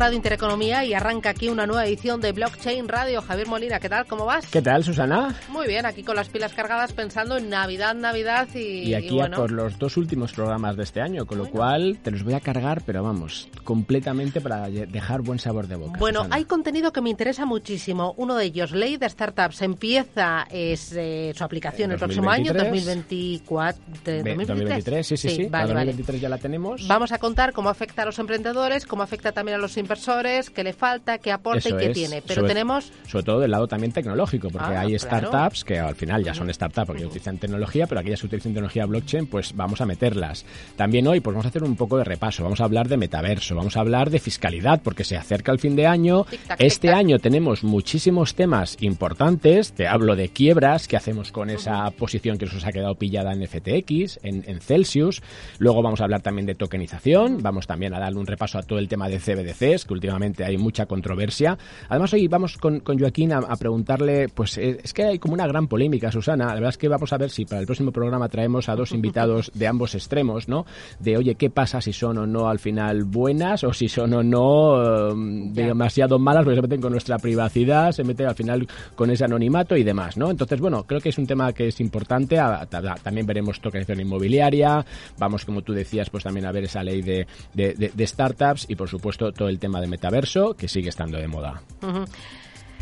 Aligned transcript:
Radio 0.00 0.16
Intereconomía 0.16 0.82
y 0.82 0.94
arranca 0.94 1.28
aquí 1.28 1.50
una 1.50 1.66
nueva 1.66 1.84
edición 1.84 2.22
de 2.22 2.32
Blockchain 2.32 2.88
Radio. 2.88 3.20
Javier 3.20 3.46
Molina, 3.46 3.80
¿qué 3.80 3.90
tal? 3.90 4.06
¿Cómo 4.06 4.24
vas? 4.24 4.46
¿Qué 4.46 4.62
tal, 4.62 4.82
Susana? 4.82 5.36
Muy 5.50 5.66
bien, 5.66 5.84
aquí 5.84 6.02
con 6.02 6.16
las 6.16 6.30
pilas 6.30 6.54
cargadas 6.54 6.94
pensando 6.94 7.36
en 7.36 7.50
Navidad, 7.50 7.94
Navidad 7.94 8.48
y... 8.54 8.88
Y 8.88 8.94
aquí 8.94 9.18
por 9.36 9.50
los 9.50 9.78
dos 9.78 9.98
últimos 9.98 10.32
programas 10.32 10.78
de 10.78 10.84
este 10.84 11.02
año, 11.02 11.26
con 11.26 11.36
lo 11.36 11.50
cual 11.50 11.98
te 12.02 12.10
los 12.10 12.24
voy 12.24 12.32
a 12.32 12.40
cargar, 12.40 12.82
pero 12.86 13.02
vamos, 13.02 13.50
completamente 13.62 14.40
para 14.40 14.70
dejar 14.70 15.20
buen 15.20 15.38
sabor 15.38 15.66
de 15.68 15.76
boca. 15.76 15.98
Bueno, 15.98 16.26
hay 16.30 16.46
contenido 16.46 16.94
que 16.94 17.02
me 17.02 17.10
interesa 17.10 17.44
muchísimo. 17.44 18.14
Uno 18.16 18.36
de 18.36 18.46
ellos, 18.46 18.72
Ley 18.72 18.96
de 18.96 19.06
Startups, 19.06 19.60
empieza 19.60 20.46
es, 20.50 20.94
eh, 20.96 21.34
su 21.36 21.44
aplicación 21.44 21.92
el, 21.92 21.98
próximo 21.98 22.30
año, 22.30 22.54
2024. 22.54 23.82
2023, 24.02 25.06
sí, 25.06 25.18
sí, 25.18 25.28
sí. 25.28 25.44
Vale, 25.50 25.74
2023 25.74 26.22
ya 26.22 26.30
la 26.30 26.38
tenemos. 26.38 26.88
Vamos 26.88 27.12
a 27.12 27.18
contar 27.18 27.52
cómo 27.52 27.68
afecta 27.68 28.00
a 28.00 28.06
los 28.06 28.18
emprendedores, 28.18 28.86
cómo 28.86 29.02
afecta 29.02 29.32
también 29.32 29.58
a 29.58 29.60
los 29.60 29.76
inversores, 29.90 30.50
qué 30.50 30.62
le 30.62 30.72
falta, 30.72 31.18
qué 31.18 31.32
aporta 31.32 31.68
y 31.68 31.76
qué 31.76 31.88
tiene. 31.88 32.22
Pero 32.22 32.44
tenemos... 32.44 32.92
Sobre 33.08 33.24
todo 33.24 33.40
del 33.40 33.50
lado 33.50 33.66
también 33.66 33.92
tecnológico, 33.92 34.48
porque 34.48 34.74
ah, 34.74 34.82
hay 34.82 34.96
startups 34.96 35.64
que 35.64 35.80
al 35.80 35.96
final 35.96 36.22
ya 36.22 36.32
son 36.32 36.52
startups 36.52 36.86
porque 36.86 37.04
utilizan 37.04 37.38
tecnología, 37.38 37.88
pero 37.88 38.00
aquellas 38.00 38.20
que 38.20 38.26
utilizan 38.26 38.52
tecnología 38.52 38.86
blockchain, 38.86 39.26
pues 39.26 39.54
vamos 39.56 39.80
a 39.80 39.86
meterlas. 39.86 40.44
También 40.76 41.08
hoy 41.08 41.20
pues 41.20 41.34
vamos 41.34 41.46
a 41.46 41.48
hacer 41.48 41.64
un 41.64 41.74
poco 41.74 41.98
de 41.98 42.04
repaso, 42.04 42.44
vamos 42.44 42.60
a 42.60 42.64
hablar 42.64 42.88
de 42.88 42.96
metaverso, 42.98 43.56
vamos 43.56 43.76
a 43.76 43.80
hablar 43.80 44.10
de 44.10 44.20
fiscalidad, 44.20 44.80
porque 44.82 45.02
se 45.02 45.16
acerca 45.16 45.50
el 45.50 45.58
fin 45.58 45.74
de 45.74 45.88
año. 45.88 46.24
este 46.58 46.90
año 46.90 47.18
tenemos 47.18 47.64
muchísimos 47.64 48.36
temas 48.36 48.76
importantes, 48.80 49.72
te 49.72 49.88
hablo 49.88 50.14
de 50.14 50.28
quiebras, 50.28 50.86
qué 50.86 50.96
hacemos 50.96 51.32
con 51.32 51.50
esa 51.50 51.90
posición 51.90 52.38
que 52.38 52.46
nos 52.46 52.64
ha 52.64 52.70
quedado 52.70 52.94
pillada 52.94 53.32
en 53.32 53.44
FTX, 53.44 54.20
en, 54.22 54.44
en 54.46 54.60
Celsius. 54.60 55.20
Luego 55.58 55.82
vamos 55.82 56.00
a 56.00 56.04
hablar 56.04 56.22
también 56.22 56.46
de 56.46 56.54
tokenización, 56.54 57.42
vamos 57.42 57.66
también 57.66 57.92
a 57.92 57.98
darle 57.98 58.20
un 58.20 58.26
repaso 58.28 58.56
a 58.56 58.62
todo 58.62 58.78
el 58.78 58.86
tema 58.86 59.08
de 59.08 59.18
CB 59.18 59.40
Que 59.84 59.94
últimamente 59.94 60.44
hay 60.44 60.58
mucha 60.58 60.86
controversia. 60.86 61.56
Además, 61.88 62.12
hoy 62.12 62.28
vamos 62.28 62.56
con, 62.58 62.82
Joaquín 62.84 63.32
a, 63.32 63.56
preguntarle, 63.56 64.28
pues 64.28 64.58
eh, 64.58 64.78
es 64.82 64.92
que 64.92 65.04
hay 65.04 65.18
como 65.18 65.34
una 65.34 65.46
gran 65.46 65.68
polémica, 65.68 66.10
Susana. 66.10 66.46
La 66.46 66.54
verdad 66.54 66.70
es 66.70 66.78
que 66.78 66.88
vamos 66.88 67.12
a 67.12 67.18
ver 67.18 67.30
si 67.30 67.44
para 67.44 67.60
el 67.60 67.66
próximo 67.66 67.92
programa 67.92 68.28
traemos 68.28 68.68
a 68.68 68.76
dos 68.76 68.92
invitados 68.92 69.50
de 69.54 69.66
ambos 69.66 69.94
extremos, 69.94 70.48
¿no? 70.48 70.66
De, 70.98 71.16
oye, 71.16 71.34
¿qué 71.34 71.50
pasa 71.50 71.80
si 71.80 71.92
son 71.92 72.18
o 72.18 72.26
no 72.26 72.48
al 72.48 72.58
final 72.58 73.04
buenas 73.04 73.64
o 73.64 73.72
si 73.72 73.88
son 73.88 74.12
o 74.14 74.22
no 74.22 75.10
um, 75.12 75.52
demasiado 75.52 76.18
malas 76.18 76.44
porque 76.44 76.56
se 76.56 76.62
meten 76.62 76.80
con 76.80 76.92
nuestra 76.92 77.18
privacidad, 77.18 77.92
se 77.92 78.04
meten 78.04 78.26
al 78.26 78.34
final 78.34 78.66
con 78.94 79.10
ese 79.10 79.24
anonimato 79.24 79.76
y 79.76 79.82
demás, 79.82 80.16
¿no? 80.16 80.30
Entonces, 80.30 80.60
bueno, 80.60 80.84
creo 80.84 81.00
que 81.00 81.10
es 81.10 81.18
un 81.18 81.26
tema 81.26 81.52
que 81.52 81.68
es 81.68 81.80
importante. 81.80 82.36
también 83.02 83.26
veremos 83.26 83.60
tokenización 83.60 84.00
inmobiliaria, 84.00 84.84
vamos, 85.18 85.44
como 85.44 85.62
tú 85.62 85.72
decías, 85.72 86.10
pues 86.10 86.24
también 86.24 86.46
a 86.46 86.52
ver 86.52 86.64
esa 86.64 86.82
ley 86.82 87.02
de, 87.02 87.26
de 87.54 88.06
startups 88.06 88.66
y, 88.68 88.74
por 88.74 88.88
supuesto, 88.88 89.32
todo 89.32 89.48
el 89.48 89.58
tema 89.58 89.69
de 89.78 89.86
metaverso 89.86 90.54
que 90.54 90.68
sigue 90.68 90.88
estando 90.88 91.18
de 91.18 91.28
moda. 91.28 91.62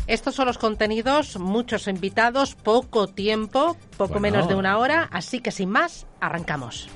Estos 0.07 0.33
son 0.33 0.47
los 0.47 0.57
contenidos, 0.57 1.37
muchos 1.37 1.87
invitados, 1.87 2.55
poco 2.55 3.07
tiempo, 3.07 3.77
poco 3.97 4.19
menos 4.19 4.47
de 4.47 4.55
una 4.55 4.79
hora, 4.79 5.07
así 5.11 5.39
que 5.39 5.51
sin 5.51 5.69
más, 5.69 6.07
arrancamos. 6.19 6.89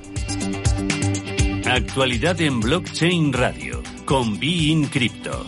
Actualidad 1.65 2.41
en 2.41 2.59
Blockchain 2.59 3.33
Radio 3.33 3.83
con 4.05 4.39
Be 4.39 4.87
Crypto. 4.91 5.45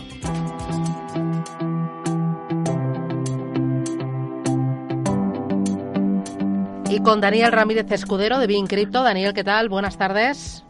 Y 6.88 7.00
con 7.00 7.20
Daniel 7.20 7.52
Ramírez 7.52 7.90
Escudero 7.90 8.38
de 8.38 8.46
Bein 8.46 8.66
Crypto. 8.66 9.02
Daniel, 9.02 9.34
¿qué 9.34 9.44
tal? 9.44 9.68
Buenas 9.68 9.98
tardes. 9.98 10.65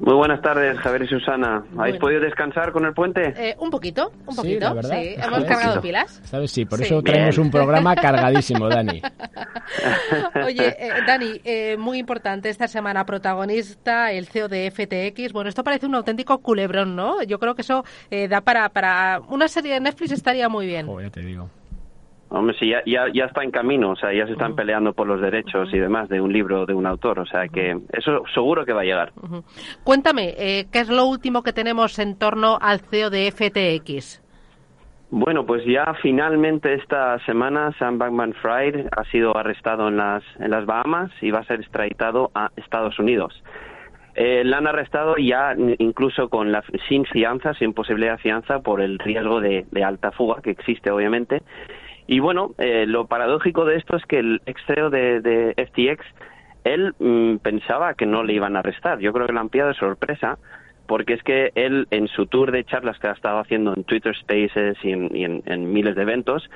Muy 0.00 0.14
buenas 0.14 0.42
tardes, 0.42 0.76
Javier 0.78 1.02
y 1.02 1.06
Susana. 1.06 1.64
¿Habéis 1.78 1.98
podido 1.98 2.20
descansar 2.20 2.72
con 2.72 2.84
el 2.84 2.92
puente? 2.92 3.32
Eh, 3.36 3.54
un 3.58 3.70
poquito, 3.70 4.12
un 4.26 4.34
poquito. 4.34 4.82
Sí, 4.82 5.14
hemos 5.16 5.44
cargado 5.44 5.80
pilas. 5.80 6.20
¿Sabes? 6.24 6.50
Sí, 6.50 6.64
por 6.64 6.82
eso 6.82 7.00
tenemos 7.00 7.38
un 7.38 7.50
programa 7.50 7.94
cargadísimo, 7.96 8.68
Dani. 8.68 9.00
Oye, 10.44 10.76
eh, 10.78 10.90
Dani, 11.06 11.40
eh, 11.44 11.76
muy 11.78 11.98
importante 11.98 12.48
esta 12.48 12.66
semana, 12.66 13.06
protagonista 13.06 14.10
el 14.10 14.26
CEO 14.26 14.48
de 14.48 14.70
FTX. 14.70 15.32
Bueno, 15.32 15.48
esto 15.48 15.62
parece 15.62 15.86
un 15.86 15.94
auténtico 15.94 16.38
culebrón, 16.38 16.96
¿no? 16.96 17.22
Yo 17.22 17.38
creo 17.38 17.54
que 17.54 17.62
eso 17.62 17.84
da 18.28 18.40
para, 18.40 18.68
para 18.70 19.20
una 19.28 19.48
serie 19.48 19.74
de 19.74 19.80
Netflix 19.80 20.12
estaría 20.12 20.48
muy 20.48 20.66
bien. 20.66 20.86
ya 21.00 21.10
te 21.10 21.20
digo. 21.20 21.48
Hombre, 22.36 22.56
sí, 22.58 22.68
ya, 22.68 22.82
ya, 23.12 23.24
está 23.26 23.44
en 23.44 23.52
camino, 23.52 23.90
o 23.90 23.96
sea, 23.96 24.12
ya 24.12 24.26
se 24.26 24.32
están 24.32 24.56
peleando 24.56 24.92
por 24.92 25.06
los 25.06 25.20
derechos 25.20 25.72
y 25.72 25.78
demás 25.78 26.08
de 26.08 26.20
un 26.20 26.32
libro 26.32 26.66
de 26.66 26.74
un 26.74 26.84
autor, 26.84 27.20
o 27.20 27.26
sea 27.26 27.46
que 27.46 27.78
eso 27.92 28.24
seguro 28.34 28.64
que 28.64 28.72
va 28.72 28.80
a 28.80 28.84
llegar. 28.84 29.12
Cuéntame, 29.84 30.34
eh, 30.36 30.66
¿qué 30.72 30.80
es 30.80 30.88
lo 30.88 31.06
último 31.06 31.44
que 31.44 31.52
tenemos 31.52 31.96
en 32.00 32.18
torno 32.18 32.58
al 32.60 32.80
CEO 32.80 33.10
de 33.10 33.30
FTX? 33.30 34.20
Bueno, 35.10 35.46
pues 35.46 35.64
ya 35.64 35.94
finalmente 36.02 36.74
esta 36.74 37.24
semana 37.24 37.72
Sam 37.78 37.98
Bankman-Fried 37.98 38.88
ha 38.90 39.04
sido 39.12 39.36
arrestado 39.36 39.86
en 39.86 39.96
las, 39.96 40.24
en 40.40 40.50
las 40.50 40.66
Bahamas 40.66 41.12
y 41.20 41.30
va 41.30 41.38
a 41.38 41.44
ser 41.44 41.60
extraditado 41.60 42.32
a 42.34 42.50
Estados 42.56 42.98
Unidos. 42.98 43.44
Eh, 44.16 44.42
la 44.44 44.58
han 44.58 44.66
arrestado 44.66 45.14
ya 45.18 45.54
incluso 45.78 46.28
con 46.28 46.50
la, 46.50 46.64
sin 46.88 47.04
fianza, 47.04 47.54
sin 47.54 47.74
posibilidad 47.74 48.12
de 48.12 48.22
fianza, 48.22 48.58
por 48.58 48.80
el 48.80 48.98
riesgo 48.98 49.40
de, 49.40 49.66
de 49.70 49.84
alta 49.84 50.10
fuga 50.10 50.42
que 50.42 50.50
existe, 50.50 50.90
obviamente. 50.90 51.42
Y 52.06 52.20
bueno, 52.20 52.54
eh, 52.58 52.84
lo 52.86 53.06
paradójico 53.06 53.64
de 53.64 53.76
esto 53.76 53.96
es 53.96 54.04
que 54.04 54.18
el 54.18 54.42
ex 54.46 54.60
CEO 54.66 54.90
de, 54.90 55.54
FTX, 55.56 56.04
él 56.64 56.94
mm, 56.98 57.36
pensaba 57.36 57.94
que 57.94 58.06
no 58.06 58.22
le 58.22 58.34
iban 58.34 58.56
a 58.56 58.58
arrestar. 58.60 58.98
Yo 58.98 59.12
creo 59.12 59.26
que 59.26 59.32
lo 59.32 59.40
han 59.40 59.48
pillado 59.48 59.70
de 59.70 59.76
sorpresa, 59.76 60.38
porque 60.86 61.14
es 61.14 61.22
que 61.22 61.52
él, 61.54 61.86
en 61.90 62.08
su 62.08 62.26
tour 62.26 62.52
de 62.52 62.64
charlas 62.64 62.98
que 62.98 63.08
ha 63.08 63.12
estado 63.12 63.38
haciendo 63.38 63.74
en 63.74 63.84
Twitter 63.84 64.14
Spaces 64.14 64.76
y 64.82 64.92
en, 64.92 65.72
miles 65.72 65.96
de 65.96 66.02
eventos, 66.02 66.50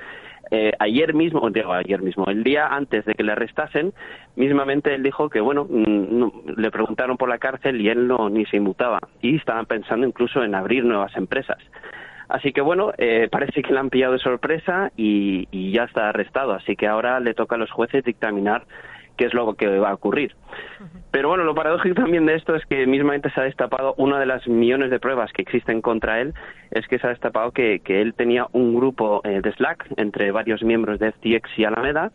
eh, 0.50 0.72
ayer 0.78 1.14
mismo, 1.14 1.48
digo 1.50 1.72
ayer 1.72 2.00
mismo, 2.00 2.26
el 2.26 2.42
día 2.42 2.66
antes 2.68 3.04
de 3.04 3.14
que 3.14 3.22
le 3.22 3.32
arrestasen, 3.32 3.92
mismamente 4.36 4.94
él 4.94 5.02
dijo 5.02 5.28
que, 5.30 5.40
bueno, 5.40 5.66
mm, 5.68 6.56
le 6.56 6.70
preguntaron 6.70 7.16
por 7.16 7.28
la 7.30 7.38
cárcel 7.38 7.80
y 7.80 7.88
él 7.88 8.06
no 8.06 8.28
ni 8.28 8.44
se 8.46 8.58
inmutaba. 8.58 9.00
Y 9.22 9.36
estaban 9.36 9.64
pensando 9.64 10.06
incluso 10.06 10.42
en 10.44 10.54
abrir 10.54 10.84
nuevas 10.84 11.16
empresas. 11.16 11.58
Así 12.28 12.52
que 12.52 12.60
bueno, 12.60 12.92
eh, 12.98 13.28
parece 13.30 13.62
que 13.62 13.72
le 13.72 13.78
han 13.78 13.90
pillado 13.90 14.12
de 14.12 14.18
sorpresa 14.18 14.90
y, 14.96 15.46
ya 15.72 15.84
está 15.84 16.08
arrestado. 16.10 16.52
Así 16.52 16.76
que 16.76 16.86
ahora 16.86 17.20
le 17.20 17.34
toca 17.34 17.56
a 17.56 17.58
los 17.58 17.70
jueces 17.70 18.04
dictaminar 18.04 18.64
qué 19.16 19.24
es 19.24 19.34
lo 19.34 19.54
que 19.54 19.78
va 19.78 19.90
a 19.90 19.94
ocurrir. 19.94 20.36
Pero 21.10 21.28
bueno, 21.28 21.44
lo 21.44 21.54
paradójico 21.54 21.94
también 21.96 22.26
de 22.26 22.36
esto 22.36 22.54
es 22.54 22.64
que 22.66 22.86
mismamente 22.86 23.30
se 23.30 23.40
ha 23.40 23.44
destapado 23.44 23.94
una 23.96 24.20
de 24.20 24.26
las 24.26 24.46
millones 24.46 24.90
de 24.90 25.00
pruebas 25.00 25.32
que 25.32 25.42
existen 25.42 25.80
contra 25.80 26.20
él, 26.20 26.34
es 26.70 26.86
que 26.86 26.98
se 26.98 27.06
ha 27.06 27.10
destapado 27.10 27.50
que, 27.50 27.80
él 27.86 28.14
tenía 28.14 28.46
un 28.52 28.74
grupo 28.74 29.20
eh, 29.24 29.40
de 29.42 29.52
Slack 29.52 29.86
entre 29.96 30.30
varios 30.30 30.62
miembros 30.62 31.00
de 31.00 31.12
FTX 31.12 31.58
y 31.58 31.64
Alameda 31.64 32.12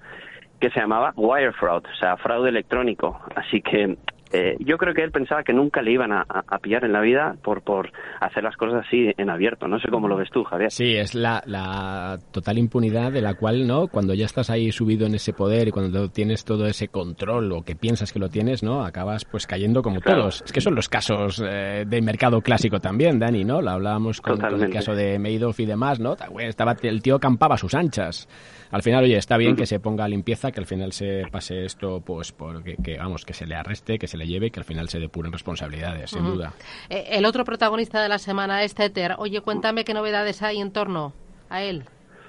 que 0.63 0.69
se 0.69 0.79
llamaba 0.79 1.11
Wire 1.17 1.51
Fraud, 1.51 1.83
o 1.85 1.95
sea, 1.99 2.15
fraude 2.15 2.47
electrónico. 2.47 3.19
Así 3.35 3.61
que 3.61 3.97
eh, 4.33 4.57
yo 4.59 4.79
creo 4.79 4.95
que 4.95 5.03
él 5.03 5.11
pensaba 5.11 5.43
que 5.43 5.53
nunca 5.53 5.83
le 5.83 5.91
iban 5.91 6.11
a, 6.11 6.25
pillar 6.59 6.83
en 6.85 6.91
la 6.91 7.01
vida 7.01 7.35
por, 7.43 7.61
por 7.61 7.91
hacer 8.19 8.43
las 8.43 8.57
cosas 8.57 8.83
así 8.87 9.11
en 9.17 9.29
abierto. 9.29 9.67
No 9.67 9.79
sé 9.79 9.89
cómo 9.89 10.07
lo 10.07 10.15
ves 10.17 10.31
tú, 10.31 10.43
Javier. 10.43 10.71
Sí, 10.71 10.95
es 10.95 11.13
la, 11.13 11.43
la 11.45 12.17
total 12.31 12.57
impunidad 12.57 13.11
de 13.11 13.21
la 13.21 13.35
cual, 13.35 13.67
¿no? 13.67 13.87
Cuando 13.87 14.15
ya 14.15 14.25
estás 14.25 14.49
ahí 14.49 14.71
subido 14.71 15.05
en 15.05 15.13
ese 15.13 15.33
poder 15.33 15.67
y 15.67 15.71
cuando 15.71 16.09
tienes 16.09 16.45
todo 16.45 16.65
ese 16.65 16.87
control 16.87 17.51
o 17.51 17.61
que 17.63 17.75
piensas 17.75 18.11
que 18.11 18.17
lo 18.17 18.29
tienes, 18.29 18.63
¿no? 18.63 18.83
Acabas 18.83 19.23
pues 19.23 19.45
cayendo 19.45 19.83
como 19.83 20.01
todos. 20.01 20.41
Es 20.43 20.51
que 20.51 20.61
son 20.61 20.73
los 20.73 20.89
casos 20.89 21.43
eh, 21.45 21.85
del 21.87 22.01
mercado 22.01 22.41
clásico 22.41 22.79
también, 22.79 23.19
Dani, 23.19 23.43
¿no? 23.43 23.61
Lo 23.61 23.69
hablábamos 23.69 24.19
con, 24.19 24.43
el 24.43 24.69
caso 24.71 24.95
de 24.95 25.19
Madoff 25.19 25.59
y 25.59 25.67
demás, 25.67 25.99
¿no? 25.99 26.15
Estaba, 26.39 26.75
el 26.81 27.03
tío 27.03 27.19
campaba 27.19 27.55
sus 27.55 27.75
anchas 27.75 28.27
al 28.73 28.81
final, 28.81 29.03
oye, 29.03 29.17
está 29.17 29.37
bien 29.37 29.55
que 29.55 29.67
se 29.67 29.79
ponga 29.79 30.03
a 30.03 30.07
limpieza, 30.07 30.51
que 30.51 30.59
al 30.59 30.65
final 30.65 30.93
se 30.93 31.25
pase 31.31 31.63
esto, 31.63 32.01
pues, 32.03 32.31
porque, 32.31 32.75
que, 32.83 32.97
vamos, 32.97 33.23
que 33.23 33.33
se 33.33 33.45
le 33.45 33.53
arreste, 33.53 33.99
que 33.99 34.07
se 34.07 34.17
le 34.17 34.25
lleve, 34.25 34.49
que 34.49 34.59
al 34.59 34.65
final 34.65 34.89
se 34.89 34.99
depuren 34.99 35.31
responsabilidades, 35.31 36.09
sin 36.09 36.25
duda. 36.25 36.53
Eh, 36.89 37.09
el 37.11 37.25
otro 37.25 37.45
protagonista 37.45 38.01
de 38.01 38.09
la 38.09 38.17
semana 38.17 38.63
es 38.63 38.73
Tether. 38.73 39.13
Oye, 39.19 39.41
cuéntame 39.41 39.85
qué 39.85 39.93
novedades 39.93 40.41
hay 40.41 40.59
en 40.59 40.71
torno 40.71 41.13
a 41.51 41.61
él. 41.61 41.83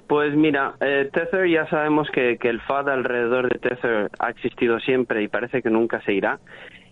Pues 0.07 0.37
mira, 0.37 0.75
eh, 0.81 1.09
Tether 1.11 1.49
ya 1.49 1.67
sabemos 1.71 2.09
que, 2.13 2.37
que 2.37 2.51
el 2.51 2.61
FAD 2.61 2.91
alrededor 2.91 3.49
de 3.49 3.59
Tether 3.59 4.11
ha 4.19 4.29
existido 4.29 4.79
siempre 4.81 5.23
y 5.23 5.29
parece 5.29 5.63
que 5.63 5.71
nunca 5.71 6.03
se 6.03 6.13
irá. 6.13 6.41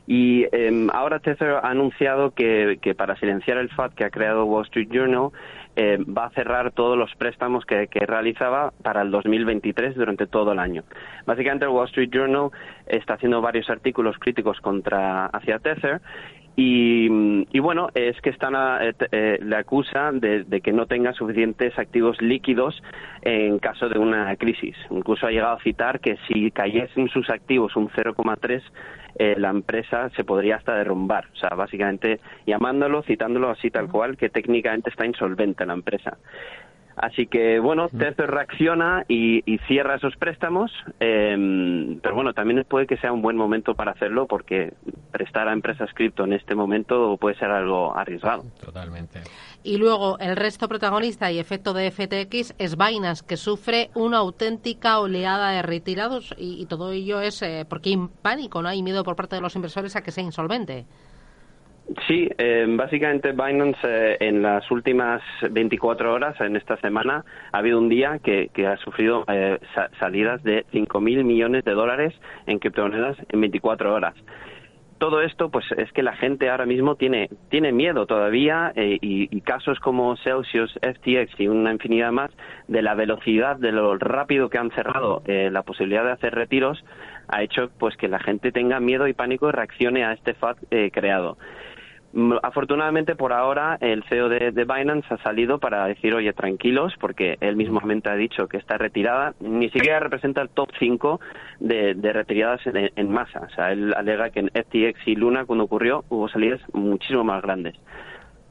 Y 0.06 0.46
em, 0.52 0.88
ahora 0.92 1.20
Tether 1.20 1.50
ha 1.62 1.70
anunciado 1.70 2.32
que, 2.32 2.78
para 2.96 3.16
silenciar 3.16 3.58
el 3.58 3.70
FAT 3.70 3.94
que 3.94 4.04
ha 4.04 4.10
creado 4.10 4.44
Wall 4.44 4.64
Street 4.64 4.88
Journal, 4.90 5.30
eh, 5.76 5.98
va 6.04 6.26
a 6.26 6.30
cerrar 6.30 6.72
todos 6.72 6.98
los 6.98 7.14
préstamos 7.14 7.64
que, 7.64 7.86
que, 7.86 8.04
realizaba 8.04 8.72
para 8.82 9.02
el 9.02 9.10
2023 9.10 9.94
durante 9.94 10.26
todo 10.26 10.52
el 10.52 10.58
año. 10.58 10.82
Básicamente 11.24 11.64
el 11.64 11.70
Wall 11.70 11.86
Street 11.86 12.10
Journal 12.12 12.50
está 12.86 13.14
haciendo 13.14 13.40
varios 13.40 13.70
artículos 13.70 14.18
críticos 14.18 14.60
contra 14.60 15.26
hacia 15.26 15.60
Tether 15.60 16.02
y, 16.54 17.58
bueno, 17.60 17.88
es 17.94 18.20
que 18.20 18.28
están 18.28 18.54
eh, 18.82 18.92
eh, 19.10 19.38
le 19.42 19.56
acusa 19.56 20.10
de, 20.12 20.60
que 20.62 20.72
no 20.72 20.86
tenga 20.86 21.14
suficientes 21.14 21.78
activos 21.78 22.20
líquidos 22.20 22.82
en 23.22 23.58
caso 23.58 23.88
de 23.88 23.98
una 23.98 24.36
crisis. 24.36 24.76
Incluso 24.90 25.26
ha 25.26 25.30
llegado 25.30 25.56
a 25.56 25.62
citar 25.62 26.00
que 26.00 26.18
si 26.28 26.50
cayesen 26.50 27.08
sus 27.08 27.30
activos 27.30 27.74
un 27.76 27.88
0,3, 27.88 28.62
eh, 29.16 29.34
la 29.38 29.50
empresa 29.50 30.10
se 30.10 30.24
podría 30.24 30.56
hasta 30.56 30.74
derrumbar. 30.74 31.26
O 31.32 31.36
sea, 31.36 31.50
básicamente 31.50 32.20
llamándolo, 32.46 33.02
citándolo 33.02 33.50
así 33.50 33.70
tal 33.70 33.88
cual, 33.88 34.16
que 34.16 34.28
técnicamente 34.28 34.90
está 34.90 35.06
insolvente 35.06 35.66
la 35.66 35.74
empresa. 35.74 36.16
Así 36.96 37.26
que, 37.26 37.58
bueno, 37.58 37.88
Tether 37.88 38.30
reacciona 38.30 39.04
y, 39.08 39.42
cierra 39.66 39.96
esos 39.96 40.16
préstamos, 40.16 40.70
em, 41.00 42.00
pero 42.00 42.14
bueno, 42.14 42.32
también 42.32 42.64
puede 42.68 42.86
que 42.86 42.96
sea 42.96 43.12
un 43.12 43.22
buen 43.22 43.36
momento 43.36 43.74
para 43.74 43.92
hacerlo 43.92 44.26
porque 44.26 44.72
prestar 45.10 45.48
a 45.48 45.52
empresas 45.52 45.90
cripto 45.94 46.24
en 46.24 46.32
este 46.32 46.54
momento 46.54 47.16
puede 47.18 47.36
ser 47.36 47.50
algo 47.50 47.96
arriesgado. 47.96 48.42
Totalmente. 48.60 49.20
Y 49.62 49.76
luego, 49.76 50.18
el 50.18 50.36
resto 50.36 50.68
protagonista 50.68 51.30
y 51.30 51.38
efecto 51.38 51.72
de 51.72 51.90
FTX 51.90 52.54
es 52.58 52.76
Binance, 52.76 53.24
que 53.26 53.36
sufre 53.36 53.90
una 53.94 54.18
auténtica 54.18 54.98
oleada 54.98 55.50
de 55.50 55.62
retirados 55.62 56.34
y, 56.36 56.66
todo 56.66 56.92
ello 56.92 57.20
es 57.20 57.42
eh, 57.42 57.66
porque 57.68 57.90
hay 57.90 58.08
pánico, 58.22 58.62
¿no? 58.62 58.68
Hay 58.68 58.82
miedo 58.82 59.04
por 59.04 59.16
parte 59.16 59.36
de 59.36 59.42
los 59.42 59.54
inversores 59.54 59.94
a 59.94 60.02
que 60.02 60.10
sea 60.10 60.24
insolvente. 60.24 60.86
Sí, 62.06 62.28
eh, 62.38 62.64
básicamente 62.68 63.32
Binance 63.32 63.78
eh, 63.84 64.16
en 64.20 64.40
las 64.40 64.70
últimas 64.70 65.20
24 65.50 66.12
horas, 66.12 66.40
en 66.40 66.56
esta 66.56 66.76
semana, 66.78 67.24
ha 67.52 67.58
habido 67.58 67.78
un 67.78 67.88
día 67.88 68.18
que, 68.22 68.50
ha 68.66 68.76
sufrido 68.78 69.24
eh, 69.28 69.58
salidas 69.98 70.42
de 70.42 70.64
5.000 70.72 71.24
millones 71.24 71.64
de 71.64 71.72
dólares 71.72 72.14
en 72.46 72.58
criptomonedas 72.58 73.16
en 73.28 73.40
24 73.40 73.94
horas. 73.94 74.14
Todo 74.98 75.20
esto, 75.20 75.50
pues 75.50 75.64
es 75.76 75.92
que 75.92 76.04
la 76.04 76.14
gente 76.14 76.48
ahora 76.48 76.64
mismo 76.64 76.94
tiene, 76.94 77.28
tiene 77.50 77.72
miedo 77.72 78.06
todavía 78.06 78.72
y, 78.76 79.40
casos 79.40 79.80
como 79.80 80.16
Celsius, 80.18 80.72
FTX 80.74 81.40
y 81.40 81.48
una 81.48 81.72
infinidad 81.72 82.12
más 82.12 82.30
de 82.68 82.82
la 82.82 82.94
velocidad, 82.94 83.56
de 83.56 83.72
lo 83.72 83.98
rápido 83.98 84.48
que 84.48 84.58
han 84.58 84.70
cerrado 84.70 85.24
la 85.26 85.62
posibilidad 85.62 86.04
de 86.04 86.12
hacer 86.12 86.36
retiros, 86.36 86.84
ha 87.26 87.42
hecho 87.42 87.72
pues 87.78 87.96
que 87.96 88.06
la 88.06 88.20
gente 88.20 88.52
tenga 88.52 88.78
miedo 88.78 89.08
y 89.08 89.12
pánico 89.12 89.48
y 89.48 89.52
reaccione 89.52 90.04
a 90.04 90.12
este 90.12 90.34
FAT 90.34 90.58
creado. 90.92 91.36
Mm, 92.12 92.34
afortunadamente, 92.42 93.16
por 93.16 93.32
ahora, 93.32 93.78
el 93.80 94.04
CEO 94.04 94.28
de, 94.28 94.50
Binance 94.50 95.14
ha 95.14 95.18
salido 95.22 95.58
para 95.58 95.86
decir, 95.86 96.14
oye, 96.14 96.32
tranquilos, 96.32 96.94
porque 97.00 97.38
él 97.40 97.56
mismamente 97.56 98.10
ha 98.10 98.16
dicho 98.16 98.48
que 98.48 98.58
está 98.58 98.76
retirada. 98.76 99.34
Ni 99.40 99.70
siquiera 99.70 99.98
representa 99.98 100.42
el 100.42 100.50
top 100.50 100.70
5 100.78 101.20
de, 101.60 101.94
retiradas 102.12 102.60
en, 102.66 103.10
masa. 103.10 103.40
O 103.40 103.50
sea, 103.54 103.72
él 103.72 103.94
alega 103.96 104.30
que 104.30 104.40
en 104.40 104.48
FTX 104.48 105.06
y 105.06 105.16
Luna, 105.16 105.46
cuando 105.46 105.64
ocurrió, 105.64 106.04
hubo 106.10 106.28
salidas 106.28 106.60
muchísimo 106.72 107.24
más 107.24 107.42
grandes. 107.42 107.74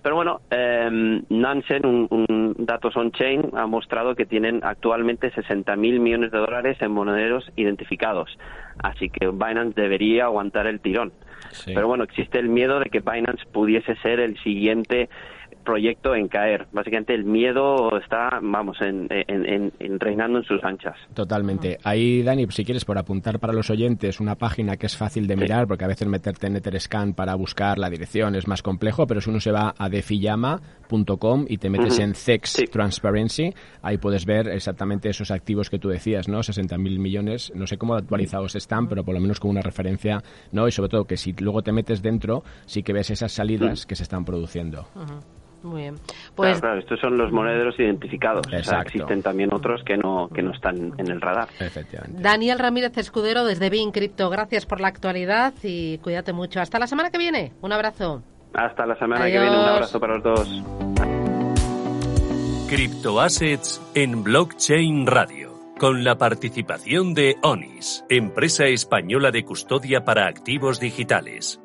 Pero 0.02 0.16
bueno, 0.16 0.42
eh, 0.50 1.22
Nansen, 1.30 1.86
un, 1.86 2.08
un, 2.10 2.56
Datos 2.58 2.96
On-Chain, 2.98 3.52
ha 3.54 3.68
mostrado 3.68 4.16
que 4.16 4.26
tienen 4.26 4.62
actualmente 4.64 5.32
60.000 5.32 6.00
millones 6.00 6.32
de 6.32 6.40
dólares 6.40 6.78
en 6.82 6.92
monederos 6.92 7.52
identificados. 7.56 8.38
Así 8.82 9.10
que 9.10 9.28
Binance 9.28 9.80
debería 9.80 10.26
aguantar 10.26 10.66
el 10.66 10.80
tirón. 10.80 11.12
Pero 11.66 11.88
bueno, 11.88 12.04
existe 12.04 12.40
el 12.40 12.50
miedo 12.50 12.80
de 12.80 12.90
que 12.90 13.02
Binance 13.02 13.46
pudiese 13.52 13.96
ser 13.98 14.20
el 14.20 14.38
siguiente 14.42 15.10
proyecto 15.62 16.16
en 16.16 16.28
caer. 16.28 16.68
Básicamente 16.72 17.14
el 17.14 17.26
miedo 17.26 17.98
está, 17.98 18.40
vamos, 18.42 18.78
en, 18.82 19.10
reinando 20.00 20.40
en 20.40 20.46
sus 20.46 20.64
anchas. 20.64 20.96
Totalmente. 21.14 21.78
Ahí, 21.84 22.24
Dani, 22.24 22.48
si 22.50 22.66
quieres, 22.66 22.86
por 22.86 22.98
apuntar 22.98 23.40
para 23.40 23.54
los 23.54 23.70
oyentes 23.70 24.20
una 24.20 24.36
página 24.36 24.78
que 24.78 24.86
es 24.86 24.98
fácil 24.98 25.28
de 25.28 25.36
mirar, 25.36 25.68
porque 25.68 25.86
a 25.86 25.88
veces 25.88 26.08
meterte 26.08 26.48
en 26.48 26.56
Etherscan 26.56 27.14
para 27.14 27.36
buscar 27.36 27.78
la 27.78 27.90
dirección 27.90 28.36
es 28.36 28.48
más 28.48 28.62
complejo, 28.62 29.08
pero 29.08 29.22
si 29.22 29.30
uno 29.30 29.40
se 29.40 29.52
va 29.52 29.74
a 29.78 29.90
defiyama.com 29.90 31.46
y 31.48 31.58
te 31.58 31.70
metes 31.70 32.00
en 32.00 32.14
CEX 32.14 32.64
Transparency, 32.72 33.54
ahí 33.82 33.98
puedes 33.98 34.26
ver 34.26 34.48
exactamente 34.48 35.10
esos 35.10 35.32
activos 35.32 35.70
que 35.70 35.80
tú 35.80 35.90
decías, 35.90 36.28
¿no? 36.28 36.40
60.000 36.40 36.78
millones, 37.00 37.52
no 37.56 37.68
sé 37.68 37.78
cómo 37.78 37.96
actualizados 37.96 38.56
están, 38.56 38.88
pero 38.88 39.04
por 39.04 39.14
lo 39.14 39.22
menos 39.22 39.40
con 39.40 39.52
una 39.52 39.62
referencia, 39.62 40.22
¿no? 40.52 40.68
Y 40.68 40.72
sobre 40.72 40.90
todo 40.90 41.06
que 41.06 41.18
si 41.18 41.34
luego 41.34 41.62
te 41.62 41.72
metes 41.72 42.02
dentro, 42.02 42.44
sí 42.66 42.84
que 42.84 42.94
ves 42.94 43.10
esas 43.10 43.32
salidas 43.32 43.86
que 43.86 43.96
se 43.96 44.04
están 44.04 44.26
produciendo. 44.26 44.88
Muy 45.64 45.82
bien. 45.82 45.96
Pues... 46.36 46.60
Claro, 46.60 46.80
estos 46.80 47.00
son 47.00 47.18
los 47.18 47.32
monederos 47.32 47.80
identificados. 47.80 48.46
existen 48.52 49.22
también 49.22 49.54
otros 49.54 49.84
que 49.84 49.98
no, 49.98 50.30
que 50.34 50.42
no 50.42 50.52
están 50.52 50.94
en 50.98 51.12
el 51.12 51.22
radar. 51.22 51.48
Efectivamente. 51.60 52.22
Daniel 52.22 52.60
Ramírez 52.60 52.98
Escudero 52.98 53.46
desde 53.46 53.70
Bin 53.70 53.92
Crypto, 53.92 54.30
gracias 54.30 54.66
por 54.66 54.82
la 54.82 54.88
actualidad 54.88 55.54
y 55.64 55.98
cuídate 56.00 56.34
mucho. 56.34 56.60
Hasta 56.60 56.80
la 56.80 56.88
semana 56.88 57.12
que 57.12 57.18
viene. 57.18 57.54
Un 57.62 57.74
abrazo. 57.74 58.24
Hasta 58.54 58.86
la 58.86 58.96
semana 58.96 59.26
que 59.26 59.32
viene. 59.32 59.50
Un 59.50 59.56
abrazo 59.56 60.00
para 60.00 60.18
los 60.18 60.24
dos. 60.24 60.64
Criptoassets 62.68 63.82
en 63.96 64.24
Blockchain 64.24 65.06
Radio. 65.06 65.52
Con 65.78 66.04
la 66.04 66.16
participación 66.16 67.14
de 67.14 67.38
ONIS, 67.42 68.06
empresa 68.08 68.66
española 68.66 69.32
de 69.32 69.44
custodia 69.44 70.06
para 70.06 70.28
activos 70.28 70.80
digitales. 70.80 71.60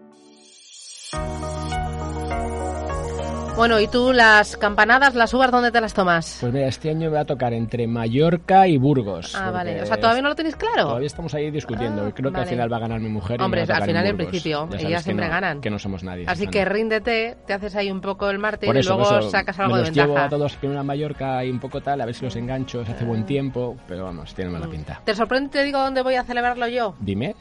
Bueno, 3.56 3.80
¿y 3.80 3.88
tú 3.88 4.12
las 4.12 4.54
campanadas, 4.58 5.14
las 5.14 5.32
uvas, 5.32 5.50
dónde 5.50 5.72
te 5.72 5.80
las 5.80 5.94
tomas? 5.94 6.36
Pues 6.42 6.52
mira, 6.52 6.66
este 6.66 6.90
año 6.90 7.08
me 7.08 7.16
va 7.16 7.20
a 7.20 7.24
tocar 7.24 7.54
entre 7.54 7.86
Mallorca 7.86 8.68
y 8.68 8.76
Burgos. 8.76 9.34
Ah, 9.34 9.50
vale. 9.50 9.80
O 9.80 9.86
sea, 9.86 9.96
¿todavía 9.96 10.20
no 10.20 10.28
lo 10.28 10.34
tenéis 10.34 10.56
claro? 10.56 10.88
Todavía 10.88 11.06
estamos 11.06 11.32
ahí 11.32 11.50
discutiendo. 11.50 12.04
Ah, 12.04 12.12
Creo 12.14 12.30
que 12.30 12.40
al 12.40 12.46
final 12.46 12.70
va 12.70 12.76
a 12.76 12.80
ganar 12.80 13.00
mi 13.00 13.08
mujer. 13.08 13.40
Hombre, 13.40 13.64
y 13.66 13.72
al 13.72 13.84
final 13.84 14.06
en 14.06 14.16
principio. 14.18 14.68
ellas 14.78 15.02
siempre 15.02 15.28
ganan. 15.28 15.62
Que 15.62 15.70
no 15.70 15.78
somos 15.78 16.04
nadie. 16.04 16.26
Así 16.28 16.46
que 16.48 16.66
ríndete, 16.66 17.38
te 17.46 17.54
haces 17.54 17.74
ahí 17.76 17.90
un 17.90 18.02
poco 18.02 18.28
el 18.28 18.38
martes 18.38 18.68
y 18.68 18.82
luego 18.86 19.22
sacas 19.22 19.58
algo 19.58 19.72
me 19.72 19.78
los 19.80 19.88
de 19.88 19.92
ventaja. 19.92 20.06
llevo 20.06 20.18
a 20.18 20.28
todos 20.28 20.54
primero 20.56 20.80
a 20.80 20.84
Mallorca 20.84 21.42
y 21.42 21.50
un 21.50 21.58
poco 21.58 21.80
tal, 21.80 22.02
a 22.02 22.04
ver 22.04 22.14
si 22.14 22.26
los 22.26 22.36
engancho, 22.36 22.82
hace 22.82 23.06
buen 23.06 23.24
tiempo. 23.24 23.78
Pero 23.88 24.04
vamos, 24.04 24.34
tiene 24.34 24.50
mala 24.50 24.66
mm. 24.66 24.70
pinta. 24.70 25.00
¿Te 25.02 25.14
sorprende 25.14 25.48
te 25.48 25.62
digo 25.62 25.78
dónde 25.78 26.02
voy 26.02 26.16
a 26.16 26.24
celebrarlo 26.24 26.68
yo? 26.68 26.94
Dime. 27.00 27.34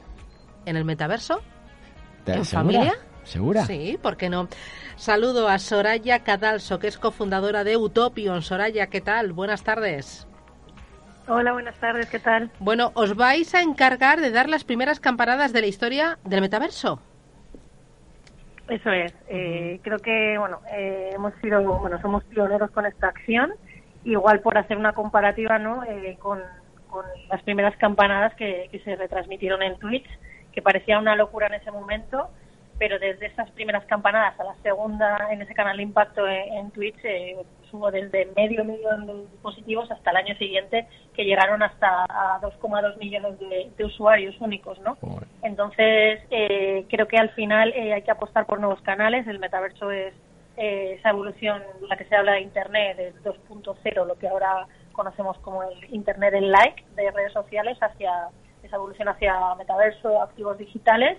¿En 0.65 0.77
el 0.77 0.85
metaverso? 0.85 1.41
¿En 2.25 2.45
familia? 2.45 2.93
¿Segura? 3.25 3.65
Sí, 3.65 3.99
¿por 4.01 4.17
qué 4.17 4.29
no? 4.29 4.47
Saludo 4.95 5.49
a 5.49 5.59
Soraya 5.59 6.23
Cadalso, 6.23 6.79
que 6.79 6.87
es 6.87 6.97
cofundadora 6.97 7.63
de 7.63 7.75
Utopion. 7.75 8.41
Soraya, 8.41 8.87
¿qué 8.87 9.01
tal? 9.01 9.33
Buenas 9.33 9.63
tardes. 9.63 10.27
Hola, 11.27 11.53
buenas 11.53 11.75
tardes, 11.79 12.07
¿qué 12.09 12.19
tal? 12.19 12.51
Bueno, 12.59 12.91
os 12.93 13.15
vais 13.15 13.55
a 13.55 13.61
encargar 13.61 14.21
de 14.21 14.29
dar 14.29 14.47
las 14.47 14.63
primeras 14.63 14.99
campanadas 14.99 15.53
de 15.53 15.61
la 15.61 15.67
historia 15.67 16.19
del 16.23 16.41
metaverso. 16.41 16.99
Eso 18.69 18.91
es. 18.91 19.13
Eh, 19.27 19.79
creo 19.83 19.97
que, 19.97 20.37
bueno, 20.37 20.61
eh, 20.71 21.11
hemos 21.15 21.33
sido, 21.41 21.61
bueno, 21.79 21.99
somos 22.01 22.23
pioneros 22.25 22.69
con 22.71 22.85
esta 22.85 23.07
acción. 23.07 23.53
Igual 24.03 24.41
por 24.41 24.57
hacer 24.59 24.77
una 24.77 24.93
comparativa, 24.93 25.57
¿no? 25.57 25.83
Eh, 25.83 26.15
con, 26.19 26.41
las 27.29 27.41
primeras 27.41 27.75
campanadas 27.77 28.35
que, 28.35 28.69
que 28.71 28.79
se 28.79 28.95
retransmitieron 28.95 29.61
en 29.61 29.77
Twitch, 29.79 30.07
que 30.53 30.61
parecía 30.61 30.97
una 30.99 31.15
locura 31.15 31.47
en 31.47 31.55
ese 31.55 31.69
momento 31.69 32.29
pero 32.77 32.99
desde 32.99 33.27
esas 33.27 33.49
primeras 33.51 33.85
campanadas 33.85 34.39
a 34.39 34.43
la 34.43 34.55
segunda 34.63 35.27
en 35.31 35.41
ese 35.41 35.53
canal 35.53 35.77
de 35.77 35.83
impacto 35.83 36.27
en, 36.27 36.71
Twitch 36.71 36.97
eh, 37.03 37.37
hubo 37.75 37.91
desde 37.91 38.27
medio 38.35 38.63
millón 38.63 39.05
de 39.05 39.13
dispositivos 39.31 39.89
hasta 39.91 40.11
el 40.11 40.17
año 40.17 40.35
siguiente 40.35 40.87
que 41.13 41.25
llegaron 41.25 41.61
hasta 41.61 42.05
a 42.05 42.39
2,2 42.41 42.97
millones 42.97 43.37
de, 43.39 43.85
usuarios 43.85 44.35
únicos, 44.39 44.79
¿no? 44.79 44.97
Entonces 45.43 46.21
eh, 46.31 46.85
creo 46.89 47.07
que 47.07 47.17
al 47.17 47.29
final 47.31 47.71
eh, 47.75 47.93
hay 47.93 48.01
que 48.01 48.11
apostar 48.11 48.45
por 48.45 48.59
nuevos 48.59 48.81
canales. 48.81 49.27
El 49.27 49.39
metaverso 49.39 49.91
es 49.91 50.13
eh, 50.57 50.95
esa 50.97 51.09
evolución, 51.09 51.61
la 51.87 51.97
que 51.97 52.05
se 52.05 52.15
habla 52.15 52.33
de 52.33 52.41
Internet, 52.41 52.97
de 52.97 53.13
2.0, 53.23 54.05
lo 54.05 54.15
que 54.15 54.27
ahora 54.27 54.65
conocemos 54.91 55.37
como 55.39 55.63
el 55.63 55.93
Internet 55.93 56.33
en 56.33 56.51
like 56.51 56.83
de 56.95 57.11
redes 57.11 57.33
sociales, 57.33 57.77
hacia 57.79 58.29
esa 58.63 58.77
evolución 58.77 59.07
hacia 59.07 59.53
metaverso, 59.55 60.21
activos 60.23 60.57
digitales 60.57 61.17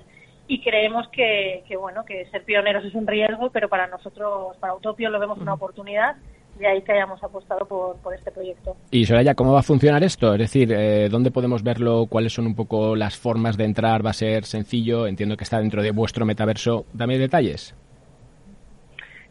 y 0.48 0.60
creemos 0.60 1.08
que, 1.08 1.64
bueno 1.78 2.04
que 2.04 2.26
ser 2.26 2.44
pioneros 2.44 2.84
es 2.84 2.94
un 2.94 3.06
riesgo 3.06 3.50
pero 3.50 3.68
para 3.68 3.86
nosotros 3.86 4.56
para 4.58 4.74
Utopio 4.74 5.10
lo 5.10 5.18
vemos 5.18 5.38
una 5.38 5.54
oportunidad 5.54 6.16
de 6.58 6.66
ahí 6.66 6.82
que 6.82 6.92
hayamos 6.92 7.22
apostado 7.22 7.66
por, 7.66 7.96
por 7.98 8.14
este 8.14 8.30
proyecto. 8.30 8.76
Y 8.90 9.04
Soraya, 9.04 9.34
¿cómo 9.34 9.52
va 9.52 9.60
a 9.60 9.62
funcionar 9.62 10.02
esto? 10.02 10.32
Es 10.32 10.38
decir, 10.38 10.72
eh, 10.72 11.08
¿dónde 11.10 11.30
podemos 11.30 11.62
verlo? 11.62 12.06
¿Cuáles 12.08 12.32
son 12.32 12.46
un 12.46 12.54
poco 12.54 12.96
las 12.96 13.16
formas 13.18 13.58
de 13.58 13.64
entrar? 13.64 14.04
¿Va 14.04 14.10
a 14.10 14.14
ser 14.14 14.44
sencillo? 14.44 15.06
Entiendo 15.06 15.36
que 15.36 15.44
está 15.44 15.60
dentro 15.60 15.82
de 15.82 15.90
vuestro 15.90 16.24
metaverso. 16.24 16.86
Dame 16.94 17.18
detalles. 17.18 17.74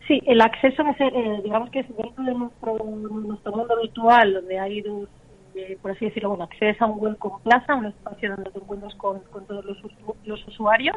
Sí, 0.08 0.22
el 0.28 0.40
acceso 0.40 0.84
va 0.84 0.92
a 0.92 0.98
ser, 0.98 1.12
eh, 1.16 1.42
digamos 1.44 1.72
que 1.72 1.80
es 1.80 1.88
dentro 1.98 2.24
de 2.24 2.34
nuestro, 2.36 2.78
nuestro 2.78 3.52
mundo 3.56 3.76
virtual, 3.82 4.34
donde 4.34 4.60
hay 4.60 4.82
dos 4.82 5.10
por 5.82 5.92
así 5.92 6.06
decirlo, 6.06 6.30
bueno, 6.30 6.46
accedes 6.46 6.82
a 6.82 6.86
un 6.86 7.02
welcome 7.02 7.42
plaza, 7.44 7.76
un 7.76 7.86
espacio 7.86 8.36
donde 8.36 8.52
te 8.52 8.60
encuentras 8.60 8.96
con, 8.96 9.22
todos 9.48 9.66
los, 10.26 10.48
usuarios 10.48 10.96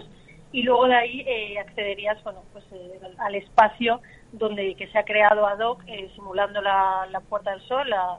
y 0.51 0.63
luego 0.63 0.87
de 0.87 0.95
ahí 0.95 1.21
eh, 1.27 1.59
accederías 1.59 2.23
bueno, 2.25 2.43
pues, 2.53 2.65
eh, 2.73 2.99
al 3.19 3.35
espacio 3.35 4.01
donde 4.33 4.75
que 4.75 4.89
se 4.89 4.99
ha 4.99 5.05
creado 5.05 5.47
ad 5.47 5.59
hoc 5.61 5.83
eh, 5.87 6.11
simulando 6.15 6.61
la, 6.61 7.23
Puerta 7.29 7.51
del 7.51 7.61
Sol, 7.63 7.89
la, 7.89 8.19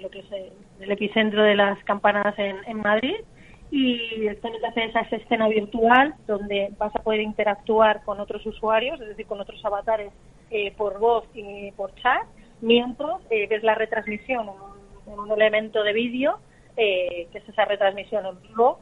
lo 0.00 0.10
que 0.10 0.18
es 0.20 0.26
el 0.80 0.90
epicentro 0.90 1.42
de 1.42 1.54
las 1.54 1.82
campanadas 1.84 2.34
en, 2.38 2.78
Madrid. 2.78 3.16
Y 3.68 4.20
directamente 4.20 4.64
hacer 4.64 4.90
esa 4.90 5.00
escena 5.00 5.48
virtual 5.48 6.14
donde 6.28 6.72
vas 6.78 6.94
a 6.94 7.02
poder 7.02 7.20
interactuar 7.20 8.04
con 8.04 8.20
otros 8.20 8.46
usuarios, 8.46 9.00
es 9.00 9.08
decir, 9.08 9.26
con 9.26 9.40
otros 9.40 9.62
avatares 9.64 10.12
por 10.76 11.00
voz 11.00 11.24
y 11.34 11.72
por 11.72 11.92
chat, 11.96 12.22
mientras 12.60 13.28
ves 13.28 13.64
la 13.64 13.74
retransmisión 13.74 14.44
en 14.44 14.50
un, 14.50 14.75
elemento 15.32 15.82
de 15.82 15.92
vídeo, 15.92 16.38
que 16.74 17.28
es 17.32 17.48
esa 17.48 17.64
retransmisión 17.64 18.26
en 18.26 18.40
vivo, 18.42 18.80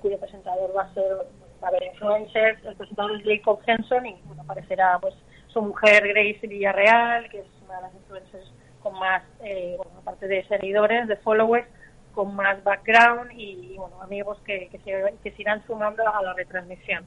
cuyo 0.00 0.18
presentador 0.18 0.76
va 0.76 0.82
a 0.82 0.94
ser 0.94 1.26
va 1.62 1.68
a 1.68 1.70
haber 1.70 1.84
influencers, 1.84 2.64
el 2.64 2.76
presentador 2.76 3.16
es 3.16 3.24
Jacob 3.24 3.60
Henson 3.66 4.06
y 4.06 4.16
bueno, 4.24 4.42
aparecerá 4.42 4.98
pues 5.00 5.14
su 5.48 5.60
mujer 5.62 6.06
Grace 6.06 6.46
Villarreal, 6.46 7.28
que 7.30 7.40
es 7.40 7.46
una 7.64 7.76
de 7.76 7.82
las 7.82 7.94
influencers 7.94 8.52
con 8.82 8.98
más, 8.98 9.22
eh, 9.42 9.74
bueno, 9.76 9.92
aparte 9.98 10.28
de 10.28 10.46
seguidores, 10.46 11.08
de 11.08 11.16
followers, 11.16 11.66
con 12.12 12.34
más 12.34 12.62
background 12.64 13.30
y, 13.32 13.76
bueno, 13.76 14.02
amigos 14.02 14.38
que, 14.44 14.68
que, 14.68 14.78
se, 14.78 15.14
que 15.22 15.30
se 15.32 15.42
irán 15.42 15.64
sumando 15.66 16.06
a 16.08 16.22
la 16.22 16.32
retransmisión. 16.34 17.04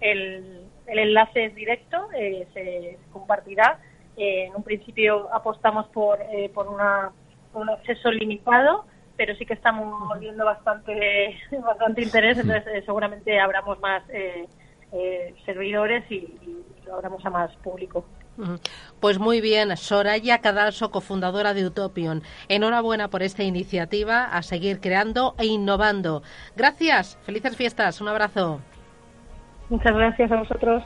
El, 0.00 0.66
el 0.86 0.98
enlace 0.98 1.46
es 1.46 1.54
directo, 1.54 2.08
eh, 2.14 2.46
se, 2.54 2.98
compartirá. 3.12 3.78
Eh, 4.16 4.46
en 4.46 4.54
un 4.54 4.62
principio 4.62 5.32
apostamos 5.32 5.86
por, 5.88 6.18
por, 6.52 6.68
una, 6.68 7.12
un 7.54 7.70
acceso 7.70 8.10
limitado 8.10 8.84
pero 9.16 9.36
sí 9.36 9.46
que 9.46 9.54
estamos 9.54 10.18
viendo 10.18 10.44
bastante, 10.44 11.36
bastante 11.64 12.02
interés, 12.02 12.38
entonces 12.38 12.66
eh, 12.74 12.82
seguramente 12.84 13.38
abramos 13.38 13.78
más 13.80 14.02
eh, 14.10 14.48
eh, 14.92 15.34
servidores 15.44 16.04
y, 16.10 16.38
lo 16.84 16.94
abramos 16.94 17.24
a 17.24 17.30
más 17.30 17.54
público. 17.58 18.04
Pues 18.98 19.20
muy 19.20 19.40
bien, 19.40 19.76
Soraya 19.76 20.38
Cadalso, 20.40 20.90
cofundadora 20.90 21.54
de 21.54 21.64
Utopion. 21.64 22.22
Enhorabuena 22.48 23.06
por 23.06 23.22
esta 23.22 23.44
iniciativa, 23.44 24.24
a 24.24 24.42
seguir 24.42 24.80
creando 24.80 25.36
e 25.38 25.46
innovando. 25.46 26.24
Gracias, 26.56 27.18
felices 27.22 27.56
fiestas, 27.56 28.00
un 28.00 28.08
abrazo. 28.08 28.60
Muchas 29.68 29.94
gracias 29.94 30.32
a 30.32 30.36
vosotros. 30.36 30.82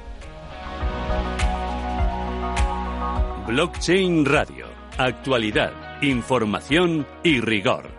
Blockchain 3.46 4.26
Radio, 4.26 4.66
actualidad, 4.98 5.72
información 6.02 7.06
y 7.22 7.40
rigor. 7.40 7.95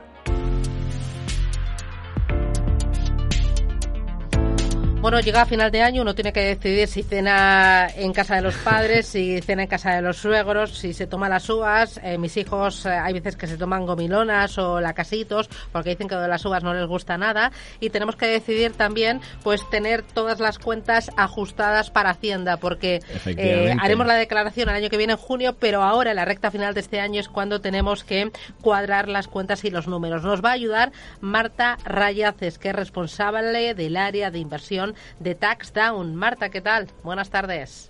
Bueno, 5.00 5.20
llega 5.20 5.44
a 5.44 5.46
final 5.46 5.70
de 5.70 5.84
año, 5.84 6.02
uno 6.02 6.16
tiene 6.16 6.34
que 6.34 6.42
decidir 6.42 6.88
si 6.88 7.04
cena 7.04 7.88
en 7.96 8.12
casa 8.14 8.36
de 8.36 8.42
los 8.42 8.56
padres, 8.64 9.06
si 9.08 9.40
cena 9.42 9.62
en 9.62 9.68
casa 9.68 9.94
de 9.94 10.02
los 10.02 10.18
suegros, 10.18 10.76
si 10.76 10.92
se 10.92 11.06
toma 11.06 11.30
las 11.30 11.48
uvas. 11.50 12.00
Eh, 12.04 12.18
mis 12.18 12.36
hijos 12.36 12.86
eh, 12.88 12.90
hay 12.90 13.14
veces 13.14 13.36
que 13.36 13.46
se 13.46 13.58
toman 13.58 13.86
gomilonas 13.86 14.58
o 14.58 14.82
lacasitos 14.82 15.50
porque 15.72 15.92
dicen 15.92 16.08
que 16.08 16.16
de 16.16 16.28
las 16.28 16.44
uvas 16.46 16.64
no 16.64 16.74
les 16.74 16.88
gusta 16.88 17.16
nada. 17.16 17.52
Y 17.80 17.92
tenemos 17.92 18.16
que 18.16 18.26
decidir 18.26 18.74
también, 18.74 19.22
pues, 19.44 19.70
tener 19.70 20.02
todas 20.02 20.40
las 20.40 20.58
cuentas 20.58 21.12
ajustadas 21.16 21.92
para 21.92 22.10
Hacienda 22.10 22.58
porque 22.58 23.00
eh, 23.28 23.76
haremos 23.80 24.08
la 24.08 24.16
declaración 24.16 24.68
el 24.70 24.76
año 24.76 24.90
que 24.90 24.98
viene 24.98 25.14
en 25.14 25.20
junio, 25.20 25.56
pero 25.60 25.84
ahora 25.84 26.10
en 26.10 26.16
la 26.16 26.26
recta 26.26 26.50
final 26.50 26.74
de 26.74 26.80
este 26.80 27.00
año 27.00 27.20
es 27.20 27.30
cuando 27.30 27.62
tenemos 27.62 28.04
que 28.04 28.32
cuadrar 28.62 29.08
las 29.08 29.28
cuentas 29.28 29.64
y 29.64 29.70
los 29.70 29.88
números. 29.88 30.24
Nos 30.24 30.44
va 30.44 30.50
a 30.50 30.54
ayudar 30.54 30.92
Marta 31.22 31.78
Rayaces, 31.86 32.58
que 32.58 32.70
es 32.70 32.76
responsable 32.76 33.76
del 33.76 33.96
área 33.96 34.32
de 34.32 34.40
inversión 34.40 34.87
de 35.20 35.36
Tax 35.36 35.74
Down. 35.74 36.16
Marta, 36.16 36.50
¿qué 36.50 36.62
tal? 36.62 36.88
Buenas 37.04 37.30
tardes. 37.30 37.90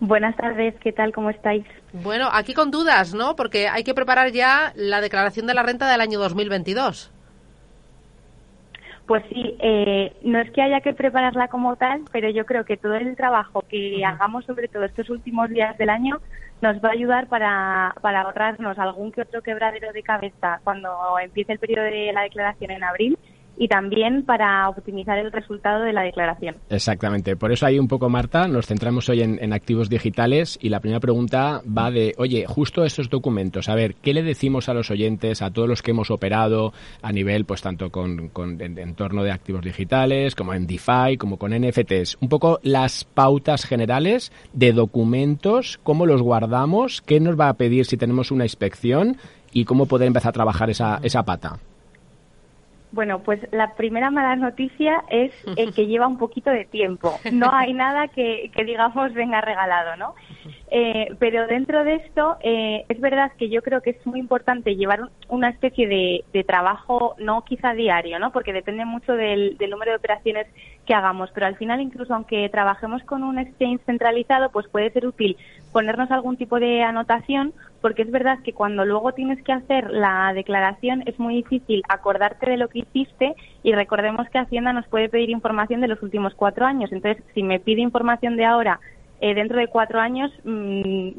Buenas 0.00 0.34
tardes, 0.36 0.74
¿qué 0.80 0.92
tal? 0.92 1.12
¿Cómo 1.12 1.28
estáis? 1.28 1.64
Bueno, 1.92 2.28
aquí 2.32 2.54
con 2.54 2.70
dudas, 2.70 3.12
¿no? 3.12 3.36
Porque 3.36 3.68
hay 3.68 3.84
que 3.84 3.94
preparar 3.94 4.32
ya 4.32 4.72
la 4.74 5.02
declaración 5.02 5.46
de 5.46 5.52
la 5.52 5.62
renta 5.62 5.90
del 5.90 6.00
año 6.00 6.18
2022. 6.18 7.12
Pues 9.06 9.24
sí, 9.28 9.56
eh, 9.58 10.12
no 10.22 10.38
es 10.40 10.50
que 10.52 10.62
haya 10.62 10.80
que 10.80 10.94
prepararla 10.94 11.48
como 11.48 11.76
tal, 11.76 12.02
pero 12.12 12.30
yo 12.30 12.46
creo 12.46 12.64
que 12.64 12.76
todo 12.76 12.94
el 12.94 13.16
trabajo 13.16 13.62
que 13.68 14.02
hagamos, 14.04 14.44
sobre 14.44 14.68
todo 14.68 14.84
estos 14.84 15.10
últimos 15.10 15.50
días 15.50 15.76
del 15.76 15.90
año, 15.90 16.20
nos 16.62 16.76
va 16.76 16.90
a 16.90 16.92
ayudar 16.92 17.26
para, 17.26 17.94
para 18.00 18.22
ahorrarnos 18.22 18.78
algún 18.78 19.12
que 19.12 19.22
otro 19.22 19.42
quebradero 19.42 19.92
de 19.92 20.02
cabeza 20.02 20.60
cuando 20.64 21.18
empiece 21.18 21.52
el 21.52 21.58
periodo 21.58 21.84
de 21.84 22.12
la 22.12 22.22
declaración 22.22 22.70
en 22.70 22.84
abril 22.84 23.18
y 23.60 23.68
también 23.68 24.22
para 24.22 24.70
optimizar 24.70 25.18
el 25.18 25.30
resultado 25.30 25.84
de 25.84 25.92
la 25.92 26.00
declaración. 26.00 26.56
Exactamente. 26.70 27.36
Por 27.36 27.52
eso 27.52 27.66
ahí 27.66 27.78
un 27.78 27.88
poco, 27.88 28.08
Marta, 28.08 28.48
nos 28.48 28.66
centramos 28.66 29.10
hoy 29.10 29.20
en, 29.20 29.52
activos 29.52 29.90
digitales 29.90 30.58
y 30.62 30.70
la 30.70 30.80
primera 30.80 30.98
pregunta 30.98 31.60
va 31.66 31.90
de, 31.90 32.14
oye, 32.16 32.46
justo 32.46 32.84
esos 32.84 33.10
documentos, 33.10 33.68
a 33.68 33.74
ver, 33.74 33.96
¿qué 33.96 34.14
le 34.14 34.22
decimos 34.22 34.70
a 34.70 34.74
los 34.74 34.90
oyentes, 34.90 35.42
a 35.42 35.50
todos 35.50 35.68
los 35.68 35.82
que 35.82 35.90
hemos 35.90 36.10
operado 36.10 36.72
a 37.02 37.12
nivel, 37.12 37.44
pues 37.44 37.60
tanto 37.60 37.90
con, 37.90 38.30
en, 38.60 38.78
entorno 38.78 39.22
de 39.24 39.30
activos 39.30 39.62
digitales, 39.62 40.34
como 40.34 40.54
en 40.54 40.66
DeFi, 40.66 41.18
como 41.18 41.36
con 41.36 41.52
NFTs? 41.52 42.16
Un 42.22 42.30
poco 42.30 42.60
las 42.62 43.04
pautas 43.04 43.66
generales 43.66 44.32
de 44.54 44.72
documentos, 44.72 45.78
cómo 45.82 46.06
los 46.06 46.22
guardamos, 46.22 47.02
qué 47.02 47.20
nos 47.20 47.38
va 47.38 47.50
a 47.50 47.54
pedir 47.58 47.84
si 47.84 47.98
tenemos 47.98 48.30
una 48.30 48.46
inspección 48.46 49.18
y 49.52 49.66
cómo 49.66 49.84
poder 49.84 50.06
empezar 50.06 50.30
a 50.30 50.32
trabajar 50.32 50.70
esa, 50.70 50.98
esa 51.02 51.24
pata. 51.26 51.58
Bueno, 52.92 53.20
pues 53.20 53.40
la 53.52 53.74
primera 53.74 54.10
mala 54.10 54.34
noticia 54.34 55.04
es 55.10 55.32
que 55.74 55.86
lleva 55.86 56.08
un 56.08 56.18
poquito 56.18 56.50
de 56.50 56.64
tiempo. 56.64 57.18
No 57.32 57.50
hay 57.52 57.72
nada 57.72 58.08
que, 58.08 58.50
digamos 58.66 59.14
venga 59.14 59.40
regalado, 59.40 59.96
¿no? 59.96 60.14
Eh, 60.72 61.14
pero 61.18 61.46
dentro 61.46 61.84
de 61.84 61.96
esto 61.96 62.36
eh, 62.42 62.84
es 62.88 63.00
verdad 63.00 63.32
que 63.38 63.48
yo 63.48 63.62
creo 63.62 63.80
que 63.80 63.90
es 63.90 64.06
muy 64.06 64.20
importante 64.20 64.76
llevar 64.76 65.08
una 65.28 65.48
especie 65.48 65.88
de, 65.88 66.44
trabajo, 66.44 67.14
no 67.18 67.44
quizá 67.44 67.74
diario, 67.74 68.18
¿no? 68.18 68.32
Porque 68.32 68.52
depende 68.52 68.84
mucho 68.84 69.12
del, 69.12 69.56
del, 69.58 69.70
número 69.70 69.92
de 69.92 69.98
operaciones 69.98 70.46
que 70.86 70.94
hagamos. 70.94 71.30
Pero 71.32 71.46
al 71.46 71.56
final, 71.56 71.80
incluso 71.80 72.14
aunque 72.14 72.48
trabajemos 72.48 73.02
con 73.04 73.22
un 73.22 73.38
exchange 73.38 73.80
centralizado, 73.86 74.50
pues 74.50 74.66
puede 74.68 74.90
ser 74.90 75.06
útil 75.06 75.36
ponernos 75.72 76.10
algún 76.10 76.36
tipo 76.36 76.58
de 76.58 76.82
anotación 76.82 77.52
porque 77.80 78.02
es 78.02 78.10
verdad 78.10 78.38
que 78.44 78.52
cuando 78.52 78.84
luego 78.84 79.12
tienes 79.12 79.42
que 79.42 79.52
hacer 79.52 79.90
la 79.90 80.32
declaración 80.34 81.02
es 81.06 81.18
muy 81.18 81.36
difícil 81.36 81.82
acordarte 81.88 82.50
de 82.50 82.56
lo 82.56 82.68
que 82.68 82.80
hiciste 82.80 83.34
y 83.62 83.72
recordemos 83.72 84.28
que 84.28 84.38
Hacienda 84.38 84.72
nos 84.72 84.86
puede 84.88 85.08
pedir 85.08 85.30
información 85.30 85.80
de 85.80 85.88
los 85.88 86.02
últimos 86.02 86.34
cuatro 86.34 86.66
años. 86.66 86.92
Entonces, 86.92 87.22
si 87.34 87.42
me 87.42 87.60
pide 87.60 87.80
información 87.80 88.36
de 88.36 88.44
ahora, 88.44 88.80
eh, 89.20 89.34
dentro 89.34 89.58
de 89.58 89.68
cuatro 89.68 90.00
años, 90.00 90.32
mm, 90.44 91.10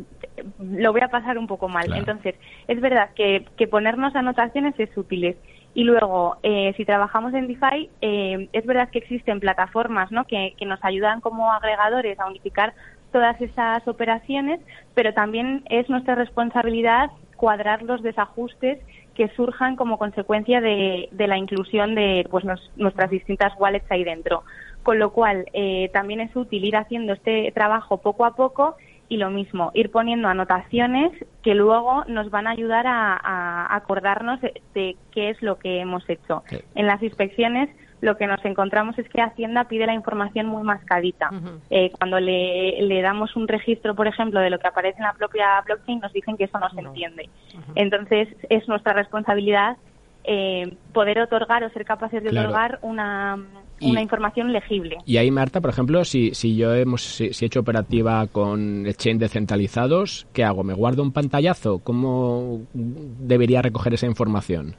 lo 0.59 0.91
voy 0.91 1.01
a 1.01 1.09
pasar 1.09 1.37
un 1.37 1.47
poco 1.47 1.67
mal. 1.67 1.91
Entonces, 1.93 2.35
es 2.67 2.81
verdad 2.81 3.11
que, 3.15 3.45
ponernos 3.69 4.15
anotaciones 4.15 4.73
es 4.79 4.95
útil. 4.97 5.35
Y 5.73 5.83
luego, 5.83 6.37
eh, 6.43 6.73
si 6.75 6.83
trabajamos 6.83 7.33
en 7.33 7.47
DeFi, 7.47 7.89
eh, 8.01 8.49
es 8.51 8.65
verdad 8.65 8.89
que 8.89 8.99
existen 8.99 9.39
plataformas 9.39 10.11
¿no? 10.11 10.25
que, 10.25 10.53
que 10.57 10.65
nos 10.65 10.83
ayudan 10.83 11.21
como 11.21 11.51
agregadores 11.51 12.19
a 12.19 12.25
unificar 12.25 12.73
todas 13.11 13.39
esas 13.41 13.87
operaciones, 13.87 14.59
pero 14.93 15.13
también 15.13 15.63
es 15.69 15.89
nuestra 15.89 16.15
responsabilidad 16.15 17.11
cuadrar 17.35 17.81
los 17.81 18.03
desajustes 18.03 18.79
que 19.15 19.27
surjan 19.29 19.75
como 19.75 19.97
consecuencia 19.97 20.61
de, 20.61 21.09
la 21.11 21.37
inclusión 21.37 21.95
de 21.95 22.25
pues, 22.29 22.45
nuestras 22.75 23.09
distintas 23.09 23.53
wallets 23.59 23.91
ahí 23.91 24.03
dentro. 24.03 24.43
Con 24.83 24.99
lo 24.99 25.11
cual, 25.11 25.45
eh, 25.53 25.89
también 25.93 26.21
es 26.21 26.35
útil 26.35 26.63
ir 26.65 26.75
haciendo 26.75 27.13
este 27.13 27.51
trabajo 27.51 27.97
poco 27.97 28.25
a 28.25 28.35
poco 28.35 28.75
y 29.09 29.17
lo 29.17 29.29
mismo, 29.29 29.71
ir 29.73 29.91
poniendo 29.91 30.29
anotaciones 30.29 31.11
que 31.43 31.53
luego 31.53 32.05
nos 32.07 32.29
van 32.29 32.47
a 32.47 32.51
ayudar 32.51 32.85
a, 32.87 33.75
acordarnos 33.75 34.39
de, 34.39 34.95
qué 35.11 35.29
es 35.29 35.41
lo 35.41 35.59
que 35.59 35.81
hemos 35.81 36.09
hecho. 36.09 36.43
En 36.75 36.87
las 36.87 37.03
inspecciones 37.03 37.69
lo 38.01 38.17
que 38.17 38.27
nos 38.27 38.43
encontramos 38.43 38.97
es 38.97 39.07
que 39.09 39.21
Hacienda 39.21 39.65
pide 39.65 39.85
la 39.85 39.93
información 39.93 40.47
muy 40.47 40.63
mascadita. 40.63 41.29
Eh, 41.69 41.91
cuando 41.97 42.19
le, 42.19 43.01
damos 43.01 43.35
un 43.35 43.47
registro, 43.47 43.95
por 43.95 44.07
ejemplo, 44.07 44.39
de 44.39 44.49
lo 44.49 44.59
que 44.59 44.67
aparece 44.67 44.97
en 44.97 45.05
la 45.05 45.13
propia 45.13 45.61
blockchain, 45.65 45.99
nos 45.99 46.11
dicen 46.11 46.35
que 46.35 46.45
eso 46.45 46.59
no 46.59 46.69
se 46.71 46.81
entiende. 46.81 47.29
Entonces, 47.75 48.27
es 48.49 48.67
nuestra 48.67 48.93
responsabilidad 48.93 49.77
eh, 50.23 50.75
poder 50.93 51.19
otorgar 51.19 51.63
o 51.63 51.69
ser 51.69 51.85
capaces 51.85 52.23
de 52.23 52.29
otorgar 52.29 52.79
una, 52.81 53.37
una 53.81 54.01
información 54.01 54.51
legible. 54.51 54.97
Y 55.05 55.17
ahí, 55.17 55.31
Marta, 55.31 55.61
por 55.61 55.69
ejemplo, 55.69 56.03
si, 56.05 56.33
si 56.33 56.55
yo 56.55 56.73
hemos 56.73 57.01
si, 57.01 57.25
he 57.25 57.45
hecho 57.45 57.59
operativa 57.59 58.27
con 58.27 58.85
exchange 58.85 59.19
descentralizados, 59.19 60.27
¿qué 60.33 60.43
hago? 60.43 60.63
¿Me 60.63 60.73
guardo 60.73 61.03
un 61.03 61.11
pantallazo? 61.11 61.79
¿Cómo 61.79 62.61
debería 62.73 63.61
recoger 63.61 63.93
esa 63.93 64.05
información? 64.05 64.75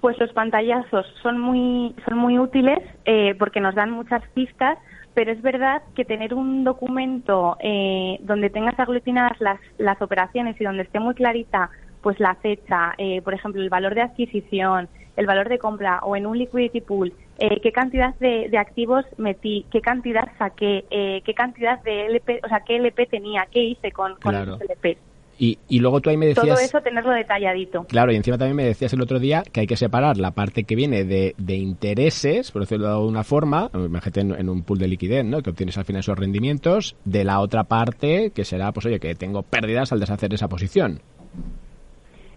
Pues 0.00 0.18
los 0.18 0.32
pantallazos 0.32 1.06
son 1.22 1.38
muy, 1.38 1.94
son 2.08 2.18
muy 2.18 2.38
útiles 2.38 2.78
eh, 3.04 3.34
porque 3.38 3.60
nos 3.60 3.74
dan 3.74 3.90
muchas 3.90 4.22
pistas, 4.30 4.78
pero 5.14 5.30
es 5.32 5.42
verdad 5.42 5.82
que 5.94 6.04
tener 6.04 6.32
un 6.34 6.64
documento 6.64 7.56
eh, 7.60 8.18
donde 8.22 8.48
tengas 8.48 8.78
aglutinadas 8.78 9.38
las, 9.40 9.60
las 9.78 10.00
operaciones 10.00 10.58
y 10.60 10.64
donde 10.64 10.84
esté 10.84 11.00
muy 11.00 11.14
clarita 11.14 11.70
pues 12.02 12.18
la 12.18 12.34
fecha, 12.36 12.94
eh, 12.98 13.20
por 13.22 13.34
ejemplo, 13.34 13.60
el 13.60 13.68
valor 13.68 13.94
de 13.94 14.02
adquisición, 14.02 14.88
el 15.16 15.26
valor 15.26 15.48
de 15.48 15.58
compra 15.58 16.00
o 16.02 16.16
en 16.16 16.26
un 16.26 16.38
liquidity 16.38 16.80
pool, 16.80 17.12
eh, 17.38 17.60
qué 17.60 17.72
cantidad 17.72 18.14
de, 18.18 18.50
activos 18.58 19.04
metí, 19.18 19.66
qué 19.70 19.80
cantidad 19.80 20.28
saqué, 20.38 20.84
eh, 20.90 21.22
qué 21.24 21.34
cantidad 21.34 21.82
de 21.82 22.06
LP, 22.06 22.40
o 22.44 22.48
sea, 22.48 22.60
qué 22.60 22.76
LP 22.76 23.06
tenía, 23.06 23.46
qué 23.50 23.60
hice 23.60 23.92
con, 23.92 24.16
con 24.16 24.34
esos 24.34 24.60
LP. 24.60 24.98
Y, 25.42 25.58
y, 25.68 25.78
luego 25.78 26.02
tú 26.02 26.10
ahí 26.10 26.18
me 26.18 26.26
decías... 26.26 26.46
Todo 26.46 26.58
eso 26.58 26.82
tenerlo 26.82 27.12
detalladito. 27.12 27.84
Claro, 27.84 28.12
y 28.12 28.16
encima 28.16 28.36
también 28.36 28.56
me 28.56 28.64
decías 28.64 28.92
el 28.92 29.00
otro 29.00 29.18
día 29.18 29.42
que 29.50 29.60
hay 29.60 29.66
que 29.66 29.78
separar 29.78 30.18
la 30.18 30.32
parte 30.32 30.64
que 30.64 30.76
viene 30.76 31.04
de, 31.04 31.34
de 31.38 31.56
intereses, 31.56 32.50
por 32.50 32.60
decirlo 32.60 32.88
de 32.88 32.92
alguna 32.92 33.24
forma, 33.24 33.70
imagínate 33.72 34.20
en, 34.20 34.34
en, 34.34 34.50
un 34.50 34.62
pool 34.64 34.78
de 34.78 34.88
liquidez, 34.88 35.24
¿no? 35.24 35.40
Que 35.40 35.48
obtienes 35.48 35.78
al 35.78 35.86
final 35.86 36.00
esos 36.00 36.18
rendimientos, 36.18 36.94
de 37.06 37.24
la 37.24 37.40
otra 37.40 37.64
parte 37.64 38.32
que 38.34 38.44
será, 38.44 38.70
pues 38.72 38.84
oye, 38.84 39.00
que 39.00 39.14
tengo 39.14 39.42
pérdidas 39.42 39.92
al 39.92 40.00
deshacer 40.00 40.34
esa 40.34 40.46
posición. 40.46 41.00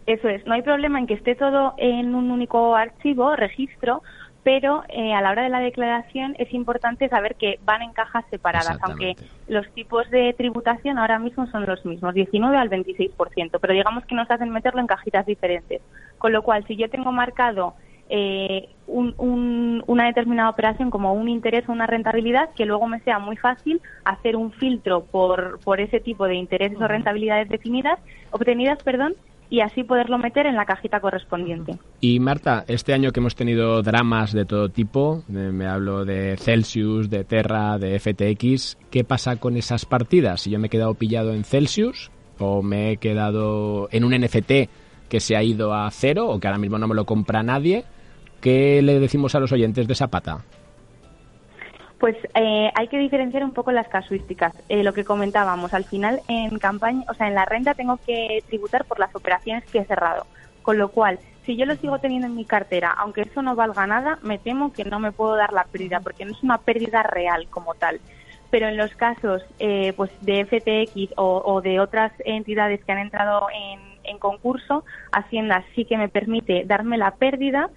Eso 0.05 0.29
es, 0.29 0.45
no 0.45 0.53
hay 0.53 0.61
problema 0.61 0.97
en 0.97 1.05
que 1.05 1.15
esté 1.15 1.35
todo 1.35 1.73
en 1.77 2.15
un 2.15 2.31
único 2.31 2.73
archivo, 2.73 3.35
registro, 3.35 4.01
pero 4.43 4.83
eh, 4.89 5.13
a 5.13 5.21
la 5.21 5.31
hora 5.31 5.43
de 5.43 5.49
la 5.49 5.59
declaración 5.59 6.35
es 6.37 6.53
importante 6.53 7.07
saber 7.07 7.35
que 7.35 7.59
van 7.63 7.81
en 7.81 7.93
cajas 7.93 8.25
separadas, 8.29 8.77
aunque 8.81 9.15
los 9.47 9.67
tipos 9.73 10.09
de 10.09 10.33
tributación 10.33 10.97
ahora 10.97 11.17
mismo 11.17 11.47
son 11.47 11.65
los 11.65 11.85
mismos, 11.85 12.13
19 12.13 12.57
al 12.57 12.69
26%, 12.69 13.57
pero 13.61 13.73
digamos 13.73 14.05
que 14.05 14.15
nos 14.15 14.29
hacen 14.29 14.49
meterlo 14.49 14.81
en 14.81 14.87
cajitas 14.87 15.25
diferentes. 15.25 15.81
Con 16.17 16.33
lo 16.33 16.43
cual, 16.43 16.65
si 16.67 16.75
yo 16.75 16.89
tengo 16.89 17.11
marcado 17.11 17.73
eh, 18.09 18.69
una 18.85 20.05
determinada 20.05 20.49
operación 20.49 20.89
como 20.91 21.13
un 21.13 21.29
interés 21.29 21.67
o 21.69 21.71
una 21.71 21.87
rentabilidad, 21.87 22.49
que 22.53 22.65
luego 22.65 22.85
me 22.87 22.99
sea 22.99 23.17
muy 23.17 23.37
fácil 23.37 23.81
hacer 24.03 24.35
un 24.35 24.51
filtro 24.51 25.05
por, 25.05 25.59
por 25.63 25.79
ese 25.79 26.01
tipo 26.01 26.25
de 26.25 26.35
intereses 26.35 26.79
o 26.79 26.87
rentabilidades 26.87 27.47
definidas, 27.47 27.97
obtenidas, 28.31 28.83
perdón, 28.83 29.15
y 29.53 29.61
así 29.61 29.83
poderlo 29.83 30.17
meter 30.17 30.47
en 30.47 30.55
la 30.55 30.65
cajita 30.65 30.99
correspondiente. 30.99 31.77
Y 32.01 32.19
Marta, 32.19 32.65
este 32.67 32.91
año 32.91 33.11
que 33.11 33.19
hemos 33.19 33.35
tenido 33.35 33.83
dramas 33.83 34.33
de 34.33 34.45
todo 34.45 34.69
tipo, 34.69 35.23
me 35.27 35.67
hablo 35.67 36.05
de 36.05 36.37
Celsius, 36.37 37.07
de 37.11 37.23
Terra, 37.23 37.77
de 37.77 37.99
FTX, 37.99 38.79
¿qué 38.89 39.03
pasa 39.03 39.35
con 39.35 39.55
esas 39.55 39.85
partidas? 39.85 40.41
Si 40.41 40.49
yo 40.49 40.57
me 40.57 40.65
he 40.65 40.69
quedado 40.71 40.95
pillado 40.95 41.35
en 41.35 41.43
Celsius 41.43 42.09
o 42.39 42.63
me 42.63 42.93
he 42.93 42.97
quedado 42.97 43.89
en 43.91 44.05
un 44.05 44.19
NFT 44.19 44.71
que 45.07 45.19
se 45.19 45.35
ha 45.35 45.43
ido 45.43 45.75
a 45.75 45.87
cero 45.91 46.29
o 46.29 46.39
que 46.39 46.47
ahora 46.47 46.57
mismo 46.57 46.79
no 46.79 46.87
me 46.87 46.95
lo 46.95 47.05
compra 47.05 47.43
nadie, 47.43 47.83
¿qué 48.41 48.81
le 48.81 48.99
decimos 48.99 49.35
a 49.35 49.39
los 49.39 49.51
oyentes 49.51 49.85
de 49.85 49.93
esa 49.93 50.07
pata? 50.07 50.45
Pues 52.03 52.17
eh, 52.35 52.69
hay 52.75 52.89
que 52.89 52.99
diferenciar 52.99 53.45
un 53.45 53.53
poco 53.53 53.71
las 53.71 53.87
casuísticas. 53.87 54.53
Eh, 54.67 54.83
lo 54.83 54.93
que 54.93 55.05
comentábamos, 55.05 55.73
al 55.73 55.85
final 55.85 56.19
en 56.27 56.59
campaña, 56.59 57.05
o 57.07 57.13
sea, 57.13 57.29
en 57.29 57.33
la 57.33 57.45
renta 57.45 57.75
tengo 57.75 57.97
que 58.05 58.43
tributar 58.49 58.83
por 58.83 58.99
las 58.99 59.15
operaciones 59.15 59.63
que 59.71 59.77
he 59.77 59.85
cerrado. 59.85 60.25
Con 60.63 60.77
lo 60.77 60.89
cual, 60.89 61.19
si 61.45 61.55
yo 61.55 61.65
lo 61.65 61.77
sigo 61.77 61.99
teniendo 61.99 62.27
en 62.27 62.35
mi 62.35 62.43
cartera, 62.43 62.91
aunque 62.91 63.21
eso 63.21 63.41
no 63.41 63.55
valga 63.55 63.87
nada, 63.87 64.19
me 64.21 64.37
temo 64.37 64.73
que 64.73 64.83
no 64.83 64.99
me 64.99 65.13
puedo 65.13 65.37
dar 65.37 65.53
la 65.53 65.63
pérdida, 65.63 66.01
porque 66.01 66.25
no 66.25 66.33
es 66.33 66.43
una 66.43 66.57
pérdida 66.57 67.03
real 67.03 67.47
como 67.49 67.73
tal. 67.73 68.01
Pero 68.49 68.67
en 68.67 68.75
los 68.75 68.93
casos 68.95 69.41
eh, 69.59 69.93
pues 69.95 70.11
de 70.19 70.43
FTX 70.43 71.13
o, 71.15 71.61
de 71.61 71.79
otras 71.79 72.11
entidades 72.25 72.83
que 72.83 72.91
han 72.91 72.97
entrado 72.97 73.47
en, 73.49 73.79
en 74.03 74.19
concurso, 74.19 74.83
Hacienda 75.13 75.63
sí 75.73 75.85
que 75.85 75.95
me 75.95 76.09
permite 76.09 76.65
darme 76.65 76.97
la 76.97 77.11
pérdida 77.11 77.69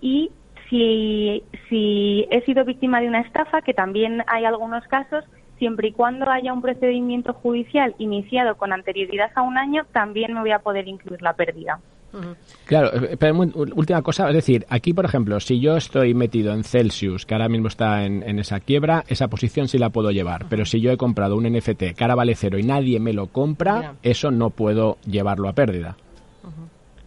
y 0.00 0.30
si, 0.68 1.42
si 1.68 2.26
he 2.30 2.42
sido 2.42 2.64
víctima 2.64 3.00
de 3.00 3.08
una 3.08 3.20
estafa, 3.20 3.62
que 3.62 3.74
también 3.74 4.22
hay 4.26 4.44
algunos 4.44 4.86
casos, 4.88 5.24
siempre 5.58 5.88
y 5.88 5.92
cuando 5.92 6.30
haya 6.30 6.52
un 6.52 6.62
procedimiento 6.62 7.32
judicial 7.32 7.94
iniciado 7.98 8.56
con 8.56 8.72
anterioridad 8.72 9.30
a 9.34 9.42
un 9.42 9.58
año, 9.58 9.84
también 9.92 10.34
me 10.34 10.40
voy 10.40 10.52
a 10.52 10.58
poder 10.58 10.88
incluir 10.88 11.22
la 11.22 11.32
pérdida. 11.34 11.80
Claro, 12.64 12.90
eh, 12.94 13.16
pero 13.18 13.34
última 13.34 14.00
cosa, 14.00 14.28
es 14.28 14.34
decir, 14.34 14.64
aquí 14.70 14.94
por 14.94 15.04
ejemplo, 15.04 15.38
si 15.40 15.60
yo 15.60 15.76
estoy 15.76 16.14
metido 16.14 16.52
en 16.54 16.64
Celsius, 16.64 17.26
que 17.26 17.34
ahora 17.34 17.48
mismo 17.48 17.68
está 17.68 18.04
en, 18.04 18.38
esa 18.38 18.60
quiebra, 18.60 19.04
esa 19.08 19.28
posición 19.28 19.68
sí 19.68 19.78
la 19.78 19.90
puedo 19.90 20.10
llevar, 20.10 20.46
pero 20.48 20.64
si 20.64 20.80
yo 20.80 20.90
he 20.90 20.96
comprado 20.96 21.36
un 21.36 21.44
NFT 21.44 21.94
que 21.94 22.04
ahora 22.04 22.14
vale 22.14 22.34
cero 22.34 22.58
y 22.58 22.62
nadie 22.62 23.00
me 23.00 23.12
lo 23.12 23.26
compra, 23.26 23.96
eso 24.02 24.30
no 24.30 24.50
puedo 24.50 24.96
llevarlo 25.06 25.48
a 25.48 25.52
pérdida. 25.52 25.96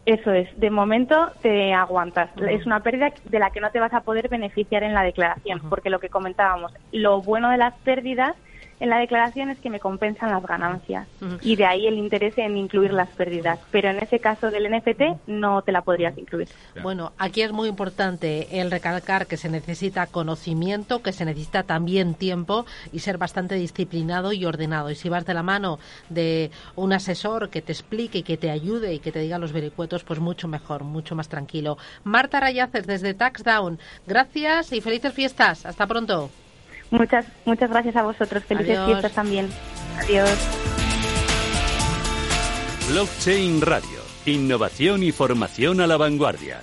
Eso 0.09 0.31
es, 0.33 0.49
de 0.59 0.71
momento 0.71 1.31
te 1.43 1.71
aguantas. 1.71 2.31
Es 2.49 2.65
una 2.65 2.79
pérdida 2.79 3.13
de 3.25 3.37
la 3.37 3.51
que 3.51 3.61
no 3.61 3.69
te 3.69 3.79
vas 3.79 3.93
a 3.93 4.01
poder 4.01 4.27
beneficiar 4.27 4.81
en 4.81 4.95
la 4.95 5.03
declaración, 5.03 5.61
porque 5.69 5.91
lo 5.91 5.99
que 5.99 6.09
comentábamos, 6.09 6.73
lo 6.91 7.21
bueno 7.21 7.51
de 7.51 7.57
las 7.57 7.75
pérdidas 7.81 8.35
en 8.79 8.89
la 8.89 8.97
declaración 8.97 9.49
es 9.49 9.59
que 9.59 9.69
me 9.69 9.79
compensan 9.79 10.31
las 10.31 10.43
ganancias 10.43 11.07
y 11.41 11.55
de 11.55 11.65
ahí 11.65 11.87
el 11.87 11.95
interés 11.95 12.37
en 12.37 12.57
incluir 12.57 12.93
las 12.93 13.09
pérdidas. 13.09 13.59
Pero 13.71 13.89
en 13.89 13.99
ese 13.99 14.19
caso 14.19 14.51
del 14.51 14.69
NFT 14.69 15.27
no 15.27 15.61
te 15.61 15.71
la 15.71 15.81
podrías 15.81 16.17
incluir. 16.17 16.47
Bueno, 16.81 17.11
aquí 17.17 17.41
es 17.41 17.51
muy 17.51 17.67
importante 17.67 18.59
el 18.59 18.71
recalcar 18.71 19.27
que 19.27 19.37
se 19.37 19.49
necesita 19.49 20.07
conocimiento, 20.07 21.01
que 21.01 21.11
se 21.11 21.25
necesita 21.25 21.63
también 21.63 22.13
tiempo 22.13 22.65
y 22.93 22.99
ser 22.99 23.17
bastante 23.17 23.55
disciplinado 23.55 24.31
y 24.31 24.45
ordenado. 24.45 24.89
Y 24.89 24.95
si 24.95 25.09
vas 25.09 25.25
de 25.25 25.33
la 25.33 25.43
mano 25.43 25.79
de 26.09 26.51
un 26.75 26.93
asesor 26.93 27.49
que 27.49 27.61
te 27.61 27.73
explique 27.73 28.19
y 28.19 28.23
que 28.23 28.37
te 28.37 28.49
ayude 28.49 28.93
y 28.93 28.99
que 28.99 29.11
te 29.11 29.19
diga 29.19 29.39
los 29.39 29.51
vericuetos, 29.51 30.03
pues 30.03 30.19
mucho 30.19 30.47
mejor, 30.47 30.83
mucho 30.83 31.15
más 31.15 31.27
tranquilo. 31.27 31.77
Marta 32.03 32.39
Rayaces 32.39 32.87
desde 32.87 33.13
Taxdown, 33.13 33.79
gracias 34.07 34.71
y 34.71 34.81
felices 34.81 35.13
fiestas. 35.13 35.65
Hasta 35.65 35.85
pronto. 35.85 36.29
Muchas, 36.91 37.25
muchas 37.45 37.69
gracias 37.69 37.95
a 37.95 38.03
vosotros. 38.03 38.43
Felices 38.43 38.79
fiestas 38.85 39.11
también. 39.11 39.49
Adiós. 39.99 40.29
Blockchain 42.89 43.61
Radio. 43.61 43.99
Innovación 44.25 45.03
y 45.03 45.11
formación 45.11 45.81
a 45.81 45.87
la 45.87 45.97
vanguardia. 45.97 46.61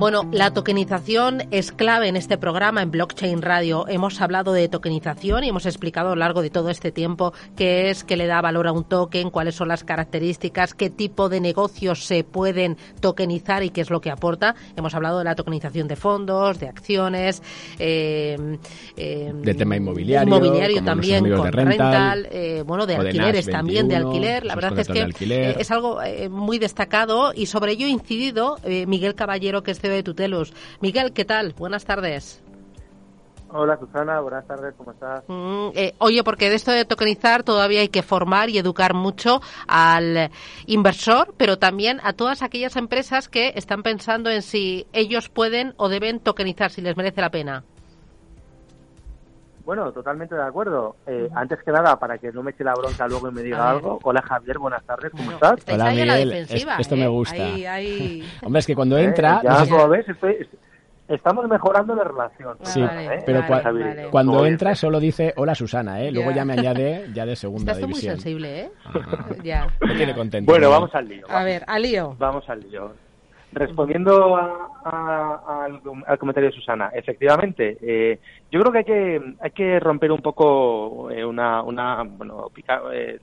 Bueno, 0.00 0.26
la 0.32 0.50
tokenización 0.54 1.42
es 1.50 1.72
clave 1.72 2.08
en 2.08 2.16
este 2.16 2.38
programa 2.38 2.80
en 2.80 2.90
Blockchain 2.90 3.42
Radio. 3.42 3.86
Hemos 3.86 4.22
hablado 4.22 4.54
de 4.54 4.66
tokenización 4.66 5.44
y 5.44 5.50
hemos 5.50 5.66
explicado 5.66 6.08
a 6.08 6.14
lo 6.14 6.20
largo 6.20 6.40
de 6.40 6.48
todo 6.48 6.70
este 6.70 6.90
tiempo 6.90 7.34
qué 7.54 7.90
es, 7.90 8.02
qué 8.02 8.16
le 8.16 8.26
da 8.26 8.40
valor 8.40 8.66
a 8.66 8.72
un 8.72 8.84
token, 8.84 9.28
cuáles 9.28 9.56
son 9.56 9.68
las 9.68 9.84
características, 9.84 10.72
qué 10.72 10.88
tipo 10.88 11.28
de 11.28 11.42
negocios 11.42 12.06
se 12.06 12.24
pueden 12.24 12.78
tokenizar 13.02 13.62
y 13.62 13.68
qué 13.68 13.82
es 13.82 13.90
lo 13.90 14.00
que 14.00 14.10
aporta. 14.10 14.54
Hemos 14.74 14.94
hablado 14.94 15.18
de 15.18 15.24
la 15.24 15.34
tokenización 15.34 15.86
de 15.86 15.96
fondos, 15.96 16.58
de 16.58 16.68
acciones, 16.68 17.42
eh, 17.78 18.56
eh, 18.96 19.32
de 19.34 19.54
tema 19.54 19.76
inmobiliario, 19.76 20.34
inmobiliario 20.34 20.82
también, 20.82 21.30
con 21.30 21.52
rental, 21.52 22.26
eh, 22.32 22.64
bueno, 22.66 22.86
de 22.86 22.96
alquileres 22.96 23.44
también, 23.50 23.86
de 23.86 23.96
alquiler. 23.96 24.46
La 24.46 24.54
verdad 24.54 24.78
es 24.78 24.88
que 24.88 25.10
eh, 25.28 25.56
es 25.58 25.70
algo 25.70 25.98
muy 26.30 26.58
destacado 26.58 27.34
y 27.34 27.44
sobre 27.44 27.72
ello 27.72 27.84
ha 27.84 27.90
incidido 27.90 28.56
Miguel 28.86 29.14
Caballero, 29.14 29.62
que 29.62 29.72
es 29.72 29.89
de 29.90 30.02
Tutelus. 30.02 30.52
Miguel, 30.80 31.12
¿qué 31.12 31.24
tal? 31.24 31.54
Buenas 31.54 31.84
tardes. 31.84 32.42
Hola 33.52 33.76
Susana, 33.78 34.20
buenas 34.20 34.46
tardes, 34.46 34.74
¿cómo 34.76 34.92
estás? 34.92 35.24
Mm, 35.26 35.70
eh, 35.74 35.94
oye, 35.98 36.22
porque 36.22 36.48
de 36.48 36.54
esto 36.54 36.70
de 36.70 36.84
tokenizar 36.84 37.42
todavía 37.42 37.80
hay 37.80 37.88
que 37.88 38.04
formar 38.04 38.48
y 38.48 38.58
educar 38.58 38.94
mucho 38.94 39.40
al 39.66 40.30
inversor, 40.66 41.34
pero 41.36 41.58
también 41.58 42.00
a 42.04 42.12
todas 42.12 42.42
aquellas 42.42 42.76
empresas 42.76 43.28
que 43.28 43.52
están 43.56 43.82
pensando 43.82 44.30
en 44.30 44.42
si 44.42 44.86
ellos 44.92 45.28
pueden 45.28 45.74
o 45.78 45.88
deben 45.88 46.20
tokenizar, 46.20 46.70
si 46.70 46.80
les 46.80 46.96
merece 46.96 47.20
la 47.20 47.30
pena. 47.30 47.64
Bueno, 49.70 49.92
totalmente 49.92 50.34
de 50.34 50.42
acuerdo. 50.42 50.96
Eh, 51.06 51.28
antes 51.32 51.62
que 51.62 51.70
nada, 51.70 51.96
para 51.96 52.18
que 52.18 52.32
no 52.32 52.42
me 52.42 52.50
eche 52.50 52.64
la 52.64 52.74
bronca 52.74 53.06
luego 53.06 53.28
y 53.28 53.32
me 53.32 53.40
diga 53.40 53.70
algo. 53.70 54.00
Hola 54.02 54.20
Javier, 54.20 54.58
buenas 54.58 54.82
tardes, 54.82 55.12
¿cómo 55.12 55.30
estás? 55.30 55.60
Hola 55.72 55.90
Miguel, 55.92 56.32
esto 56.32 56.96
me 56.96 57.04
¿eh? 57.04 57.06
gusta. 57.06 57.36
Hombre, 58.42 58.58
es 58.58 58.66
que 58.66 58.74
cuando 58.74 58.98
eh, 58.98 59.04
entra... 59.04 59.40
ya, 59.44 59.64
como 59.70 59.88
ves, 59.90 60.06
estamos 61.06 61.46
mejorando 61.46 61.94
la 61.94 62.02
relación. 62.02 62.58
Sí, 62.62 62.84
pero 63.24 63.44
cuando 64.10 64.44
entra 64.44 64.74
solo 64.74 64.98
dice 64.98 65.34
hola 65.36 65.54
Susana, 65.54 66.02
¿eh? 66.02 66.10
Luego 66.10 66.32
ya 66.32 66.44
me 66.44 66.54
añade 66.54 67.06
ya 67.14 67.24
de 67.24 67.36
segunda 67.36 67.70
Estás 67.70 67.86
división. 67.86 68.14
muy 68.14 68.20
sensible, 68.22 68.60
¿eh? 68.62 68.70
ya. 69.44 69.68
Me 69.82 69.94
tiene 69.94 70.16
contento. 70.16 70.50
Bueno, 70.50 70.68
vamos 70.68 70.92
al 70.96 71.08
lío. 71.08 71.26
A 71.30 71.44
ver, 71.44 71.62
al 71.68 71.82
lío. 71.82 72.16
Vamos 72.18 72.42
al 72.48 72.58
lío. 72.58 72.92
Respondiendo 73.52 74.36
al, 74.36 76.18
comentario 76.18 76.50
de 76.50 76.56
Susana, 76.56 76.90
efectivamente, 76.94 77.76
eh, 77.82 78.20
yo 78.50 78.60
creo 78.60 78.72
que 78.72 78.78
hay 78.78 78.84
que 78.84 79.34
hay 79.40 79.50
que 79.50 79.80
romper 79.80 80.12
un 80.12 80.22
poco 80.22 81.10
eh, 81.10 81.24
una, 81.24 81.62
una 81.62 82.04
bueno, 82.04 82.50
eh, 82.92 83.18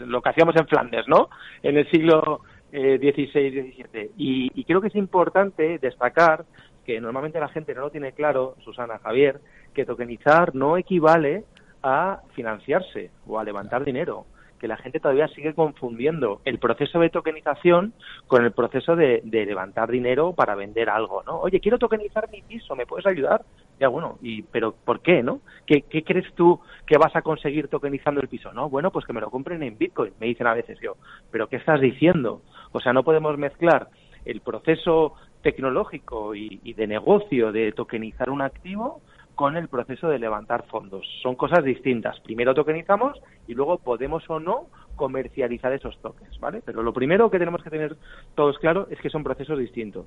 lo 0.00 0.22
que 0.22 0.28
hacíamos 0.28 0.54
en 0.56 0.68
Flandes, 0.68 1.08
¿no? 1.08 1.28
En 1.62 1.76
el 1.76 1.90
siglo 1.90 2.42
XVI, 2.70 3.26
XVII. 3.28 4.10
Y, 4.16 4.50
y 4.54 4.64
creo 4.64 4.80
que 4.80 4.88
es 4.88 4.96
importante 4.96 5.78
destacar 5.78 6.44
que 6.86 7.00
normalmente 7.00 7.40
la 7.40 7.48
gente 7.48 7.74
no 7.74 7.82
lo 7.82 7.90
tiene 7.90 8.12
claro, 8.12 8.54
Susana, 8.64 8.98
Javier, 8.98 9.40
que 9.74 9.84
tokenizar 9.84 10.54
no 10.54 10.76
equivale 10.76 11.44
a 11.82 12.20
financiarse 12.34 13.10
o 13.26 13.38
a 13.38 13.44
levantar 13.44 13.84
dinero 13.84 14.26
que 14.62 14.68
la 14.68 14.76
gente 14.76 15.00
todavía 15.00 15.26
sigue 15.26 15.54
confundiendo 15.54 16.40
el 16.44 16.60
proceso 16.60 17.00
de 17.00 17.10
tokenización 17.10 17.94
con 18.28 18.44
el 18.44 18.52
proceso 18.52 18.94
de, 18.94 19.20
levantar 19.24 19.90
dinero 19.90 20.34
para 20.34 20.54
vender 20.54 20.88
algo, 20.88 21.24
¿no? 21.24 21.40
Oye, 21.40 21.58
quiero 21.58 21.80
tokenizar 21.80 22.30
mi 22.30 22.42
piso, 22.42 22.76
¿me 22.76 22.86
puedes 22.86 23.04
ayudar? 23.06 23.42
Ya, 23.80 23.88
bueno, 23.88 24.18
y, 24.22 24.42
pero 24.42 24.72
¿por 24.84 25.00
qué, 25.00 25.20
no? 25.20 25.40
¿Qué, 25.66 25.82
crees 25.82 26.32
tú 26.36 26.60
que 26.86 26.96
vas 26.96 27.16
a 27.16 27.22
conseguir 27.22 27.66
tokenizando 27.66 28.20
el 28.20 28.28
piso? 28.28 28.52
No, 28.52 28.70
bueno, 28.70 28.92
pues 28.92 29.04
que 29.04 29.12
me 29.12 29.20
lo 29.20 29.32
compren 29.32 29.64
en 29.64 29.76
Bitcoin, 29.76 30.12
me 30.20 30.28
dicen 30.28 30.46
a 30.46 30.54
veces 30.54 30.78
yo. 30.80 30.94
¿Pero 31.32 31.48
qué 31.48 31.56
estás 31.56 31.80
diciendo? 31.80 32.42
O 32.70 32.78
sea, 32.78 32.92
no 32.92 33.02
podemos 33.02 33.36
mezclar 33.36 33.88
el 34.24 34.42
proceso 34.42 35.14
tecnológico 35.42 36.36
y, 36.36 36.60
y 36.62 36.74
de 36.74 36.86
negocio 36.86 37.50
de 37.50 37.72
tokenizar 37.72 38.30
un 38.30 38.42
activo 38.42 39.00
con 39.34 39.56
el 39.56 39.68
proceso 39.68 40.08
de 40.08 40.18
levantar 40.18 40.66
fondos. 40.66 41.06
Son 41.22 41.34
cosas 41.36 41.64
distintas. 41.64 42.20
Primero 42.20 42.54
tokenizamos 42.54 43.20
y 43.46 43.54
luego 43.54 43.78
podemos 43.78 44.28
o 44.28 44.38
no 44.38 44.66
comercializar 44.96 45.72
esos 45.72 45.98
tokens, 46.00 46.38
¿vale? 46.38 46.62
Pero 46.64 46.82
lo 46.82 46.92
primero 46.92 47.30
que 47.30 47.38
tenemos 47.38 47.62
que 47.62 47.70
tener 47.70 47.96
todos 48.34 48.58
claro 48.58 48.86
es 48.90 49.00
que 49.00 49.10
son 49.10 49.24
procesos 49.24 49.58
distintos. 49.58 50.06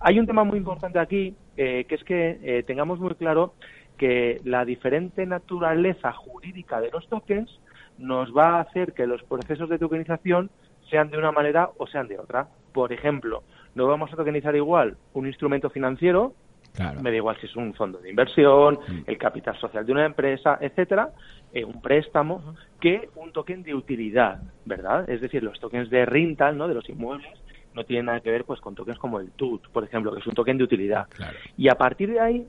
Hay 0.00 0.18
un 0.18 0.26
tema 0.26 0.44
muy 0.44 0.58
importante 0.58 0.98
aquí, 0.98 1.34
eh, 1.56 1.84
que 1.88 1.94
es 1.94 2.04
que 2.04 2.38
eh, 2.42 2.62
tengamos 2.64 3.00
muy 3.00 3.14
claro 3.14 3.54
que 3.96 4.40
la 4.44 4.64
diferente 4.64 5.26
naturaleza 5.26 6.12
jurídica 6.12 6.80
de 6.80 6.90
los 6.90 7.08
tokens 7.08 7.50
nos 7.98 8.36
va 8.36 8.56
a 8.56 8.60
hacer 8.60 8.92
que 8.92 9.06
los 9.06 9.22
procesos 9.24 9.68
de 9.68 9.78
tokenización 9.78 10.50
sean 10.88 11.10
de 11.10 11.18
una 11.18 11.32
manera 11.32 11.70
o 11.78 11.86
sean 11.86 12.06
de 12.06 12.18
otra. 12.18 12.48
Por 12.72 12.92
ejemplo, 12.92 13.42
no 13.74 13.86
vamos 13.86 14.12
a 14.12 14.16
tokenizar 14.16 14.54
igual 14.54 14.96
un 15.14 15.26
instrumento 15.26 15.70
financiero 15.70 16.32
me 17.00 17.10
da 17.10 17.16
igual 17.16 17.36
si 17.40 17.46
es 17.46 17.56
un 17.56 17.74
fondo 17.74 17.98
de 17.98 18.10
inversión, 18.10 18.78
mm. 18.86 19.02
el 19.06 19.18
capital 19.18 19.58
social 19.58 19.84
de 19.84 19.92
una 19.92 20.04
empresa, 20.04 20.58
etcétera, 20.60 21.10
eh, 21.52 21.64
un 21.64 21.80
préstamo, 21.80 22.54
que 22.80 23.08
un 23.16 23.32
token 23.32 23.62
de 23.62 23.74
utilidad, 23.74 24.40
¿verdad? 24.64 25.08
Es 25.08 25.20
decir, 25.20 25.42
los 25.42 25.58
tokens 25.58 25.90
de 25.90 26.04
rental, 26.06 26.56
¿no? 26.56 26.68
De 26.68 26.74
los 26.74 26.88
inmuebles, 26.88 27.28
no 27.74 27.84
tienen 27.84 28.06
nada 28.06 28.20
que 28.20 28.30
ver 28.30 28.44
pues 28.44 28.60
con 28.60 28.74
tokens 28.74 28.98
como 28.98 29.20
el 29.20 29.30
TUT, 29.32 29.68
por 29.68 29.84
ejemplo, 29.84 30.12
que 30.12 30.20
es 30.20 30.26
un 30.26 30.34
token 30.34 30.58
de 30.58 30.64
utilidad. 30.64 31.06
Y 31.56 31.68
a 31.68 31.76
partir 31.76 32.10
de 32.10 32.20
ahí, 32.20 32.46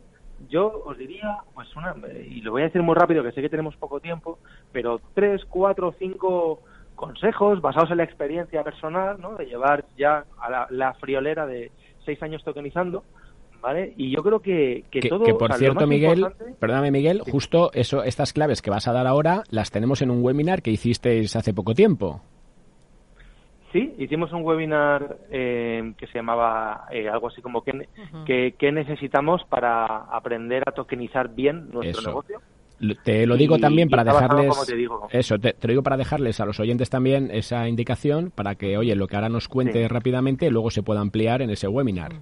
yo 0.49 0.83
os 0.85 0.97
diría, 0.97 1.37
pues 1.53 1.73
una, 1.75 1.95
y 2.29 2.41
lo 2.41 2.51
voy 2.51 2.61
a 2.61 2.65
decir 2.65 2.81
muy 2.81 2.95
rápido, 2.95 3.23
que 3.23 3.31
sé 3.31 3.41
que 3.41 3.49
tenemos 3.49 3.75
poco 3.75 3.99
tiempo, 3.99 4.39
pero 4.71 5.01
tres, 5.13 5.43
cuatro, 5.45 5.93
cinco 5.99 6.61
consejos 6.95 7.61
basados 7.61 7.91
en 7.91 7.97
la 7.97 8.03
experiencia 8.03 8.63
personal, 8.63 9.19
¿no? 9.19 9.35
De 9.35 9.45
llevar 9.45 9.85
ya 9.97 10.25
a 10.39 10.49
la, 10.49 10.67
la 10.69 10.93
friolera 10.95 11.45
de 11.45 11.71
seis 12.05 12.21
años 12.23 12.43
tokenizando, 12.43 13.03
¿vale? 13.61 13.93
Y 13.97 14.11
yo 14.11 14.23
creo 14.23 14.39
que, 14.39 14.83
que, 14.89 15.01
todo... 15.01 15.25
Que 15.25 15.33
por 15.33 15.53
cierto, 15.53 15.87
Miguel, 15.87 16.27
perdóname 16.59 16.91
Miguel, 16.91 17.21
justo 17.21 17.71
eso, 17.73 18.03
estas 18.03 18.33
claves 18.33 18.61
que 18.61 18.69
vas 18.69 18.87
a 18.87 18.93
dar 18.93 19.07
ahora 19.07 19.43
las 19.49 19.71
tenemos 19.71 20.01
en 20.01 20.11
un 20.11 20.23
webinar 20.23 20.61
que 20.61 20.71
hicisteis 20.71 21.35
hace 21.35 21.53
poco 21.53 21.73
tiempo. 21.73 22.21
Sí, 23.71 23.93
hicimos 23.99 24.31
un 24.33 24.43
webinar 24.43 25.17
eh, 25.29 25.93
que 25.95 26.07
se 26.07 26.13
llamaba 26.15 26.85
eh, 26.91 27.07
algo 27.07 27.27
así 27.27 27.41
como 27.41 27.63
¿qué, 27.63 28.55
que, 28.57 28.71
necesitamos 28.71 29.43
para 29.47 29.85
aprender 29.85 30.63
a 30.65 30.71
tokenizar 30.71 31.29
bien 31.29 31.69
nuestro 31.71 32.01
negocio. 32.01 32.41
Te 33.03 33.27
lo 33.27 33.35
digo 33.35 33.59
también 33.59 33.89
para 33.89 34.05
dejarles 34.05 34.55
eso, 35.11 35.37
te, 35.37 35.53
lo 35.61 35.69
digo 35.69 35.83
para 35.83 35.97
dejarles 35.97 36.39
a 36.39 36.45
los 36.45 36.59
oyentes 36.59 36.89
también 36.89 37.29
esa 37.31 37.67
indicación 37.67 38.31
para 38.33 38.55
que, 38.55 38.77
oye, 38.77 38.95
lo 38.95 39.07
que 39.07 39.17
ahora 39.17 39.29
nos 39.29 39.49
cuente 39.49 39.85
rápidamente 39.87 40.49
luego 40.49 40.71
se 40.71 40.81
pueda 40.81 41.01
ampliar 41.01 41.41
en 41.41 41.49
ese 41.49 41.67
webinar. 41.67 42.21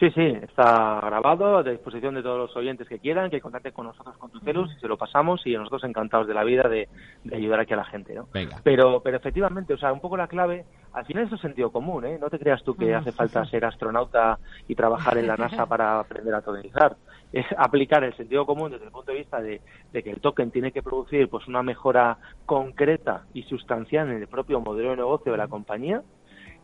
Sí, 0.00 0.10
sí, 0.12 0.22
está 0.22 0.98
grabado 1.04 1.58
a 1.58 1.62
disposición 1.62 2.14
de 2.14 2.22
todos 2.22 2.38
los 2.38 2.56
oyentes 2.56 2.88
que 2.88 2.98
quieran, 2.98 3.28
que 3.28 3.38
contacten 3.38 3.74
con 3.74 3.84
nosotros 3.84 4.16
con 4.16 4.30
Tutelus 4.30 4.74
y 4.74 4.80
se 4.80 4.88
lo 4.88 4.96
pasamos 4.96 5.46
y 5.46 5.52
nosotros 5.52 5.84
encantados 5.84 6.26
de 6.26 6.32
la 6.32 6.42
vida 6.42 6.70
de, 6.70 6.88
ayudar 7.30 7.60
aquí 7.60 7.74
a 7.74 7.76
la 7.76 7.84
gente, 7.84 8.14
¿no? 8.14 8.26
Pero, 8.64 9.02
pero 9.02 9.18
efectivamente, 9.18 9.74
o 9.74 9.76
sea, 9.76 9.92
un 9.92 10.00
poco 10.00 10.16
la 10.16 10.26
clave, 10.26 10.64
al 10.94 11.04
final 11.04 11.24
es 11.24 11.32
el 11.32 11.40
sentido 11.42 11.70
común, 11.70 12.06
¿eh? 12.06 12.16
No 12.18 12.30
te 12.30 12.38
creas 12.38 12.64
tú 12.64 12.74
que 12.74 12.94
hace 12.94 13.12
falta 13.12 13.44
ser 13.44 13.62
astronauta 13.66 14.38
y 14.66 14.74
trabajar 14.74 15.18
en 15.18 15.26
la 15.26 15.36
NASA 15.36 15.66
para 15.66 16.00
aprender 16.00 16.34
a 16.34 16.40
tokenizar. 16.40 16.96
Es 17.30 17.44
aplicar 17.58 18.02
el 18.02 18.16
sentido 18.16 18.46
común 18.46 18.70
desde 18.70 18.86
el 18.86 18.92
punto 18.92 19.12
de 19.12 19.18
vista 19.18 19.42
de, 19.42 19.60
que 19.92 20.10
el 20.10 20.22
token 20.22 20.50
tiene 20.50 20.72
que 20.72 20.82
producir 20.82 21.28
pues 21.28 21.46
una 21.46 21.62
mejora 21.62 22.16
concreta 22.46 23.26
y 23.34 23.42
sustancial 23.42 24.08
en 24.08 24.22
el 24.22 24.28
propio 24.28 24.60
modelo 24.60 24.92
de 24.92 24.96
negocio 24.96 25.30
de 25.30 25.38
la 25.38 25.48
compañía. 25.48 26.00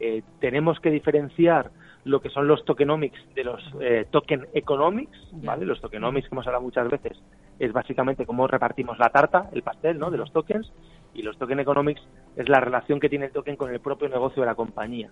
Eh, 0.01 0.23
tenemos 0.41 0.81
que 0.81 0.91
diferenciar 0.91 1.71
lo 2.07 2.21
que 2.21 2.31
son 2.31 2.47
los 2.47 2.65
tokenomics 2.65 3.19
de 3.35 3.43
los 3.43 3.61
eh, 3.81 4.07
token 4.11 4.47
economics, 4.55 5.19
¿vale? 5.33 5.67
Los 5.67 5.81
tokenomics 5.81 6.29
que 6.29 6.35
hemos 6.37 6.47
hablado 6.47 6.63
muchas 6.63 6.89
veces 6.89 7.21
es 7.59 7.73
básicamente 7.73 8.25
cómo 8.25 8.47
repartimos 8.47 8.97
la 8.99 9.09
tarta, 9.09 9.51
el 9.53 9.63
pastel, 9.63 9.99
¿no? 9.99 10.13
De 10.13 10.17
los 10.17 10.33
tokens 10.33 10.73
y 11.15 11.23
los 11.23 11.37
token 11.37 11.59
economics 11.59 12.01
es 12.37 12.49
la 12.49 12.61
relación 12.61 13.01
que 13.01 13.09
tiene 13.09 13.27
el 13.27 13.33
token 13.33 13.57
con 13.57 13.73
el 13.73 13.81
propio 13.81 14.09
negocio 14.09 14.41
de 14.43 14.47
la 14.47 14.55
compañía. 14.55 15.11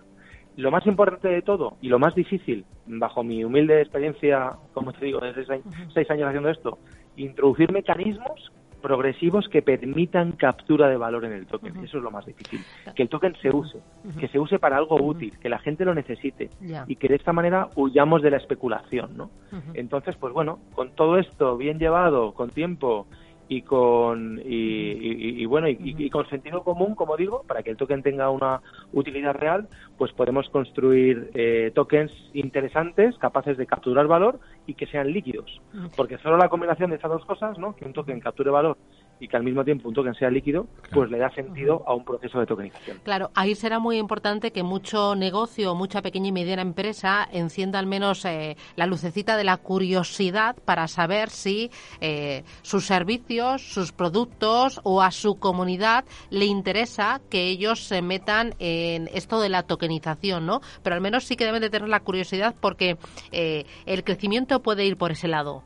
Lo 0.55 0.71
más 0.71 0.85
importante 0.85 1.27
de 1.27 1.41
todo 1.41 1.75
y 1.81 1.89
lo 1.89 1.99
más 1.99 2.15
difícil, 2.15 2.65
bajo 2.85 3.25
mi 3.25 3.43
humilde 3.43 3.81
experiencia, 3.81 4.53
como 4.73 4.93
te 4.93 5.03
digo, 5.03 5.19
desde 5.19 5.45
seis 5.93 6.09
años 6.09 6.29
haciendo 6.29 6.49
esto, 6.49 6.79
introducir 7.17 7.73
mecanismos 7.73 8.53
progresivos 8.85 9.49
que 9.49 9.63
permitan 9.63 10.33
captura 10.33 10.87
de 10.87 10.95
valor 10.95 11.25
en 11.25 11.31
el 11.31 11.47
token. 11.47 11.75
Eso 11.83 11.97
es 11.97 12.03
lo 12.03 12.11
más 12.11 12.23
difícil. 12.23 12.61
Que 12.95 13.01
el 13.01 13.09
token 13.09 13.35
se 13.41 13.49
use, 13.49 13.79
que 14.19 14.27
se 14.27 14.37
use 14.37 14.59
para 14.59 14.77
algo 14.77 15.01
útil, 15.01 15.33
que 15.39 15.49
la 15.49 15.57
gente 15.57 15.85
lo 15.85 15.95
necesite. 15.95 16.51
Y 16.85 16.97
que 16.97 17.07
de 17.07 17.15
esta 17.15 17.33
manera 17.33 17.67
huyamos 17.75 18.21
de 18.21 18.29
la 18.29 18.37
especulación, 18.37 19.17
¿no? 19.17 19.31
Entonces, 19.73 20.15
pues 20.17 20.33
bueno, 20.33 20.59
con 20.75 20.91
todo 20.91 21.17
esto 21.17 21.57
bien 21.57 21.79
llevado, 21.79 22.33
con 22.33 22.51
tiempo 22.51 23.07
y 23.47 23.61
con 23.61 24.41
y, 24.43 25.45
bueno 25.45 25.67
y, 25.69 26.09
con 26.09 26.27
sentido 26.29 26.63
común 26.63 26.95
como 26.95 27.15
digo 27.15 27.43
para 27.47 27.61
que 27.61 27.71
el 27.71 27.77
token 27.77 28.01
tenga 28.01 28.29
una 28.29 28.61
utilidad 28.93 29.35
real 29.35 29.67
pues 29.97 30.11
podemos 30.13 30.49
construir 30.49 31.31
eh, 31.33 31.71
tokens 31.75 32.11
interesantes 32.33 33.15
capaces 33.17 33.57
de 33.57 33.67
capturar 33.67 34.07
valor 34.07 34.39
y 34.67 34.73
que 34.73 34.87
sean 34.87 35.11
líquidos. 35.11 35.61
Porque 35.95 36.17
solo 36.17 36.37
la 36.37 36.49
combinación 36.49 36.89
de 36.89 36.97
esas 36.97 37.11
dos 37.11 37.25
cosas 37.25 37.57
no 37.57 37.75
que 37.75 37.85
un 37.85 37.93
token 37.93 38.19
capture 38.19 38.49
valor 38.49 38.77
y 39.19 39.27
que 39.27 39.37
al 39.37 39.43
mismo 39.43 39.63
tiempo 39.63 39.87
un 39.87 39.95
token 39.95 40.13
sea 40.15 40.29
líquido, 40.29 40.67
pues 40.91 41.09
le 41.09 41.17
da 41.17 41.29
sentido 41.31 41.83
a 41.87 41.93
un 41.93 42.03
proceso 42.03 42.39
de 42.39 42.45
tokenización. 42.45 42.99
Claro, 43.03 43.31
ahí 43.35 43.55
será 43.55 43.79
muy 43.79 43.97
importante 43.97 44.51
que 44.51 44.63
mucho 44.63 45.15
negocio, 45.15 45.75
mucha 45.75 46.01
pequeña 46.01 46.29
y 46.29 46.31
mediana 46.31 46.61
empresa 46.61 47.27
encienda 47.31 47.79
al 47.79 47.87
menos 47.87 48.25
eh, 48.25 48.57
la 48.75 48.85
lucecita 48.85 49.37
de 49.37 49.43
la 49.43 49.57
curiosidad 49.57 50.55
para 50.65 50.87
saber 50.87 51.29
si 51.29 51.71
eh, 52.01 52.43
sus 52.61 52.85
servicios, 52.85 53.61
sus 53.61 53.91
productos 53.91 54.81
o 54.83 55.01
a 55.01 55.11
su 55.11 55.35
comunidad 55.35 56.05
le 56.29 56.45
interesa 56.45 57.21
que 57.29 57.47
ellos 57.47 57.81
se 57.85 58.01
metan 58.01 58.53
en 58.59 59.09
esto 59.13 59.39
de 59.39 59.49
la 59.49 59.63
tokenización, 59.63 60.45
¿no? 60.45 60.61
Pero 60.83 60.95
al 60.95 61.01
menos 61.01 61.23
sí 61.25 61.35
que 61.35 61.45
deben 61.45 61.61
de 61.61 61.69
tener 61.69 61.89
la 61.89 61.99
curiosidad 62.01 62.55
porque 62.59 62.97
eh, 63.31 63.65
el 63.85 64.03
crecimiento 64.03 64.61
puede 64.61 64.85
ir 64.85 64.97
por 64.97 65.11
ese 65.11 65.27
lado. 65.27 65.63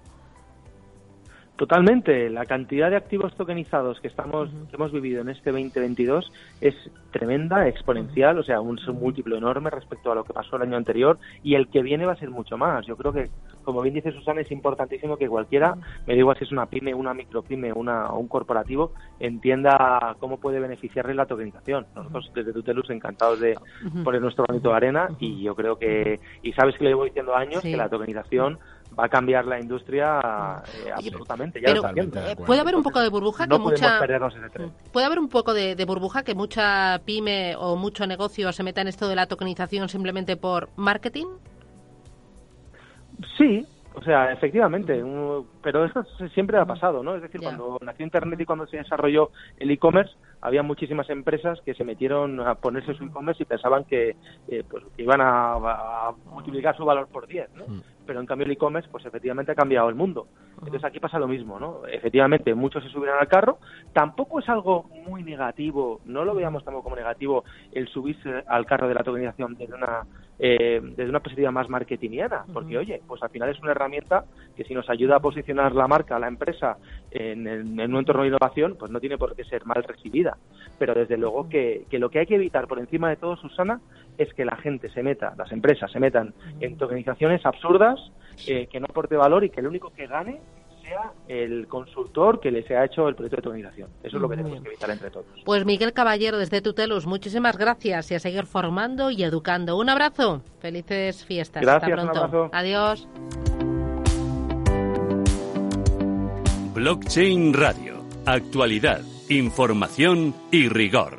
Totalmente. 1.60 2.30
La 2.30 2.46
cantidad 2.46 2.90
de 2.90 2.96
activos 2.96 3.36
tokenizados 3.36 4.00
que 4.00 4.08
estamos 4.08 4.50
hemos 4.72 4.94
vivido 4.94 5.20
en 5.20 5.28
este 5.28 5.52
2022 5.52 6.32
es 6.62 6.74
tremenda, 7.12 7.68
exponencial, 7.68 8.40
o 8.40 8.44
sea, 8.44 8.62
un, 8.62 8.80
múltiplo 8.94 9.36
enorme 9.36 9.70
respecto 9.70 10.10
a 10.10 10.16
lo 10.16 10.24
que 10.24 10.32
pasó 10.32 10.56
el 10.56 10.62
año 10.62 10.78
anterior. 10.78 11.20
Y 11.44 11.56
el 11.56 11.68
que 11.68 11.82
viene 11.82 12.06
va 12.06 12.14
a 12.14 12.16
ser 12.16 12.30
mucho 12.30 12.58
más. 12.58 12.86
Yo 12.86 12.96
creo 12.96 13.12
que, 13.12 13.30
como 13.66 13.82
bien 13.82 13.94
dice 13.94 14.14
Susana, 14.14 14.40
es 14.40 14.50
importantísimo 14.54 15.18
que 15.18 15.28
cualquiera, 15.28 15.76
me 16.08 16.14
da 16.14 16.20
igual 16.20 16.38
si 16.38 16.46
es 16.46 16.52
una 16.54 16.66
pyme, 16.68 16.94
una 16.94 17.14
micropyme, 17.14 17.74
una, 17.74 18.06
o 18.06 18.20
un 18.20 18.30
corporativo, 18.30 18.94
entienda 19.20 20.16
cómo 20.20 20.40
puede 20.40 20.62
beneficiarle 20.62 21.14
la 21.14 21.26
tokenización. 21.26 21.88
Nosotros 21.94 22.32
desde 22.34 22.54
Tutelus 22.54 22.90
encantados 22.90 23.42
de 23.42 23.58
poner 24.06 24.22
nuestro 24.22 24.46
granito 24.46 24.70
de 24.70 24.76
arena. 24.78 25.10
Y 25.20 25.44
yo 25.44 25.56
creo 25.56 25.78
que, 25.78 26.22
y 26.42 26.54
sabes 26.54 26.78
que 26.78 26.86
le 26.86 26.92
llevo 26.92 27.04
diciendo 27.04 27.36
años, 27.36 27.64
que 27.64 27.76
la 27.76 27.90
tokenización 27.90 28.60
va 28.98 29.06
a 29.06 29.10
cambiar 29.10 29.46
la 29.46 29.60
industria 29.60 30.62
eh, 30.86 30.92
absolutamente. 30.94 31.62
Ya 31.62 31.72
eh, 31.72 32.36
puede 32.46 32.62
haber 32.62 32.76
un 32.76 32.84
poco 32.84 33.00
de 33.00 33.10
burbuja 33.10 33.48
que 33.48 33.58
mucha 33.58 34.00
puede 34.92 35.06
haber 35.06 35.20
un 35.20 35.30
poco 35.30 35.54
de, 35.54 35.86
burbuja 35.86 36.24
que 36.24 36.36
mucha 36.36 37.00
pyme 37.06 37.56
o 37.58 37.76
mucho 37.76 38.06
negocio 38.06 38.52
se 38.52 38.64
meta 38.64 38.82
en 38.82 38.88
esto 38.88 39.08
de 39.08 39.16
la 39.16 39.28
tokenización 39.28 39.90
simplemente 39.90 40.38
por 40.38 40.70
marketing. 40.76 41.28
Sí, 43.38 43.66
o 43.96 44.02
sea, 44.02 44.32
efectivamente, 44.32 45.04
pero 45.62 45.84
eso 45.84 46.04
siempre 46.34 46.58
ha 46.58 46.66
pasado, 46.66 47.04
¿no? 47.04 47.16
Es 47.16 47.22
decir, 47.22 47.42
cuando 47.42 47.78
nació 47.82 48.06
Internet 48.06 48.40
y 48.40 48.46
cuando 48.46 48.66
se 48.68 48.78
desarrolló 48.78 49.32
el 49.58 49.72
e-commerce, 49.72 50.14
había 50.42 50.64
muchísimas 50.64 51.10
empresas 51.10 51.60
que 51.66 51.74
se 51.74 51.84
metieron 51.84 52.40
a 52.40 52.56
ponerse 52.56 52.94
su 52.94 53.04
e-commerce 53.04 53.44
y 53.44 53.46
pensaban 53.46 53.84
que, 53.84 54.16
eh, 54.48 54.64
pues, 54.70 54.86
iban 54.98 55.20
a, 55.22 56.12
multiplicar 56.32 56.78
su 56.78 56.86
valor 56.86 57.08
por 57.08 57.28
10, 57.28 57.50
¿no? 57.56 57.68
Mm. 57.68 57.82
Pero 58.10 58.22
en 58.22 58.26
cambio 58.26 58.46
el 58.46 58.54
e-commerce, 58.54 58.90
pues 58.92 59.06
efectivamente 59.06 59.52
ha 59.52 59.56
cambiado 59.56 59.88
el 59.88 59.94
mundo. 59.94 60.26
Entonces 60.60 60.84
aquí 60.84 61.00
pasa 61.00 61.20
lo 61.20 61.28
mismo, 61.28 61.60
¿no? 61.60 61.86
Efectivamente, 61.88 62.54
muchos 62.54 62.84
se 62.84 62.90
subieron 62.90 63.20
al 63.20 63.28
carro. 63.28 63.60
Tampoco 63.94 64.40
es 64.40 64.50
algo 64.50 64.90
muy 65.08 65.24
negativo, 65.24 66.02
no 66.06 66.26
lo 66.26 66.36
veamos 66.36 66.64
tampoco 66.64 66.86
como 66.86 66.96
negativo 66.96 67.44
el 67.72 67.88
subirse 67.88 68.44
al 68.48 68.66
carro 68.66 68.88
de 68.88 68.94
la 68.94 69.04
tokenización 69.04 69.56
desde 69.56 69.74
una 69.74 70.06
eh, 70.42 70.80
desde 70.82 71.10
una 71.10 71.20
perspectiva 71.20 71.52
más 71.52 71.68
marketingiana, 71.68 72.46
porque 72.54 72.78
oye, 72.78 73.02
pues 73.06 73.22
al 73.22 73.30
final 73.30 73.50
es 73.50 73.60
una 73.60 73.72
herramienta 73.72 74.24
que 74.56 74.64
si 74.64 74.74
nos 74.74 74.90
ayuda 74.90 75.18
a 75.18 75.20
posicionar 75.20 75.76
la 75.76 75.86
marca, 75.86 76.18
la 76.18 76.30
empresa 76.30 76.78
en, 77.12 77.46
en, 77.46 77.78
un 77.78 78.00
entorno 78.00 78.22
de 78.22 78.30
innovación, 78.30 78.78
pues 78.80 78.90
no 78.90 79.02
tiene 79.02 79.18
por 79.18 79.36
qué 79.36 79.44
ser 79.44 79.66
mal 79.66 79.84
recibida. 79.84 80.38
Pero 80.78 80.94
desde 80.94 81.18
luego 81.18 81.50
que, 81.50 81.86
que, 81.90 82.00
lo 82.00 82.10
que 82.10 82.20
hay 82.20 82.26
que 82.26 82.36
evitar 82.36 82.68
por 82.68 82.80
encima 82.80 83.10
de 83.10 83.18
todo, 83.18 83.36
Susana, 83.36 83.82
es 84.18 84.34
que 84.34 84.46
la 84.46 84.56
gente 84.56 84.90
se 84.90 85.04
meta, 85.04 85.34
las 85.38 85.52
empresas 85.52 85.92
se 85.92 86.00
metan 86.00 86.34
en 86.62 86.78
tokenizaciones 86.78 87.46
absurdas, 87.46 88.00
eh, 88.48 88.68
que 88.68 88.80
no 88.80 88.86
aporte 88.90 89.18
valor 89.18 89.44
y 89.44 89.50
que 89.50 89.60
el 89.60 89.68
único 89.68 89.92
que 89.94 90.08
gane 90.08 90.40
sea 90.90 91.14
el 91.28 91.68
consultor 91.68 92.40
que 92.40 92.52
les 92.52 92.70
ha 92.72 92.86
hecho 92.86 93.08
el 93.08 93.16
proyecto 93.16 93.38
de 93.38 93.42
tokenización. 93.44 93.90
Eso 94.04 94.18
es 94.18 94.22
lo 94.22 94.30
que 94.30 94.38
tenemos 94.38 94.62
que 94.62 94.70
evitar 94.70 94.90
entre 94.90 95.10
todos. 95.12 95.26
Pues 95.46 95.66
Miguel 95.66 95.94
Caballero, 95.94 96.38
desde 96.38 96.62
Tutelus, 96.62 97.06
muchísimas 97.06 97.58
gracias 97.58 98.12
y 98.12 98.16
a 98.16 98.20
seguir 98.20 98.46
formando 98.46 99.12
y 99.12 99.24
educando. 99.24 99.78
Un 99.78 99.90
abrazo. 99.90 100.42
Felices 100.60 101.24
fiestas. 101.26 101.62
Gracias, 101.62 102.00
Hasta 102.00 102.30
pronto. 102.30 102.50
Adiós. 102.54 103.08
Blockchain 106.74 107.54
Radio. 107.54 108.00
Actualidad, 108.26 109.02
información 109.30 110.34
y 110.52 110.70
rigor. 110.70 111.19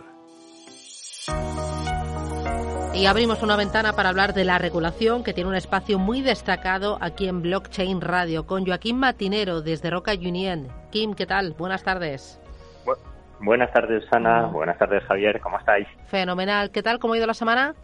Y 3.00 3.06
abrimos 3.06 3.42
una 3.42 3.56
ventana 3.56 3.94
para 3.94 4.10
hablar 4.10 4.34
de 4.34 4.44
la 4.44 4.58
regulación 4.58 5.24
que 5.24 5.32
tiene 5.32 5.48
un 5.48 5.56
espacio 5.56 5.98
muy 5.98 6.20
destacado 6.20 6.98
aquí 7.00 7.28
en 7.28 7.40
Blockchain 7.40 8.02
Radio 8.02 8.46
con 8.46 8.66
Joaquín 8.66 8.98
Matinero 8.98 9.62
desde 9.62 9.88
Roca 9.88 10.12
Union. 10.12 10.68
Kim, 10.92 11.14
¿qué 11.14 11.24
tal? 11.24 11.54
Buenas 11.56 11.82
tardes. 11.82 12.38
buenas 13.40 13.72
tardes, 13.72 14.04
Ana. 14.12 14.48
Buenas 14.48 14.76
tardes, 14.76 15.02
Javier. 15.04 15.40
¿Cómo 15.40 15.58
estáis? 15.58 15.88
Fenomenal. 16.08 16.70
¿Qué 16.72 16.82
tal? 16.82 16.98
¿Cómo 16.98 17.14
ha 17.14 17.16
ido 17.16 17.26
la 17.26 17.32
semana? 17.32 17.74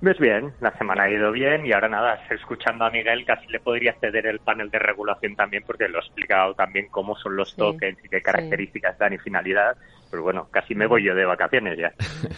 Ves 0.00 0.18
bien, 0.18 0.52
la 0.60 0.76
semana 0.78 1.04
ha 1.04 1.08
ido 1.10 1.30
bien 1.30 1.64
y 1.64 1.72
ahora 1.72 1.88
nada, 1.88 2.18
escuchando 2.30 2.84
a 2.84 2.90
Miguel 2.90 3.24
casi 3.24 3.46
le 3.52 3.60
podría 3.60 3.94
ceder 4.00 4.26
el 4.26 4.40
panel 4.40 4.68
de 4.68 4.80
regulación 4.80 5.36
también 5.36 5.62
porque 5.64 5.86
lo 5.86 5.98
he 5.98 6.00
explicado 6.00 6.54
también 6.54 6.88
cómo 6.88 7.14
son 7.14 7.36
los 7.36 7.54
tokens 7.54 8.04
y 8.04 8.08
qué 8.08 8.20
características 8.20 8.98
dan 8.98 9.12
y 9.12 9.18
finalidad. 9.18 9.76
Pero 10.12 10.24
bueno, 10.24 10.46
casi 10.50 10.74
me 10.74 10.86
voy 10.86 11.02
yo 11.06 11.14
de 11.14 11.24
vacaciones 11.24 11.78
ya. 11.78 11.90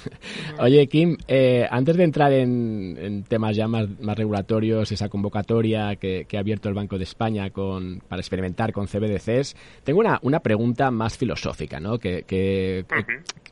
Oye, 0.63 0.87
Kim, 0.87 1.17
eh, 1.27 1.67
antes 1.69 1.97
de 1.97 2.05
entrar 2.05 2.33
en, 2.33 3.25
temas 3.25 3.57
ya 3.57 3.67
más, 3.67 3.89
regulatorios, 4.17 4.93
esa 4.93 5.09
convocatoria 5.09 5.97
que, 5.97 6.25
ha 6.37 6.39
abierto 6.39 6.69
el 6.69 6.77
Banco 6.77 6.99
de 6.99 7.03
España 7.03 7.51
con, 7.51 7.99
para 8.09 8.21
experimentar 8.21 8.73
con 8.73 8.87
CBDCs, 8.87 9.57
tengo 9.83 9.99
una, 9.99 10.21
una 10.23 10.39
pregunta 10.39 10.93
más 10.93 11.19
filosófica, 11.19 11.81
¿no? 11.81 11.99
Que, 11.99 12.23
que, 12.23 12.85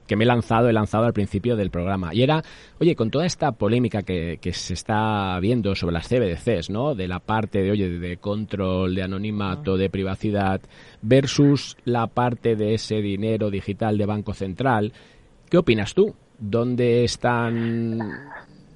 que 0.07 0.17
me 0.17 0.25
he 0.25 0.27
lanzado, 0.27 0.69
he 0.69 0.73
lanzado 0.73 1.05
al 1.05 1.13
principio 1.13 1.57
del 1.57 1.71
programa. 1.71 2.15
Y 2.15 2.23
era, 2.23 2.43
oye, 2.79 2.95
con 2.95 3.11
toda 3.11 3.27
esta 3.27 3.53
polémica 3.53 4.03
que, 4.03 4.39
se 4.53 4.75
está 4.75 5.39
viendo 5.41 5.75
sobre 5.75 5.95
las 5.95 6.07
CBDCs, 6.07 6.71
¿no? 6.71 6.95
De 6.95 7.09
la 7.09 7.19
parte 7.19 7.63
de, 7.63 7.71
oye, 7.71 7.89
de 7.89 8.19
control, 8.19 8.95
de 8.95 9.03
anonimato, 9.03 9.77
de 9.77 9.91
privacidad, 9.91 10.61
versus 11.03 11.77
la 11.85 12.07
parte 12.07 12.57
de 12.57 12.75
ese 12.75 13.03
dinero 13.03 13.51
digital 13.51 13.99
de 13.99 14.07
Banco 14.07 14.33
Central. 14.33 14.93
¿Qué 15.51 15.59
opinas 15.59 15.95
tú? 15.95 16.15
¿Dónde 16.39 17.05
están 17.05 17.99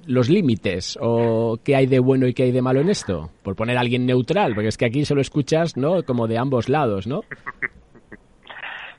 los 0.05 0.29
límites 0.29 0.97
o 1.01 1.57
qué 1.63 1.75
hay 1.75 1.85
de 1.85 1.99
bueno 1.99 2.27
y 2.27 2.33
qué 2.33 2.43
hay 2.43 2.51
de 2.51 2.61
malo 2.61 2.81
en 2.81 2.89
esto? 2.89 3.31
Por 3.43 3.55
poner 3.55 3.77
a 3.77 3.81
alguien 3.81 4.05
neutral, 4.05 4.53
porque 4.53 4.69
es 4.69 4.77
que 4.77 4.85
aquí 4.85 5.03
solo 5.05 5.21
escuchas, 5.21 5.75
¿no? 5.75 6.03
Como 6.03 6.27
de 6.27 6.37
ambos 6.37 6.69
lados, 6.69 7.07
¿no? 7.07 7.21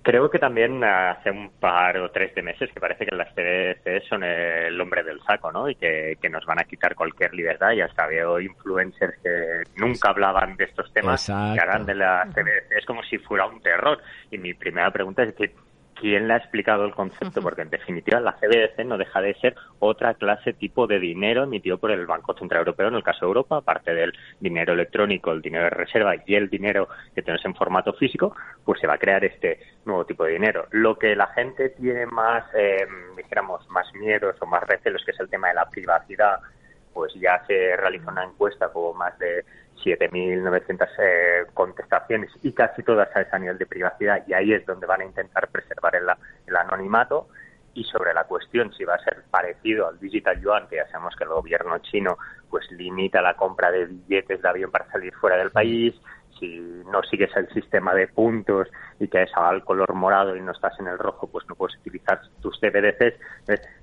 Creo 0.08 0.30
que 0.30 0.38
también 0.38 0.82
hace 0.82 1.30
un 1.30 1.50
par 1.60 1.98
o 1.98 2.10
tres 2.10 2.34
de 2.34 2.40
meses 2.40 2.70
que 2.72 2.80
parece 2.80 3.04
que 3.04 3.14
las 3.14 3.28
CDC 3.34 4.08
son 4.08 4.24
el 4.24 4.80
hombre 4.80 5.02
del 5.02 5.20
saco, 5.20 5.52
¿no? 5.52 5.68
Y 5.68 5.74
que, 5.74 6.16
nos 6.30 6.46
van 6.46 6.58
a 6.58 6.64
quitar 6.64 6.94
cualquier 6.94 7.34
libertad. 7.34 7.72
Y 7.72 7.82
hasta 7.82 8.06
veo 8.06 8.40
influencers 8.40 9.18
que 9.22 9.64
nunca 9.76 10.08
hablaban 10.08 10.56
de 10.56 10.64
estos 10.64 10.90
temas 10.94 11.26
que 11.26 11.60
harán 11.60 11.84
de 11.84 11.94
las 11.94 12.26
CDC. 12.30 12.72
Es 12.78 12.86
como 12.86 13.02
si 13.02 13.18
fuera 13.18 13.44
un 13.44 13.60
terror. 13.60 13.98
Y 14.30 14.38
mi 14.38 14.54
primera 14.54 14.90
pregunta 14.90 15.24
es 15.24 15.34
que 15.34 15.52
quién 16.00 16.28
le 16.28 16.34
ha 16.34 16.38
explicado 16.38 16.84
el 16.84 16.94
concepto, 16.94 17.42
porque 17.42 17.62
en 17.62 17.70
definitiva 17.70 18.20
la 18.20 18.32
CBDC 18.32 18.84
no 18.84 18.98
deja 18.98 19.20
de 19.20 19.34
ser 19.34 19.54
otra 19.78 20.14
clase 20.14 20.52
tipo 20.52 20.86
de 20.86 20.98
dinero 20.98 21.44
emitido 21.44 21.78
por 21.78 21.90
el 21.90 22.06
Banco 22.06 22.34
Central 22.34 22.60
Europeo 22.60 22.88
en 22.88 22.94
el 22.94 23.02
caso 23.02 23.20
de 23.20 23.26
Europa, 23.28 23.56
aparte 23.56 23.94
del 23.94 24.12
dinero 24.40 24.72
electrónico, 24.72 25.32
el 25.32 25.42
dinero 25.42 25.64
de 25.64 25.70
reserva 25.70 26.14
y 26.26 26.34
el 26.34 26.48
dinero 26.48 26.88
que 27.14 27.22
tenemos 27.22 27.44
en 27.44 27.54
formato 27.54 27.92
físico, 27.94 28.34
pues 28.64 28.80
se 28.80 28.86
va 28.86 28.94
a 28.94 28.98
crear 28.98 29.24
este 29.24 29.60
nuevo 29.84 30.04
tipo 30.04 30.24
de 30.24 30.32
dinero. 30.32 30.66
Lo 30.70 30.98
que 30.98 31.14
la 31.16 31.28
gente 31.28 31.70
tiene 31.70 32.06
más, 32.06 32.44
eh, 32.54 32.86
dijéramos, 33.16 33.68
más 33.70 33.92
miedos 33.94 34.36
o 34.40 34.46
más 34.46 34.62
recelos, 34.66 35.04
que 35.04 35.12
es 35.12 35.20
el 35.20 35.28
tema 35.28 35.48
de 35.48 35.54
la 35.54 35.68
privacidad, 35.68 36.40
pues 36.92 37.12
ya 37.14 37.44
se 37.46 37.76
realizó 37.76 38.10
una 38.10 38.24
encuesta 38.24 38.68
con 38.72 38.96
más 38.96 39.18
de 39.18 39.44
7.900 39.84 40.88
eh, 40.98 41.46
contestaciones 41.54 42.30
y 42.42 42.52
casi 42.52 42.82
todas 42.82 43.14
a 43.14 43.22
ese 43.22 43.38
nivel 43.38 43.58
de 43.58 43.66
privacidad 43.66 44.22
y 44.26 44.32
ahí 44.34 44.52
es 44.52 44.64
donde 44.66 44.86
van 44.86 45.00
a 45.00 45.04
intentar 45.04 45.48
preservar 45.48 45.96
el, 45.96 46.08
el, 46.46 46.56
anonimato. 46.56 47.28
Y 47.74 47.84
sobre 47.84 48.12
la 48.12 48.24
cuestión 48.24 48.72
si 48.72 48.84
va 48.84 48.94
a 48.94 49.04
ser 49.04 49.22
parecido 49.30 49.86
al 49.86 50.00
digital 50.00 50.40
yuan 50.40 50.66
que 50.66 50.76
ya 50.76 50.88
sabemos 50.88 51.14
que 51.14 51.24
el 51.24 51.30
gobierno 51.30 51.78
chino 51.78 52.18
pues 52.50 52.68
limita 52.72 53.22
la 53.22 53.34
compra 53.34 53.70
de 53.70 53.86
billetes 53.86 54.42
de 54.42 54.48
avión 54.48 54.72
para 54.72 54.90
salir 54.90 55.14
fuera 55.14 55.36
del 55.36 55.52
país 55.52 55.94
si 56.38 56.58
no 56.86 57.02
sigues 57.02 57.34
el 57.36 57.48
sistema 57.50 57.94
de 57.94 58.08
puntos 58.08 58.68
y 58.98 59.08
que 59.08 59.22
es 59.22 59.30
al 59.34 59.64
color 59.64 59.94
morado 59.94 60.36
y 60.36 60.40
no 60.40 60.52
estás 60.52 60.78
en 60.80 60.88
el 60.88 60.98
rojo, 60.98 61.26
pues 61.26 61.46
no 61.48 61.54
puedes 61.54 61.76
utilizar 61.78 62.20
tus 62.40 62.58
CBDCs. 62.60 63.14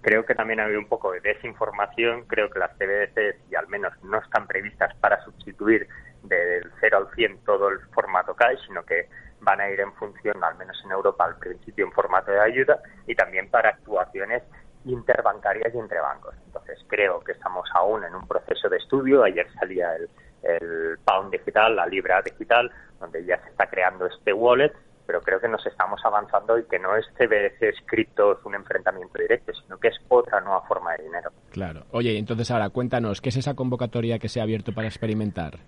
creo 0.02 0.26
que 0.26 0.36
también 0.36 0.60
ha 0.60 0.65
un 0.78 0.88
poco 0.88 1.12
de 1.12 1.22
desinformación. 1.22 2.26
Creo 2.28 2.50
que 2.50 2.60
las 2.60 2.72
CBDCs, 2.78 3.52
y 3.52 3.56
al 3.56 3.68
menos 3.68 3.94
no 4.04 4.18
están 4.18 4.48
previstas 4.48 4.96
para 4.96 5.24
sustituir 5.24 5.88
del 6.24 6.72
0 6.80 6.98
al 6.98 7.15
100 7.15 7.44
todo 7.46 7.70
el 7.70 7.80
formato 7.94 8.34
cash, 8.34 8.60
sino 8.68 8.84
que 8.84 9.08
van 9.41 9.62
a 9.62 9.70
ir 9.70 9.80
en 9.80 9.94
función, 9.94 10.44
al 10.44 10.56
menos 10.56 10.82
en 10.84 10.91
Europa, 10.91 11.26
al 11.26 11.38
principio 11.38 11.86
en 11.86 11.91
formato 11.91 12.32
de 12.32 12.39
ayuda 12.39 12.80
y 13.06 13.15
también 13.15 13.50
para 13.50 13.70
actuaciones 13.70 14.44
interbancarias 14.86 15.74
y 15.74 15.78
entre 15.78 16.00
bancos. 16.00 16.36
Entonces, 16.46 16.80
creo 16.88 17.20
que 17.22 17.34
estamos 17.34 17.68
aún 17.74 18.04
en 18.04 18.15
un 18.15 18.28
proceso 18.28 18.70
de 18.70 18.78
estudio. 18.78 19.24
Ayer 19.24 19.48
salía 19.60 19.96
el, 19.96 20.10
el 20.46 20.98
pound 21.04 21.32
digital, 21.32 21.76
la 21.76 21.86
libra 21.88 22.22
digital, 22.22 22.72
donde 23.00 23.26
ya 23.26 23.38
se 23.44 23.50
está 23.50 23.68
creando 23.68 24.06
este 24.06 24.34
wallet, 24.34 24.72
pero 25.06 25.22
creo 25.22 25.40
que 25.40 25.48
nos 25.48 25.66
estamos 25.66 26.00
avanzando 26.04 26.58
y 26.58 26.64
que 26.66 26.80
no 26.80 26.96
es 26.96 27.06
CBDC 27.18 27.86
criptos 27.86 28.44
un 28.46 28.56
enfrentamiento 28.56 29.20
directo, 29.20 29.54
sino 29.54 29.78
que 29.78 29.90
es 29.90 29.96
otra 30.10 30.42
nueva 30.42 30.62
forma 30.62 30.94
de 30.96 31.04
dinero. 31.04 31.32
Claro. 31.52 31.84
Oye, 31.92 32.18
entonces 32.18 32.50
ahora 32.52 32.70
cuéntanos, 32.70 33.22
¿qué 33.22 33.30
es 33.30 33.38
esa 33.38 33.56
convocatoria 33.56 34.20
que 34.20 34.30
se 34.30 34.40
ha 34.40 34.44
abierto 34.44 34.74
para 34.74 34.88
experimentar? 34.88 35.60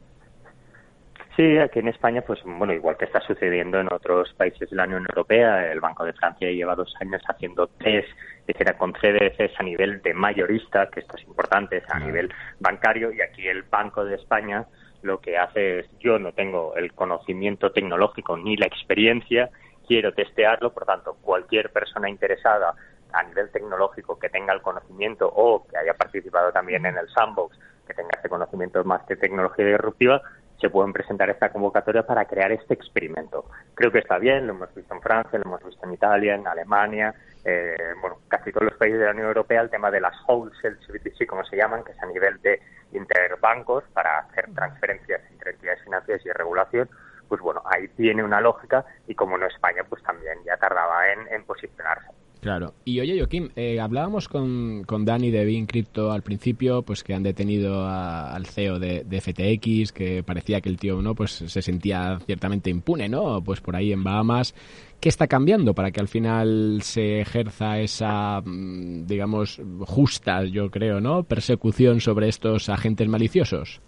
Sí, 1.35 1.57
aquí 1.59 1.79
en 1.79 1.89
España, 1.89 2.23
pues 2.25 2.39
bueno, 2.43 2.73
igual 2.73 2.97
que 2.97 3.05
está 3.05 3.21
sucediendo 3.21 3.79
en 3.79 3.93
otros 3.93 4.33
países 4.33 4.67
de 4.71 4.75
la 4.75 4.85
Unión 4.85 5.05
Europea, 5.07 5.71
el 5.71 5.79
Banco 5.79 6.03
de 6.03 6.13
Francia 6.13 6.49
lleva 6.49 6.73
dos 6.73 6.91
años 6.99 7.21
haciendo 7.27 7.67
test, 7.67 8.09
era 8.47 8.77
con 8.77 8.93
CDCs 8.93 9.59
a 9.59 9.63
nivel 9.63 10.01
de 10.01 10.13
mayorista, 10.13 10.89
que 10.89 11.01
esto 11.01 11.17
es 11.17 11.23
importante, 11.23 11.81
a 11.89 11.99
nivel 11.99 12.33
bancario, 12.59 13.11
y 13.11 13.21
aquí 13.21 13.47
el 13.47 13.63
Banco 13.63 14.05
de 14.05 14.15
España 14.15 14.65
lo 15.01 15.19
que 15.19 15.37
hace 15.37 15.79
es, 15.79 15.85
yo 15.99 16.19
no 16.19 16.31
tengo 16.33 16.75
el 16.75 16.93
conocimiento 16.93 17.71
tecnológico 17.71 18.37
ni 18.37 18.57
la 18.57 18.65
experiencia, 18.65 19.49
quiero 19.87 20.13
testearlo, 20.13 20.73
por 20.73 20.85
tanto, 20.85 21.17
cualquier 21.21 21.71
persona 21.71 22.09
interesada 22.09 22.73
a 23.13 23.23
nivel 23.23 23.49
tecnológico 23.51 24.19
que 24.19 24.29
tenga 24.29 24.53
el 24.53 24.61
conocimiento 24.61 25.31
o 25.33 25.65
que 25.65 25.77
haya 25.77 25.93
participado 25.93 26.51
también 26.51 26.85
en 26.85 26.97
el 26.97 27.07
sandbox, 27.09 27.57
que 27.87 27.93
tenga 27.93 28.17
ese 28.19 28.27
conocimiento 28.27 28.83
más 28.83 29.05
de 29.07 29.15
tecnología 29.15 29.65
disruptiva, 29.65 30.21
se 30.59 30.69
pueden 30.69 30.93
presentar 30.93 31.29
esta 31.29 31.49
convocatoria 31.49 32.05
para 32.05 32.25
crear 32.25 32.51
este 32.51 32.73
experimento. 32.73 33.45
Creo 33.75 33.91
que 33.91 33.99
está 33.99 34.17
bien, 34.17 34.47
lo 34.47 34.53
hemos 34.53 34.73
visto 34.73 34.93
en 34.93 35.01
Francia, 35.01 35.37
lo 35.39 35.45
hemos 35.45 35.63
visto 35.63 35.85
en 35.85 35.93
Italia, 35.93 36.35
en 36.35 36.47
Alemania, 36.47 37.13
eh, 37.45 37.93
bueno, 38.01 38.17
casi 38.27 38.51
todos 38.51 38.65
los 38.65 38.77
países 38.77 38.99
de 38.99 39.05
la 39.05 39.11
Unión 39.11 39.27
Europea, 39.27 39.61
el 39.61 39.69
tema 39.69 39.91
de 39.91 40.01
las 40.01 40.15
wholesale 40.27 40.77
CBDC, 40.85 41.27
como 41.27 41.45
se 41.45 41.55
llaman, 41.55 41.83
que 41.83 41.91
es 41.91 42.01
a 42.01 42.07
nivel 42.07 42.41
de 42.41 42.59
interbancos 42.91 43.83
para 43.93 44.19
hacer 44.19 44.49
transferencias 44.53 45.21
entre 45.31 45.51
entidades 45.51 45.83
financieras 45.83 46.25
y 46.25 46.31
regulación, 46.31 46.89
pues 47.27 47.41
bueno, 47.41 47.61
ahí 47.65 47.87
tiene 47.89 48.23
una 48.23 48.41
lógica 48.41 48.85
y 49.07 49.15
como 49.15 49.37
no 49.37 49.45
España, 49.45 49.83
pues 49.87 50.01
también 50.03 50.39
ya 50.45 50.57
tardaba 50.57 51.11
en, 51.11 51.27
en 51.33 51.43
posicionarse. 51.43 52.07
Claro. 52.41 52.73
Y 52.85 52.99
oye, 52.99 53.17
Joaquín, 53.17 53.51
eh, 53.55 53.79
hablábamos 53.79 54.27
con, 54.27 54.83
con 54.83 55.05
Dani 55.05 55.31
de 55.31 55.43
Bean 55.45 55.65
Crypto 55.65 56.11
al 56.11 56.21
principio, 56.21 56.83
pues 56.83 57.03
que 57.03 57.13
han 57.13 57.23
detenido 57.23 57.87
al 57.87 58.45
CEO 58.45 58.79
de, 58.79 59.03
FTX, 59.21 59.91
que 59.91 60.23
parecía 60.23 60.61
que 60.61 60.69
el 60.69 60.77
tío 60.77 61.01
no 61.01 61.15
pues 61.15 61.31
se 61.31 61.61
sentía 61.61 62.19
ciertamente 62.25 62.69
impune, 62.69 63.09
¿no? 63.09 63.41
Pues 63.43 63.61
por 63.61 63.75
ahí 63.75 63.91
en 63.91 64.03
Bahamas. 64.03 64.53
¿Qué 64.99 65.09
está 65.09 65.27
cambiando 65.27 65.73
para 65.73 65.91
que 65.91 65.99
al 65.99 66.07
final 66.07 66.79
se 66.81 67.21
ejerza 67.21 67.79
esa, 67.79 68.41
mm, 68.43 69.05
digamos, 69.05 69.61
justa, 69.81 70.43
yo 70.43 70.71
creo, 70.71 70.99
¿no? 71.01 71.23
Persecución 71.23 72.01
sobre 72.01 72.29
estos 72.29 72.69
agentes 72.69 73.07
maliciosos. 73.07 73.81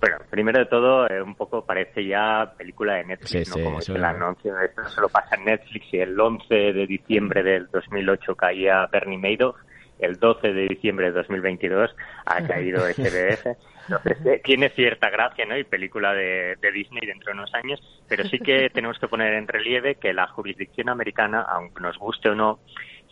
Bueno, 0.00 0.18
primero 0.30 0.58
de 0.58 0.66
todo, 0.66 1.08
eh, 1.08 1.22
un 1.22 1.34
poco 1.34 1.64
parece 1.64 2.04
ya 2.06 2.52
película 2.56 2.94
de 2.94 3.04
Netflix, 3.04 3.56
¿no? 3.56 3.64
Como 3.64 3.78
es 3.78 3.88
el 3.88 4.04
anuncio, 4.04 4.58
esto 4.60 4.84
solo 4.88 5.08
pasa 5.08 5.36
en 5.36 5.46
Netflix 5.46 5.86
y 5.92 5.98
el 5.98 6.18
11 6.18 6.54
de 6.54 6.86
diciembre 6.86 7.42
del 7.42 7.68
2008 7.70 8.34
caía 8.34 8.86
Bernie 8.86 9.18
Madoff, 9.18 9.56
el 9.98 10.18
12 10.18 10.52
de 10.52 10.68
diciembre 10.68 11.06
de 11.06 11.12
2022 11.12 11.96
ha 12.26 12.42
caído 12.46 12.80
SBF. 12.80 13.46
Entonces, 13.88 14.26
eh, 14.26 14.40
tiene 14.44 14.68
cierta 14.70 15.10
gracia, 15.10 15.46
¿no? 15.46 15.56
Y 15.56 15.64
película 15.64 16.12
de, 16.12 16.56
de, 16.60 16.72
Disney 16.72 17.06
dentro 17.06 17.32
de 17.32 17.38
unos 17.38 17.54
años, 17.54 17.80
pero 18.08 18.24
sí 18.24 18.38
que 18.38 18.68
tenemos 18.74 18.98
que 18.98 19.08
poner 19.08 19.32
en 19.34 19.46
relieve 19.46 19.94
que 19.94 20.12
la 20.12 20.26
jurisdicción 20.26 20.88
americana, 20.88 21.42
aunque 21.48 21.80
nos 21.80 21.96
guste 21.96 22.30
o 22.30 22.34
no, 22.34 22.58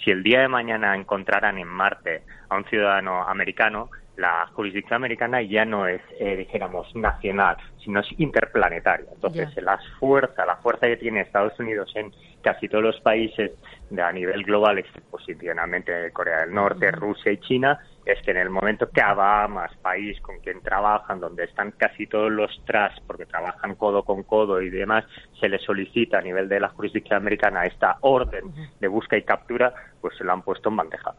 si 0.02 0.10
el 0.10 0.22
día 0.22 0.40
de 0.40 0.48
mañana 0.48 0.96
encontraran 0.96 1.58
en 1.58 1.68
Marte 1.68 2.22
a 2.48 2.56
un 2.56 2.64
ciudadano 2.64 3.22
americano, 3.22 3.88
la 4.16 4.46
jurisdicción 4.55 4.96
americana 4.96 5.42
ya 5.42 5.64
no 5.64 5.87
es, 5.87 6.00
eh, 6.20 6.37
dijéramos, 6.37 6.94
nacional, 6.94 7.57
sino 7.83 8.00
es 8.00 8.07
interplanetaria. 8.18 9.07
Entonces, 9.12 9.50
la 9.62 9.79
fuerza, 9.98 10.46
la 10.46 10.57
fuerza 10.57 10.87
que 10.87 10.96
tiene 10.96 11.22
Estados 11.22 11.59
Unidos 11.59 11.90
en 11.96 12.12
casi 12.40 12.68
todos 12.68 12.85
los 12.85 13.00
países 13.00 13.53
de, 13.90 14.03
a 14.03 14.12
nivel 14.12 14.44
global, 14.44 14.85
posicionalmente 15.11 16.12
Corea 16.12 16.40
del 16.40 16.55
Norte, 16.55 16.90
Rusia 16.92 17.33
y 17.33 17.38
China, 17.38 17.81
es 18.05 18.20
que 18.22 18.33
en 18.33 18.37
el 18.37 18.50
momento 18.50 18.88
que 18.90 19.00
a 19.00 19.14
Bahamas, 19.14 19.74
país 19.79 20.20
con 20.20 20.38
quien 20.40 20.61
trabajan, 20.61 21.20
donde 21.20 21.44
están 21.44 21.72
casi 21.72 22.07
todos 22.07 22.31
los 22.31 22.50
tras, 22.66 23.00
porque 23.07 23.27
trabajan 23.27 23.74
codo 23.74 24.05
con 24.05 24.22
codo 24.22 24.61
y 24.61 24.70
demás, 24.70 25.05
se 25.40 25.48
les 25.48 25.62
solicita 25.62 26.18
a 26.18 26.22
nivel 26.22 26.48
de 26.48 26.61
la 26.61 26.68
jurisdicción 26.68 27.16
americana 27.16 27.64
esta 27.64 27.96
orden 28.03 28.44
de 28.79 28.88
búsqueda 28.88 29.18
y 29.18 29.24
captura, 29.24 29.74
pues 30.00 30.16
se 30.16 30.24
lo 30.24 30.33
han 30.33 30.42
puesto 30.42 30.68
en 30.68 30.77
bandeja. 30.77 31.14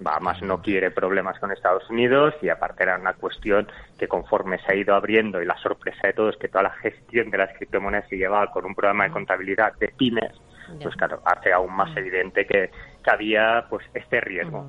Bahamas 0.00 0.42
no 0.42 0.62
quiere 0.62 0.90
problemas 0.90 1.38
con 1.38 1.50
Estados 1.50 1.88
Unidos 1.90 2.34
y 2.42 2.48
aparte 2.48 2.84
era 2.84 2.98
una 2.98 3.14
cuestión 3.14 3.68
que 3.98 4.08
conforme 4.08 4.58
se 4.58 4.72
ha 4.72 4.76
ido 4.76 4.94
abriendo 4.94 5.42
y 5.42 5.46
la 5.46 5.56
sorpresa 5.58 6.06
de 6.06 6.12
todo 6.12 6.30
es 6.30 6.36
que 6.36 6.48
toda 6.48 6.64
la 6.64 6.70
gestión 6.70 7.30
de 7.30 7.38
las 7.38 7.56
criptomonedas 7.56 8.08
se 8.08 8.16
llevaba 8.16 8.50
con 8.50 8.64
un 8.64 8.74
programa 8.74 9.04
de 9.04 9.10
contabilidad 9.10 9.74
de 9.78 9.88
pymes, 9.88 10.32
pues 10.82 10.94
claro, 10.96 11.20
hace 11.24 11.52
aún 11.52 11.74
más 11.74 11.96
evidente 11.96 12.46
que, 12.46 12.70
que 13.02 13.10
había 13.10 13.66
pues 13.68 13.84
este 13.94 14.20
riesgo. 14.20 14.66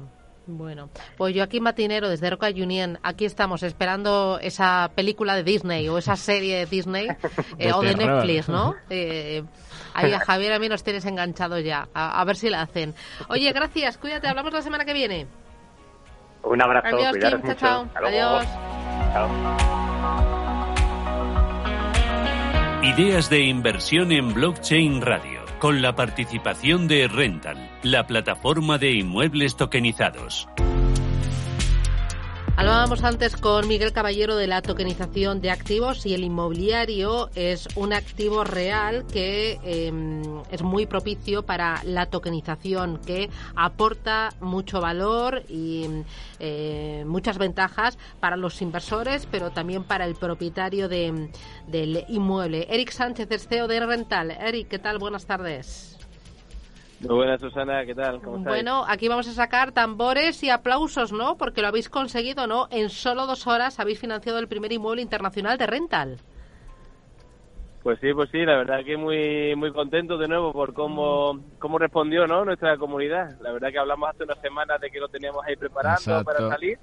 Bueno, 0.52 0.90
pues 1.16 1.36
yo 1.36 1.44
aquí 1.44 1.60
Matinero 1.60 2.10
desde 2.10 2.28
Roca 2.30 2.48
Union, 2.48 2.98
aquí 3.04 3.26
estamos 3.26 3.62
esperando 3.62 4.40
esa 4.42 4.90
película 4.96 5.36
de 5.36 5.44
Disney 5.44 5.88
o 5.90 6.00
esa 6.00 6.16
serie 6.16 6.58
de 6.58 6.66
Disney 6.66 7.08
eh, 7.60 7.72
o 7.72 7.82
de 7.82 7.96
Netflix, 7.96 8.50
¿no? 8.50 8.76
Eh, 8.90 9.44
ahí 9.94 10.12
a 10.12 10.20
Javier 10.20 10.54
a 10.54 10.60
mí 10.60 10.68
nos 10.68 10.84
tienes 10.84 11.06
enganchados 11.06 11.64
ya, 11.64 11.88
a, 11.94 12.24
ver 12.26 12.36
si 12.36 12.50
la 12.50 12.62
hacen. 12.62 12.96
Oye, 13.28 13.52
gracias, 13.52 13.98
cuídate, 13.98 14.28
hablamos 14.28 14.52
la 14.52 14.62
semana 14.62 14.84
que 14.84 14.94
viene. 14.94 15.28
Un 16.44 16.62
abrazo, 16.62 16.96
Adiós, 16.96 17.18
Kim, 17.18 17.56
chao, 17.56 17.88
Adiós. 17.94 18.46
Chao. 19.14 19.30
Ideas 22.84 23.30
de 23.30 23.42
inversión 23.42 24.12
en 24.12 24.34
blockchain 24.34 25.02
radio 25.02 25.39
con 25.60 25.82
la 25.82 25.94
participación 25.96 26.88
de 26.88 27.08
Rental, 27.08 27.70
la 27.84 28.08
plataforma 28.08 28.78
de 28.78 28.94
inmuebles 28.94 29.58
tokenizados. 29.58 30.48
Hablábamos 32.60 33.06
antes 33.06 33.38
con 33.38 33.70
Miguel 33.70 33.94
Caballero 33.94 34.36
de 34.36 34.46
la 34.46 34.62
tokenización 34.62 35.40
de 35.40 35.50
activos 35.50 36.06
y 36.06 36.14
el 36.14 36.26
inmobiliario 36.26 37.30
es 37.34 37.70
un 37.78 37.94
activo 37.94 38.44
real 38.44 39.06
que 39.08 39.58
em, 39.64 40.42
es 40.52 40.62
muy 40.62 40.86
propicio 40.86 41.44
para 41.44 41.82
la 41.86 42.08
tokenización, 42.08 43.00
que 43.06 43.30
aporta 43.56 44.34
mucho 44.42 44.82
valor 44.82 45.44
y 45.48 45.88
eh, 46.42 47.06
muchas 47.08 47.38
ventajas 47.38 47.98
para 48.20 48.36
los 48.36 48.62
inversores, 48.62 49.26
pero 49.32 49.52
también 49.52 49.86
para 49.86 50.04
el 50.04 50.16
propietario 50.16 50.90
de, 50.90 51.32
del 51.66 52.04
inmueble. 52.10 52.68
Eric 52.70 52.92
Sánchez, 52.92 53.32
es 53.32 53.48
CEO 53.48 53.70
de 53.70 53.80
Rental. 53.80 54.32
Eric, 54.32 54.68
¿qué 54.68 54.80
tal? 54.80 54.98
Buenas 54.98 55.26
tardes. 55.26 55.99
Muy 57.00 57.16
buenas, 57.16 57.40
Susana, 57.40 57.86
¿qué 57.86 57.96
tal? 57.96 58.22
¿Cómo 58.22 58.40
bueno, 58.40 58.84
aquí 58.88 59.08
vamos 59.08 59.28
a 59.30 59.32
sacar 59.32 59.72
tambores 59.72 60.44
y 60.44 60.50
aplausos, 60.50 61.14
¿no? 61.14 61.38
Porque 61.38 61.62
lo 61.62 61.68
habéis 61.68 61.90
conseguido, 61.90 62.46
¿no? 62.46 62.68
En 62.72 62.90
solo 62.90 63.26
dos 63.26 63.48
horas 63.48 63.80
habéis 63.80 64.00
financiado 64.00 64.38
el 64.38 64.50
primer 64.50 64.74
inmueble 64.74 65.02
internacional 65.02 65.58
de 65.58 65.68
rental. 65.68 66.18
Pues 67.84 67.98
sí, 68.02 68.14
pues 68.14 68.30
sí, 68.30 68.40
la 68.40 68.58
verdad 68.58 68.84
que 68.84 68.98
muy 68.98 69.56
muy 69.56 69.72
contento 69.72 70.18
de 70.18 70.28
nuevo 70.28 70.52
por 70.52 70.74
cómo, 70.74 71.40
cómo 71.58 71.78
respondió 71.78 72.28
¿no? 72.28 72.44
nuestra 72.44 72.78
comunidad. 72.78 73.40
La 73.40 73.54
verdad 73.54 73.70
que 73.72 73.80
hablamos 73.80 74.10
hace 74.10 74.26
unas 74.26 74.40
semanas 74.42 74.82
de 74.82 74.92
que 74.92 75.00
lo 75.00 75.08
teníamos 75.08 75.46
ahí 75.46 75.56
preparando 75.56 76.24
para 76.26 76.50
salir. 76.50 76.78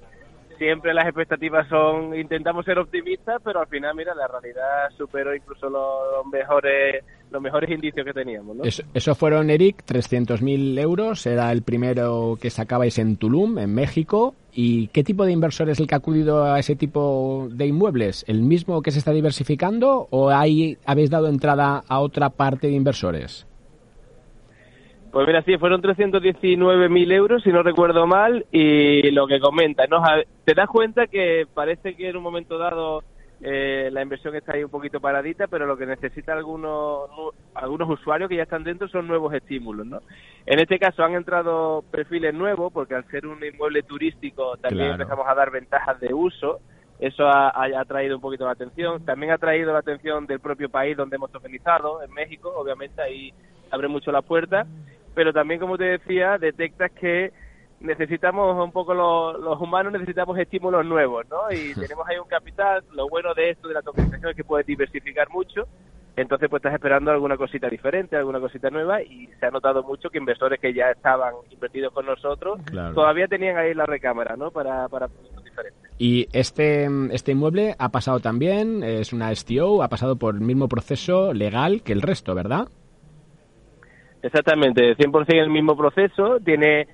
Siempre 0.58 0.94
las 0.94 1.06
expectativas 1.06 1.68
son, 1.68 2.14
intentamos 2.14 2.64
ser 2.64 2.78
optimistas, 2.78 3.40
pero 3.44 3.60
al 3.60 3.66
final, 3.66 3.94
mira, 3.94 4.14
la 4.14 4.26
realidad 4.26 4.88
superó 4.96 5.34
incluso 5.34 5.68
los 5.68 6.26
mejores 6.32 7.04
los 7.30 7.42
mejores 7.42 7.70
indicios 7.70 8.06
que 8.06 8.12
teníamos. 8.12 8.56
¿no? 8.56 8.64
Eso, 8.64 9.14
fueron, 9.14 9.50
Eric, 9.50 9.84
300.000 9.84 10.78
euros. 10.78 11.26
Era 11.26 11.50
el 11.52 11.62
primero 11.62 12.38
que 12.40 12.50
sacabais 12.50 12.98
en 12.98 13.16
Tulum, 13.16 13.58
en 13.58 13.74
México. 13.74 14.34
¿Y 14.52 14.88
qué 14.88 15.04
tipo 15.04 15.26
de 15.26 15.32
inversor 15.32 15.68
es 15.68 15.80
el 15.80 15.86
que 15.86 15.94
ha 15.94 15.98
acudido 15.98 16.44
a 16.44 16.58
ese 16.58 16.76
tipo 16.76 17.48
de 17.50 17.66
inmuebles? 17.66 18.24
¿El 18.28 18.42
mismo 18.42 18.80
que 18.80 18.90
se 18.90 18.98
está 18.98 19.12
diversificando 19.12 20.08
o 20.10 20.30
hay, 20.30 20.78
habéis 20.86 21.10
dado 21.10 21.28
entrada 21.28 21.82
a 21.88 21.98
otra 21.98 22.30
parte 22.30 22.68
de 22.68 22.74
inversores? 22.74 23.46
Pues 25.16 25.26
mira, 25.26 25.40
sí, 25.44 25.56
fueron 25.56 25.80
319.000 25.80 27.12
euros, 27.12 27.42
si 27.42 27.50
no 27.50 27.62
recuerdo 27.62 28.06
mal, 28.06 28.44
y 28.52 29.10
lo 29.12 29.26
que 29.26 29.40
comenta, 29.40 29.86
¿no? 29.86 30.02
te 30.44 30.52
das 30.52 30.68
cuenta 30.68 31.06
que 31.06 31.46
parece 31.54 31.96
que 31.96 32.10
en 32.10 32.18
un 32.18 32.22
momento 32.22 32.58
dado 32.58 33.02
eh, 33.40 33.88
la 33.92 34.02
inversión 34.02 34.36
está 34.36 34.52
ahí 34.52 34.62
un 34.62 34.68
poquito 34.68 35.00
paradita, 35.00 35.46
pero 35.46 35.64
lo 35.64 35.78
que 35.78 35.86
necesita 35.86 36.34
algunos 36.34 37.08
algunos 37.54 37.88
usuarios 37.88 38.28
que 38.28 38.36
ya 38.36 38.42
están 38.42 38.62
dentro 38.62 38.88
son 38.88 39.08
nuevos 39.08 39.32
estímulos, 39.32 39.86
¿no? 39.86 40.00
En 40.44 40.58
este 40.58 40.78
caso 40.78 41.02
han 41.02 41.14
entrado 41.14 41.82
perfiles 41.90 42.34
nuevos 42.34 42.70
porque 42.70 42.94
al 42.94 43.08
ser 43.10 43.26
un 43.26 43.42
inmueble 43.42 43.84
turístico 43.84 44.58
también 44.58 44.90
empezamos 44.90 45.26
a 45.26 45.34
dar 45.34 45.50
ventajas 45.50 45.98
de 45.98 46.12
uso. 46.12 46.60
Eso 47.00 47.26
ha, 47.26 47.48
ha, 47.56 47.84
traído 47.86 48.16
un 48.16 48.22
poquito 48.22 48.44
la 48.44 48.52
atención. 48.52 49.02
También 49.06 49.32
ha 49.32 49.38
traído 49.38 49.72
la 49.72 49.78
atención 49.78 50.26
del 50.26 50.40
propio 50.40 50.68
país 50.68 50.94
donde 50.94 51.16
hemos 51.16 51.32
tokenizado, 51.32 52.02
en 52.02 52.12
México, 52.12 52.52
obviamente 52.54 53.00
ahí 53.00 53.32
abre 53.70 53.88
mucho 53.88 54.12
la 54.12 54.20
puerta. 54.20 54.66
Pero 55.16 55.32
también, 55.32 55.58
como 55.58 55.78
te 55.78 55.84
decía, 55.84 56.36
detectas 56.36 56.92
que 56.92 57.32
necesitamos 57.80 58.62
un 58.62 58.70
poco 58.70 58.92
los, 58.92 59.60
humanos 59.60 59.94
necesitamos 59.94 60.38
estímulos 60.38 60.84
nuevos, 60.84 61.24
¿no? 61.30 61.50
Y 61.50 61.74
tenemos 61.80 62.06
ahí 62.06 62.18
un 62.18 62.28
capital, 62.28 62.84
lo 62.92 63.08
bueno 63.08 63.32
de 63.32 63.50
esto 63.50 63.66
de 63.66 63.74
la 63.74 63.82
tokenización 63.82 64.30
es 64.30 64.36
que 64.36 64.44
puede 64.44 64.64
diversificar 64.64 65.30
mucho, 65.30 65.66
entonces 66.16 66.50
pues 66.50 66.60
estás 66.60 66.74
esperando 66.74 67.10
alguna 67.10 67.38
cosita 67.38 67.68
diferente, 67.70 68.14
alguna 68.14 68.40
cosita 68.40 68.68
nueva 68.68 69.02
y 69.02 69.26
se 69.40 69.46
ha 69.46 69.50
notado 69.50 69.82
mucho 69.82 70.10
que 70.10 70.18
inversores 70.18 70.60
que 70.60 70.74
ya 70.74 70.90
estaban 70.90 71.32
invertidos 71.50 71.94
con 71.94 72.04
nosotros 72.04 72.60
todavía 72.94 73.26
tenían 73.26 73.56
ahí 73.56 73.72
la 73.72 73.86
recámara, 73.86 74.36
¿no? 74.36 74.50
Para, 74.50 74.86
para 74.88 75.08
productos 75.08 75.44
diferentes. 75.44 75.90
Y 75.98 76.28
este, 76.32 76.88
este 77.10 77.32
inmueble 77.32 77.74
ha 77.78 77.88
pasado 77.88 78.20
también, 78.20 78.82
es 78.82 79.14
una 79.14 79.34
STO, 79.34 79.82
ha 79.82 79.88
pasado 79.88 80.16
por 80.16 80.34
el 80.34 80.42
mismo 80.42 80.68
proceso 80.68 81.32
legal 81.32 81.82
que 81.82 81.94
el 81.94 82.02
resto, 82.02 82.34
¿verdad? 82.34 82.68
Exactamente, 84.26 84.96
100% 84.96 85.40
el 85.40 85.50
mismo 85.50 85.76
proceso, 85.76 86.40
tiene 86.40 86.88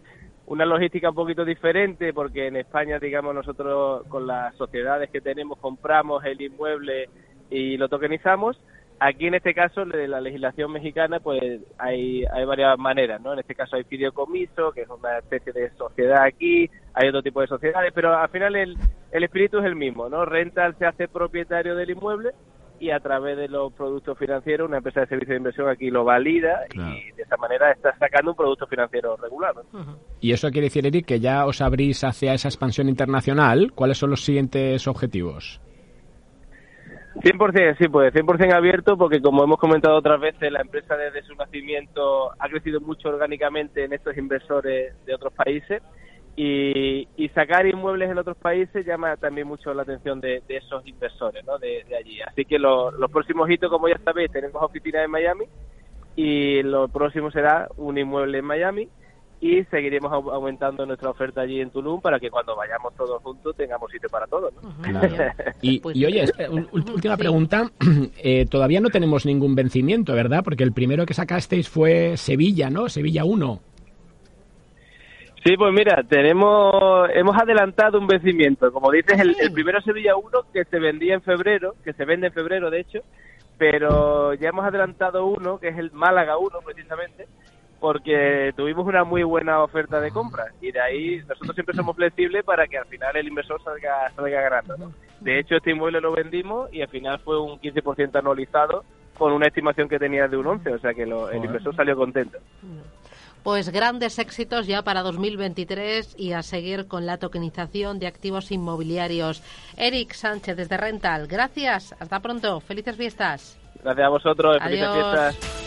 una 0.45 0.66
logística 0.66 1.09
un 1.09 1.14
poquito 1.14 1.47
diferente 1.47 2.12
porque 2.12 2.47
en 2.47 2.57
España, 2.57 2.99
digamos, 2.99 3.35
nosotros 3.35 4.07
con 4.09 4.27
las 4.27 4.55
sociedades 4.57 5.09
que 5.09 5.23
tenemos 5.23 5.59
compramos 5.59 6.23
el 6.27 6.42
inmueble 6.42 7.09
y 7.49 7.79
lo 7.79 7.88
tokenizamos. 7.88 8.61
Aquí 9.01 9.29
en 9.29 9.35
este 9.35 9.55
caso, 9.55 9.87
de 9.87 10.09
la 10.09 10.21
legislación 10.21 10.73
mexicana, 10.73 11.21
pues 11.21 11.62
hay, 11.79 12.23
hay 12.27 12.45
varias 12.45 12.79
maneras, 12.79 13.18
¿no? 13.23 13.33
En 13.33 13.38
este 13.38 13.55
caso 13.55 13.77
hay 13.77 13.85
fideicomiso, 13.85 14.73
que 14.73 14.83
es 14.83 14.88
una 14.90 15.16
especie 15.16 15.55
de 15.55 15.71
sociedad 15.71 16.25
aquí, 16.25 16.68
hay 16.92 17.09
otro 17.09 17.23
tipo 17.23 17.40
de 17.40 17.47
sociedades, 17.47 17.92
pero 17.95 18.14
al 18.14 18.29
final 18.29 18.57
el, 18.57 18.77
el 19.11 19.25
espíritu 19.25 19.59
es 19.59 19.64
el 19.64 19.75
mismo, 19.75 20.11
¿no? 20.11 20.27
Rental 20.27 20.77
se 20.79 20.85
hace 20.85 21.09
propietario 21.09 21.77
del 21.77 21.92
inmueble 21.92 22.33
y 22.83 22.90
a 22.90 22.99
través 22.99 23.37
de 23.37 23.47
los 23.47 23.73
productos 23.75 24.18
financieros 24.18 24.66
una 24.66 24.79
empresa 24.79 25.03
de 25.03 25.07
servicio 25.07 25.35
de 25.35 25.38
inversión 25.38 25.68
aquí 25.68 25.88
lo 25.88 26.03
valida 26.03 26.62
y 26.75 27.12
de 27.12 27.23
esa 27.23 27.37
manera 27.37 27.71
está 27.71 27.97
sacando 27.97 28.33
un 28.33 28.37
producto 28.37 28.66
financiero 28.66 29.16
regular. 29.16 29.55
Y 30.21 30.33
eso 30.33 30.51
quiere 30.51 30.66
decir, 30.66 30.85
Eric, 30.85 31.07
que 31.07 31.21
ya 31.21 31.47
os 31.47 31.61
abrís 31.61 32.03
hacia 32.03 32.35
esa 32.35 32.49
expansión 32.49 32.88
internacional. 32.88 33.71
¿Cuáles 33.73 33.99
son 33.99 34.11
los 34.11 34.25
siguientes 34.25 34.88
objetivos? 34.88 35.61
100%, 37.14 37.79
sí, 37.79 37.87
pues 37.87 38.12
100% 38.12 38.53
abierto 38.53 38.97
porque 38.97 39.23
como 39.23 39.45
hemos 39.45 39.61
comentado 39.61 39.97
otras 39.97 40.21
veces, 40.21 40.51
la 40.51 40.62
empresa 40.62 40.97
desde 40.97 41.23
su 41.23 41.37
nacimiento 41.37 42.33
ha 42.37 42.49
crecido 42.49 42.81
mucho 42.81 43.11
orgánicamente 43.11 43.85
en 43.85 43.92
estos 43.92 44.16
inversores 44.16 44.92
de 45.07 45.14
otros 45.14 45.33
países 45.35 45.81
y, 46.37 47.29
sacar 47.35 47.66
inmuebles 47.66 48.11
en 48.11 48.18
otros 48.18 48.37
países 48.37 48.85
llama 48.87 49.16
también 49.16 49.47
mucho 49.47 49.73
la 49.75 49.83
atención 49.83 50.21
de, 50.21 50.42
esos 50.49 50.87
inversores 50.87 51.45
¿no? 51.45 51.59
de, 51.59 51.85
allí. 51.99 52.21
Así 52.23 52.45
que 52.45 52.59
los 52.59 53.11
próximos 53.11 53.51
hitos, 53.51 53.71
como 53.71 53.88
ya 53.88 53.99
sabéis, 54.05 54.31
tenemos 54.31 54.62
oficinas 54.62 55.05
en 55.05 55.11
Miami 55.11 55.45
y 56.16 56.62
lo 56.62 56.88
próximo 56.88 57.31
será 57.31 57.68
un 57.77 57.99
inmueble 57.99 58.38
en 58.38 58.45
Miami 58.45 58.88
y 59.40 59.64
seguiremos 59.64 60.12
aumentando 60.12 60.87
nuestra 60.87 61.11
oferta 61.11 61.40
allí 61.40 61.61
en 61.61 61.71
Tulum 61.71 62.01
para 62.01 62.21
que 62.21 62.31
cuando 62.31 62.55
vayamos 62.55 62.95
todos 62.95 63.21
juntos 63.23 63.57
tengamos 63.57 63.90
sitio 63.90 64.09
para 64.09 64.27
todos. 64.29 64.55
y, 65.61 65.81
pues 65.81 65.97
oye, 65.97 66.25
última 66.73 67.16
pregunta, 67.16 67.69
eh, 68.23 68.46
todavía 68.46 68.81
no 68.81 68.90
tenemos 68.90 69.27
ningún 69.27 69.56
vencimiento, 69.56 70.15
¿verdad? 70.15 70.42
Porque 70.44 70.63
el 70.63 70.73
primero 70.73 71.06
que 71.06 71.15
sacasteis 71.15 71.69
fue 71.69 72.17
Sevilla, 72.17 72.71
¿no? 72.71 72.88
Sevilla 72.88 73.25
1. 73.25 73.71
Sí, 75.45 75.57
pues 75.57 75.73
mira, 75.73 76.05
tenemos, 76.09 77.11
hemos 77.15 77.37
adelantado 77.37 77.99
un 77.99 78.07
vencimiento. 78.07 78.73
Como 78.73 78.93
dices, 78.93 79.19
el, 79.19 79.35
primero 79.53 79.81
Sevilla 79.81 80.15
1 80.15 80.31
que 80.53 80.65
se 80.65 80.79
vendía 80.79 81.15
en 81.15 81.23
febrero, 81.23 81.75
que 81.83 81.93
se 81.95 82.05
vende 82.05 82.29
en 82.29 82.33
febrero 82.33 82.71
de 82.71 82.81
hecho, 82.81 83.01
pero 83.59 84.35
ya 84.35 84.51
hemos 84.51 84.65
adelantado 84.65 85.27
uno, 85.27 85.59
que 85.59 85.69
es 85.69 85.79
el 85.79 85.90
Málaga 85.90 86.38
1 86.38 86.61
precisamente, 86.65 87.27
porque 87.81 88.53
tuvimos 88.57 88.87
una 88.87 89.03
muy 89.03 89.25
buena 89.25 89.65
oferta 89.65 90.01
de 90.01 90.13
compra 90.13 90.45
y 90.61 90.71
de 90.71 90.81
ahí 90.81 91.19
nosotros 91.29 91.55
siempre 91.57 91.75
somos 91.75 91.97
flexibles 91.97 92.45
para 92.45 92.69
que 92.69 92.79
al 92.79 92.87
final 92.87 93.17
el 93.17 93.27
inversor 93.27 93.61
salga, 93.65 94.11
salga 94.15 94.40
ganando. 94.43 94.93
De 95.21 95.40
hecho, 95.40 95.57
este 95.57 95.73
inmueble 95.73 96.01
lo 96.01 96.13
vendimos 96.13 96.73
y 96.73 96.83
al 96.83 96.88
final 96.88 97.19
fue 97.19 97.40
un 97.40 97.59
15% 97.61 98.17
anualizado 98.17 98.85
con 99.19 99.33
una 99.33 99.49
estimación 99.49 99.88
que 99.88 99.99
tenía 99.99 100.29
de 100.29 100.37
un 100.37 100.47
11, 100.47 100.75
o 100.75 100.79
sea 100.79 100.95
que 100.95 101.03
el 101.03 101.45
inversor 101.45 101.75
salió 101.75 101.97
contento. 101.97 102.38
Pues 103.43 103.71
grandes 103.71 104.19
éxitos 104.19 104.67
ya 104.67 104.83
para 104.83 105.03
2023 105.03 106.15
y 106.17 106.33
a 106.33 106.43
seguir 106.43 106.87
con 106.87 107.07
la 107.07 107.19
tokenización 107.19 107.99
de 107.99 108.07
activos 108.07 108.53
inmobiliarios. 108.53 109.43
Eric 109.77 110.13
Sánchez 110.13 110.57
desde 110.57 110.77
Rental, 110.77 111.27
gracias, 111.27 111.95
hasta 111.99 112.21
pronto, 112.21 112.61
felices 112.61 112.97
fiestas. 112.97 113.59
Gracias 113.83 114.07
a 114.07 114.11
vosotros, 114.11 114.59
felices 114.63 114.88
fiestas. 114.93 115.63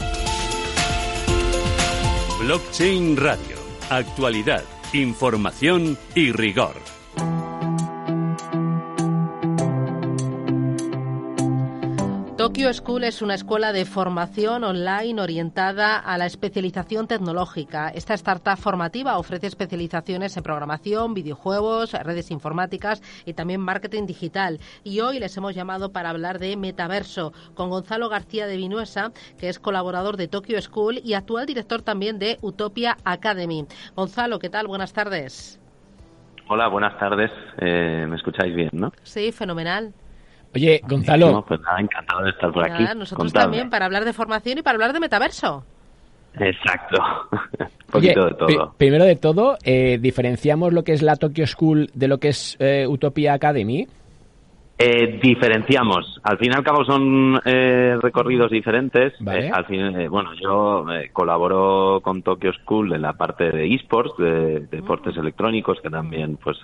Blockchain 2.39 3.17
Radio, 3.17 3.57
actualidad, 3.89 4.63
información 4.93 5.97
y 6.15 6.31
rigor. 6.31 6.75
Tokyo 12.45 12.71
School 12.71 13.05
es 13.05 13.23
una 13.23 13.33
escuela 13.33 13.73
de 13.73 13.85
formación 13.85 14.63
online 14.63 15.19
orientada 15.19 15.97
a 15.97 16.15
la 16.19 16.27
especialización 16.27 17.07
tecnológica. 17.07 17.89
Esta 17.89 18.13
startup 18.13 18.57
formativa 18.57 19.17
ofrece 19.17 19.47
especializaciones 19.47 20.37
en 20.37 20.43
programación, 20.43 21.15
videojuegos, 21.15 21.93
redes 21.93 22.29
informáticas 22.29 23.01
y 23.25 23.33
también 23.33 23.61
marketing 23.61 24.05
digital. 24.05 24.59
Y 24.83 24.99
hoy 24.99 25.17
les 25.17 25.35
hemos 25.37 25.55
llamado 25.55 25.91
para 25.91 26.11
hablar 26.11 26.37
de 26.37 26.55
metaverso 26.55 27.33
con 27.55 27.71
Gonzalo 27.71 28.09
García 28.09 28.45
de 28.45 28.57
Vinuesa, 28.57 29.11
que 29.39 29.49
es 29.49 29.57
colaborador 29.57 30.15
de 30.15 30.27
Tokyo 30.27 30.61
School 30.61 31.01
y 31.03 31.15
actual 31.15 31.47
director 31.47 31.81
también 31.81 32.19
de 32.19 32.37
Utopia 32.41 32.97
Academy. 33.05 33.65
Gonzalo, 33.95 34.37
¿qué 34.37 34.51
tal? 34.51 34.67
Buenas 34.67 34.93
tardes. 34.93 35.59
Hola, 36.47 36.67
buenas 36.67 36.95
tardes. 36.99 37.31
Eh, 37.57 38.05
¿Me 38.07 38.17
escucháis 38.17 38.55
bien, 38.55 38.69
no? 38.71 38.91
Sí, 39.01 39.31
fenomenal. 39.31 39.95
Oye, 40.55 40.81
Gonzalo. 40.87 41.43
pues 41.45 41.59
nada, 41.59 41.79
encantado 41.79 42.23
de 42.23 42.29
estar 42.29 42.51
por 42.51 42.71
aquí. 42.71 42.85
Nosotros 42.95 43.33
también, 43.33 43.69
para 43.69 43.85
hablar 43.85 44.05
de 44.05 44.13
formación 44.13 44.57
y 44.59 44.61
para 44.61 44.75
hablar 44.75 44.93
de 44.93 45.01
metaverso. 45.01 45.65
Exacto. 46.39 46.97
Un 47.59 47.91
poquito 47.91 48.25
de 48.25 48.33
todo. 48.35 48.73
Primero 48.77 49.03
de 49.03 49.15
todo, 49.15 49.57
eh, 49.63 49.97
¿diferenciamos 49.99 50.73
lo 50.73 50.83
que 50.83 50.93
es 50.93 51.01
la 51.01 51.15
Tokyo 51.17 51.45
School 51.45 51.89
de 51.93 52.07
lo 52.07 52.17
que 52.19 52.29
es 52.29 52.57
eh, 52.59 52.85
Utopia 52.87 53.33
Academy? 53.33 53.87
Eh, 54.77 55.19
diferenciamos. 55.21 56.19
Al 56.23 56.37
fin 56.37 56.51
y 56.51 56.55
al 56.55 56.63
cabo 56.63 56.83
son 56.83 57.39
recorridos 58.01 58.51
diferentes. 58.51 59.13
al 59.53 59.65
fin, 59.65 60.09
bueno, 60.09 60.31
yo 60.41 60.85
colaboro 61.13 62.01
con 62.01 62.21
Tokyo 62.21 62.51
School 62.51 62.93
en 62.93 63.01
la 63.01 63.13
parte 63.13 63.51
de 63.51 63.73
esports, 63.73 64.17
de, 64.17 64.67
deportes 64.71 65.15
electrónicos, 65.15 65.79
que 65.81 65.89
también 65.89 66.37
pues 66.37 66.57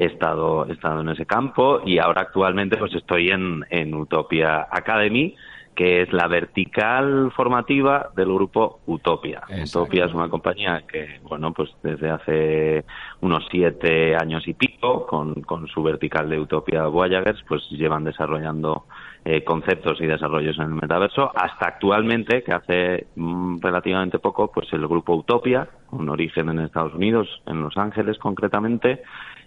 he 0.00 0.06
estado, 0.06 0.66
he 0.66 0.72
estado 0.72 1.02
en 1.02 1.10
ese 1.10 1.26
campo 1.26 1.82
y 1.84 1.98
ahora 1.98 2.22
actualmente 2.22 2.78
pues 2.78 2.94
estoy 2.94 3.28
en, 3.28 3.66
en 3.68 3.94
Utopia 3.94 4.66
Academy, 4.70 5.36
que 5.74 6.00
es 6.00 6.12
la 6.12 6.26
vertical 6.26 7.30
formativa 7.36 8.10
del 8.16 8.32
grupo 8.32 8.80
Utopia. 8.86 9.42
Utopia 9.62 10.06
es 10.06 10.14
una 10.14 10.30
compañía 10.30 10.82
que, 10.90 11.20
bueno, 11.22 11.52
pues 11.52 11.70
desde 11.82 12.10
hace 12.10 12.84
unos 13.20 13.46
siete 13.50 14.16
años 14.16 14.48
y 14.48 14.54
pico, 14.54 14.69
con, 14.80 15.42
con 15.42 15.66
su 15.68 15.82
vertical 15.82 16.28
de 16.28 16.40
Utopia 16.40 16.86
Voyagers, 16.86 17.42
pues 17.46 17.62
llevan 17.70 18.04
desarrollando 18.04 18.86
eh, 19.24 19.44
conceptos 19.44 20.00
y 20.00 20.06
desarrollos 20.06 20.56
en 20.56 20.64
el 20.64 20.74
metaverso, 20.74 21.30
hasta 21.34 21.68
actualmente, 21.68 22.42
que 22.42 22.52
hace 22.52 23.06
mm, 23.16 23.58
relativamente 23.60 24.18
poco, 24.18 24.50
pues 24.50 24.72
el 24.72 24.86
grupo 24.86 25.14
Utopia, 25.14 25.68
con 25.88 26.08
origen 26.08 26.48
en 26.48 26.60
Estados 26.60 26.94
Unidos, 26.94 27.28
en 27.46 27.60
Los 27.62 27.76
Ángeles 27.76 28.18
concretamente, 28.18 29.02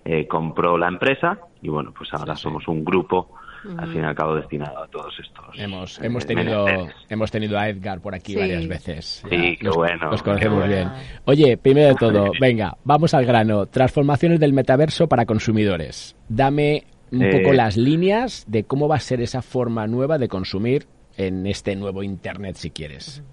eh, 0.06 0.28
compró 0.28 0.78
la 0.78 0.88
empresa 0.88 1.40
y 1.62 1.70
bueno, 1.70 1.94
pues 1.98 2.14
ahora 2.14 2.36
somos 2.36 2.68
un 2.68 2.84
grupo 2.84 3.30
al 3.78 3.88
fin 3.91 4.01
y 4.01 4.05
al 4.05 4.16
cabo 4.16 4.36
destinado 4.36 4.84
a 4.84 4.88
todos 4.88 5.14
estos. 5.20 5.45
Hemos, 5.57 5.99
eh, 5.99 6.07
hemos 6.07 6.26
tenido 6.26 6.66
hemos 7.09 7.32
tenido 7.32 7.57
a 7.57 7.70
Edgar 7.70 8.01
por 8.01 8.16
aquí 8.16 8.36
varias 8.36 8.68
veces. 8.68 9.24
Sí, 9.30 9.57
qué 9.59 9.70
bueno. 9.70 10.11
Los 10.11 10.24
conocemos 10.24 10.68
bien. 10.68 10.89
Oye, 11.26 11.57
primero 11.57 11.89
de 11.89 11.95
todo, 11.95 12.32
venga, 12.39 12.78
vamos 12.84 13.14
al 13.14 13.26
grano. 13.26 13.66
Transformaciones 13.66 14.39
del 14.39 14.53
metaverso 14.53 15.07
para 15.07 15.26
consumidores. 15.26 16.16
Dame 16.28 16.84
un 17.11 17.30
poco 17.30 17.53
eh, 17.53 17.55
las 17.55 17.78
líneas 17.78 18.45
de 18.47 18.64
cómo 18.64 18.88
va 18.88 18.95
a 18.95 18.99
ser 18.99 19.22
esa 19.22 19.41
forma 19.41 19.88
nueva 19.88 20.18
de 20.18 20.28
consumir 20.28 20.86
en 21.18 21.45
este 21.45 21.76
nuevo 21.76 22.03
Internet, 22.03 22.55
si 22.55 22.72
quieres. 22.72 23.24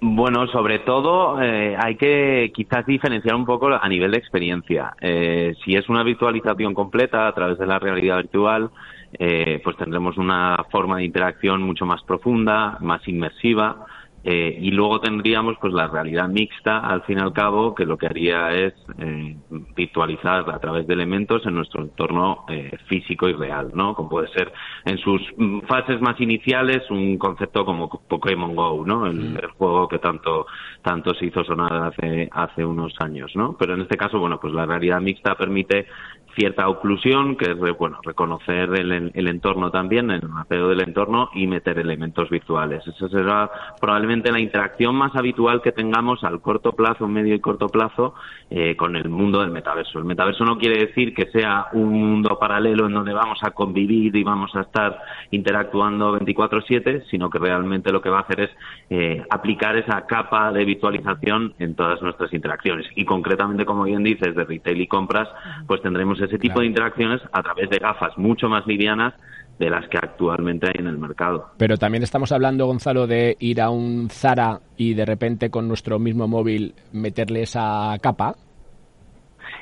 Bueno, 0.00 0.46
sobre 0.48 0.80
todo 0.80 1.40
eh, 1.40 1.74
hay 1.78 1.96
que 1.96 2.52
quizás 2.54 2.84
diferenciar 2.84 3.34
un 3.34 3.46
poco 3.46 3.68
a 3.68 3.88
nivel 3.88 4.10
de 4.10 4.18
experiencia. 4.18 4.94
Eh, 5.00 5.54
si 5.64 5.74
es 5.74 5.88
una 5.88 6.02
virtualización 6.02 6.74
completa 6.74 7.26
a 7.26 7.32
través 7.32 7.58
de 7.58 7.66
la 7.66 7.78
realidad 7.78 8.18
virtual, 8.18 8.70
eh, 9.18 9.60
pues 9.62 9.76
tendremos 9.76 10.16
una 10.18 10.64
forma 10.70 10.98
de 10.98 11.04
interacción 11.04 11.62
mucho 11.62 11.86
más 11.86 12.02
profunda, 12.02 12.78
más 12.80 13.06
inmersiva, 13.08 13.86
eh, 14.28 14.58
y 14.60 14.72
luego 14.72 14.98
tendríamos 14.98 15.56
pues 15.60 15.72
la 15.72 15.86
realidad 15.86 16.28
mixta, 16.28 16.80
al 16.80 17.02
fin 17.02 17.18
y 17.18 17.20
al 17.20 17.32
cabo, 17.32 17.76
que 17.76 17.86
lo 17.86 17.96
que 17.96 18.06
haría 18.06 18.50
es 18.50 18.74
eh, 18.98 19.36
virtualizar 19.76 20.50
a 20.50 20.58
través 20.58 20.84
de 20.88 20.94
elementos 20.94 21.46
en 21.46 21.54
nuestro 21.54 21.82
entorno 21.82 22.44
eh, 22.48 22.76
físico 22.88 23.28
y 23.28 23.34
real, 23.34 23.70
¿no? 23.72 23.94
Como 23.94 24.08
puede 24.08 24.26
ser 24.32 24.52
en 24.84 24.98
sus 24.98 25.22
mm, 25.36 25.60
fases 25.68 26.00
más 26.00 26.20
iniciales 26.20 26.90
un 26.90 27.18
concepto 27.18 27.64
como 27.64 27.88
Pokémon 27.88 28.56
Go, 28.56 28.84
¿no? 28.84 29.06
El, 29.06 29.14
mm. 29.14 29.36
el, 29.36 29.46
juego 29.52 29.86
que 29.86 30.00
tanto 30.00 30.48
tanto 30.82 31.14
se 31.14 31.26
hizo 31.26 31.44
sonar 31.44 31.72
hace 31.72 32.28
hace 32.32 32.64
unos 32.64 32.94
años, 32.98 33.30
¿no? 33.36 33.56
Pero 33.56 33.74
en 33.74 33.82
este 33.82 33.96
caso, 33.96 34.18
bueno, 34.18 34.40
pues 34.40 34.52
la 34.52 34.66
realidad 34.66 35.00
mixta 35.00 35.36
permite 35.36 35.86
cierta 36.36 36.68
oclusión, 36.68 37.36
que 37.36 37.52
es 37.52 37.58
bueno 37.78 37.98
reconocer 38.02 38.68
el, 38.74 39.10
el 39.14 39.28
entorno 39.28 39.70
también, 39.70 40.10
el 40.10 40.28
mapeo 40.28 40.68
del 40.68 40.82
entorno 40.82 41.30
y 41.34 41.46
meter 41.46 41.78
elementos 41.78 42.28
virtuales. 42.28 42.86
Esa 42.86 43.08
será 43.08 43.50
probablemente 43.80 44.30
la 44.30 44.40
interacción 44.40 44.94
más 44.94 45.16
habitual 45.16 45.62
que 45.62 45.72
tengamos 45.72 46.22
al 46.24 46.40
corto 46.40 46.72
plazo, 46.72 47.08
medio 47.08 47.34
y 47.34 47.40
corto 47.40 47.68
plazo 47.68 48.14
eh, 48.50 48.76
con 48.76 48.96
el 48.96 49.08
mundo 49.08 49.40
del 49.40 49.50
metaverso. 49.50 49.98
El 49.98 50.04
metaverso 50.04 50.44
no 50.44 50.58
quiere 50.58 50.86
decir 50.86 51.14
que 51.14 51.26
sea 51.30 51.66
un 51.72 51.92
mundo 51.92 52.38
paralelo 52.38 52.86
en 52.86 52.92
donde 52.92 53.12
vamos 53.12 53.38
a 53.42 53.52
convivir 53.52 54.14
y 54.14 54.22
vamos 54.22 54.54
a 54.54 54.60
estar 54.60 54.98
interactuando 55.30 56.12
24/7, 56.18 57.04
sino 57.10 57.30
que 57.30 57.38
realmente 57.38 57.90
lo 57.90 58.00
que 58.00 58.10
va 58.10 58.18
a 58.18 58.22
hacer 58.22 58.40
es 58.40 58.50
eh, 58.90 59.22
aplicar 59.30 59.76
esa 59.76 60.06
capa 60.06 60.52
de 60.52 60.64
virtualización 60.64 61.54
en 61.58 61.74
todas 61.74 62.02
nuestras 62.02 62.32
interacciones. 62.32 62.86
Y 62.94 63.04
concretamente, 63.04 63.64
como 63.64 63.84
bien 63.84 64.02
dices, 64.02 64.34
de 64.34 64.44
retail 64.44 64.80
y 64.80 64.86
compras, 64.86 65.28
pues 65.66 65.80
tendremos 65.82 66.20
ese 66.26 66.38
tipo 66.38 66.60
de 66.60 66.66
interacciones 66.66 67.20
a 67.32 67.42
través 67.42 67.70
de 67.70 67.78
gafas 67.78 68.16
mucho 68.18 68.48
más 68.48 68.66
livianas 68.66 69.14
de 69.58 69.70
las 69.70 69.88
que 69.88 69.98
actualmente 69.98 70.66
hay 70.66 70.80
en 70.80 70.86
el 70.86 70.98
mercado. 70.98 71.50
Pero 71.56 71.76
también 71.78 72.02
estamos 72.02 72.30
hablando, 72.32 72.66
Gonzalo, 72.66 73.06
de 73.06 73.36
ir 73.40 73.60
a 73.60 73.70
un 73.70 74.08
Zara 74.10 74.60
y 74.76 74.94
de 74.94 75.06
repente 75.06 75.50
con 75.50 75.66
nuestro 75.66 75.98
mismo 75.98 76.28
móvil 76.28 76.74
meterle 76.92 77.42
esa 77.42 77.96
capa. 78.00 78.34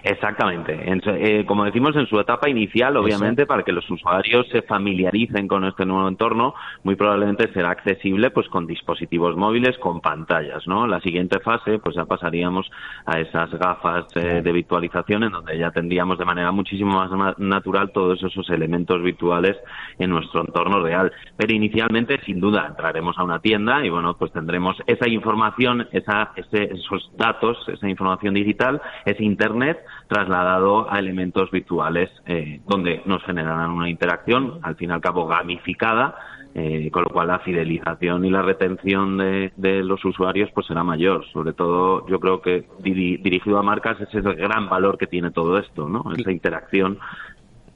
Exactamente. 0.04 0.78
Eh, 0.84 1.46
como 1.46 1.64
decimos, 1.64 1.96
en 1.96 2.06
su 2.06 2.20
etapa 2.20 2.50
inicial, 2.50 2.94
obviamente, 2.98 3.46
para 3.46 3.62
que 3.62 3.72
los 3.72 3.88
usuarios 3.90 4.46
se 4.48 4.60
familiaricen 4.60 5.48
con 5.48 5.64
este 5.64 5.86
nuevo 5.86 6.06
entorno, 6.06 6.54
muy 6.82 6.94
probablemente 6.94 7.50
será 7.54 7.70
accesible 7.70 8.30
pues 8.30 8.46
con 8.48 8.66
dispositivos 8.66 9.34
móviles, 9.34 9.78
con 9.78 10.02
pantallas, 10.02 10.66
¿no? 10.66 10.86
La 10.86 11.00
siguiente 11.00 11.40
fase, 11.40 11.78
pues 11.78 11.96
ya 11.96 12.04
pasaríamos 12.04 12.70
a 13.06 13.18
esas 13.18 13.50
gafas 13.54 14.04
eh, 14.16 14.42
de 14.42 14.52
virtualización 14.52 15.24
en 15.24 15.32
donde 15.32 15.56
ya 15.56 15.70
tendríamos 15.70 16.18
de 16.18 16.26
manera 16.26 16.52
muchísimo 16.52 16.96
más 16.96 17.38
natural 17.38 17.90
todos 17.92 18.22
esos 18.22 18.50
elementos 18.50 19.02
virtuales 19.02 19.56
en 19.98 20.10
nuestro 20.10 20.42
entorno 20.42 20.80
real. 20.80 21.12
Pero 21.38 21.54
inicialmente, 21.54 22.20
sin 22.26 22.40
duda, 22.40 22.66
entraremos 22.68 23.16
a 23.16 23.24
una 23.24 23.38
tienda 23.38 23.82
y, 23.82 23.88
bueno, 23.88 24.18
pues 24.18 24.32
tendremos 24.32 24.76
esa 24.86 25.08
información, 25.08 25.88
esa, 25.92 26.32
esos 26.36 27.10
datos, 27.16 27.56
esa 27.68 27.88
información 27.88 28.34
digital, 28.34 28.82
ese 29.06 29.24
Internet, 29.24 29.78
trasladado 30.08 30.90
a 30.90 30.98
elementos 30.98 31.50
virtuales 31.50 32.10
eh, 32.26 32.60
donde 32.66 33.02
nos 33.06 33.22
generarán 33.24 33.70
una 33.70 33.88
interacción, 33.88 34.58
al 34.62 34.76
fin 34.76 34.90
y 34.90 34.92
al 34.92 35.00
cabo 35.00 35.26
gamificada, 35.26 36.14
eh, 36.56 36.88
con 36.92 37.02
lo 37.02 37.10
cual 37.10 37.28
la 37.28 37.40
fidelización 37.40 38.24
y 38.24 38.30
la 38.30 38.42
retención 38.42 39.18
de, 39.18 39.52
de, 39.56 39.82
los 39.82 40.04
usuarios 40.04 40.50
pues 40.54 40.66
será 40.66 40.84
mayor. 40.84 41.24
Sobre 41.32 41.52
todo, 41.52 42.06
yo 42.06 42.20
creo 42.20 42.40
que 42.40 42.64
dirigido 42.80 43.58
a 43.58 43.62
marcas 43.62 44.00
ese 44.00 44.20
es 44.20 44.24
el 44.24 44.36
gran 44.36 44.68
valor 44.68 44.96
que 44.96 45.08
tiene 45.08 45.32
todo 45.32 45.58
esto, 45.58 45.88
¿no? 45.88 46.04
Esa 46.16 46.30
interacción 46.30 46.98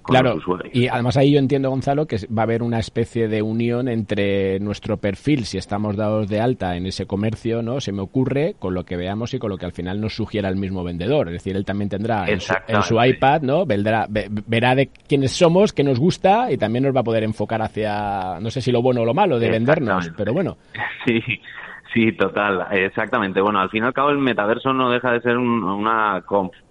claro, 0.09 0.39
Y 0.73 0.89
además 0.89 1.17
ahí 1.17 1.33
yo 1.33 1.39
entiendo, 1.39 1.71
Gonzalo, 1.71 2.07
que 2.07 2.17
va 2.27 2.43
a 2.43 2.45
haber 2.45 2.63
una 2.63 2.79
especie 2.79 3.29
de 3.29 3.43
unión 3.43 3.89
entre 3.89 4.59
nuestro 4.61 4.97
perfil, 4.97 5.45
si 5.45 5.59
estamos 5.59 5.97
dados 5.97 6.29
de 6.29 6.41
alta 6.41 6.77
en 6.77 6.87
ese 6.87 7.07
comercio, 7.07 7.63
¿no? 7.63 7.81
Se 7.81 7.93
me 7.93 8.03
ocurre 8.03 8.55
con 8.59 8.75
lo 8.75 8.85
que 8.85 8.97
veamos 8.97 9.35
y 9.35 9.39
con 9.39 9.51
lo 9.51 9.57
que 9.57 9.67
al 9.67 9.73
final 9.73 10.01
nos 10.01 10.15
sugiera 10.15 10.49
el 10.49 10.57
mismo 10.57 10.83
vendedor. 10.85 11.29
Es 11.29 11.35
decir, 11.35 11.57
él 11.57 11.65
también 11.65 11.89
tendrá 11.89 12.27
en 12.27 12.41
su, 12.41 13.03
iPad, 13.03 13.43
¿no? 13.43 13.67
Verá, 13.67 14.07
verá 14.09 14.75
de 14.75 14.89
quiénes 15.09 15.33
somos, 15.33 15.73
qué 15.73 15.85
nos 15.85 15.99
gusta 15.99 16.51
y 16.51 16.57
también 16.57 16.85
nos 16.85 16.95
va 16.95 17.01
a 17.01 17.05
poder 17.05 17.25
enfocar 17.25 17.63
hacia, 17.63 18.41
no 18.41 18.51
sé 18.51 18.61
si 18.61 18.73
lo 18.73 18.83
bueno 18.83 19.03
o 19.03 19.05
lo 19.05 19.15
malo 19.15 19.39
de 19.39 19.51
vendernos, 19.51 20.11
pero 20.17 20.33
bueno. 20.33 20.57
Sí, 21.07 21.23
Sí, 21.95 22.13
total, 22.13 22.67
exactamente. 22.73 23.41
Bueno, 23.41 23.61
al 23.61 23.71
fin 23.71 23.83
y 23.83 23.87
al 23.87 23.95
cabo 23.95 24.11
el 24.11 24.19
metaverso 24.19 24.73
no 24.73 24.91
deja 24.91 25.13
de 25.13 25.21
ser 25.23 25.39
una 25.39 26.23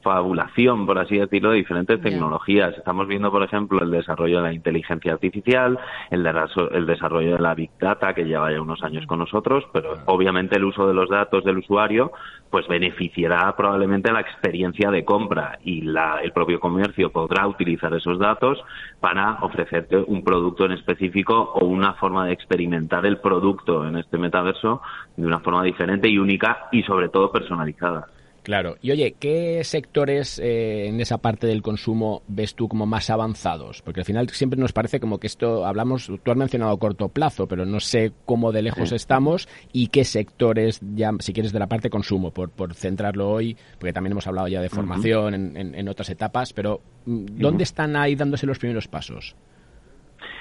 confabulación, 0.07 0.85
por 0.85 0.99
así 0.99 1.17
decirlo, 1.17 1.51
de 1.51 1.57
diferentes 1.57 2.01
tecnologías. 2.01 2.77
Estamos 2.77 3.07
viendo, 3.07 3.29
por 3.29 3.43
ejemplo, 3.43 3.81
el 3.81 3.91
desarrollo 3.91 4.37
de 4.37 4.43
la 4.43 4.53
inteligencia 4.53 5.11
artificial, 5.11 5.77
el, 6.09 6.25
el 6.71 6.85
desarrollo 6.85 7.33
de 7.33 7.39
la 7.39 7.53
Big 7.53 7.71
Data, 7.79 8.13
que 8.13 8.23
lleva 8.23 8.51
ya 8.51 8.61
unos 8.61 8.81
años 8.83 9.05
con 9.05 9.19
nosotros, 9.19 9.65
pero 9.73 9.95
obviamente 10.05 10.55
el 10.55 10.63
uso 10.63 10.87
de 10.87 10.93
los 10.93 11.09
datos 11.09 11.43
del 11.43 11.57
usuario 11.57 12.11
pues 12.49 12.65
beneficiará 12.69 13.53
probablemente 13.57 14.09
la 14.13 14.21
experiencia 14.21 14.89
de 14.89 15.03
compra 15.03 15.59
y 15.65 15.81
la, 15.81 16.21
el 16.23 16.31
propio 16.31 16.61
comercio 16.61 17.11
podrá 17.11 17.45
utilizar 17.45 17.93
esos 17.93 18.17
datos 18.17 18.57
para 19.01 19.39
ofrecerte 19.41 19.97
un 19.97 20.23
producto 20.23 20.63
en 20.63 20.71
específico 20.71 21.51
o 21.55 21.65
una 21.65 21.95
forma 21.95 22.25
de 22.25 22.31
experimentar 22.31 23.05
el 23.05 23.17
producto 23.17 23.85
en 23.85 23.97
este 23.97 24.17
metaverso 24.17 24.81
de 25.17 25.27
una 25.27 25.39
forma 25.39 25.63
diferente 25.63 26.07
y 26.07 26.17
única 26.17 26.69
y 26.71 26.83
sobre 26.83 27.09
todo 27.09 27.29
personalizada. 27.29 28.07
Claro. 28.47 28.77
Y 28.81 28.91
oye, 28.91 29.13
¿qué 29.19 29.61
sectores 29.65 30.39
eh, 30.39 30.87
en 30.87 31.01
esa 31.01 31.17
parte 31.17 31.47
del 31.47 31.61
consumo 31.61 32.23
ves 32.29 32.55
tú 32.55 32.69
como 32.69 32.85
más 32.85 33.09
avanzados? 33.09 33.81
Porque 33.81 33.99
al 33.99 34.05
final 34.05 34.29
siempre 34.29 34.57
nos 34.57 34.71
parece 34.71 35.01
como 35.01 35.19
que 35.19 35.27
esto, 35.27 35.65
hablamos, 35.65 36.09
tú 36.23 36.31
has 36.31 36.37
mencionado 36.37 36.77
corto 36.77 37.09
plazo, 37.09 37.45
pero 37.49 37.65
no 37.65 37.81
sé 37.81 38.13
cómo 38.23 38.53
de 38.53 38.61
lejos 38.61 38.93
estamos 38.93 39.49
y 39.73 39.87
qué 39.87 40.05
sectores, 40.05 40.79
ya 40.95 41.11
si 41.19 41.33
quieres, 41.33 41.51
de 41.51 41.59
la 41.59 41.67
parte 41.67 41.89
consumo, 41.89 42.31
por, 42.31 42.49
por 42.49 42.73
centrarlo 42.73 43.29
hoy, 43.29 43.57
porque 43.79 43.91
también 43.91 44.13
hemos 44.13 44.27
hablado 44.27 44.47
ya 44.47 44.61
de 44.61 44.69
formación 44.69 45.33
en, 45.33 45.75
en, 45.75 45.89
otras 45.89 46.09
etapas, 46.09 46.53
pero 46.53 46.79
mm, 47.05 47.25
¿dónde 47.41 47.65
están 47.65 47.97
ahí 47.97 48.15
dándose 48.15 48.45
los 48.45 48.59
primeros 48.59 48.87
pasos? 48.87 49.35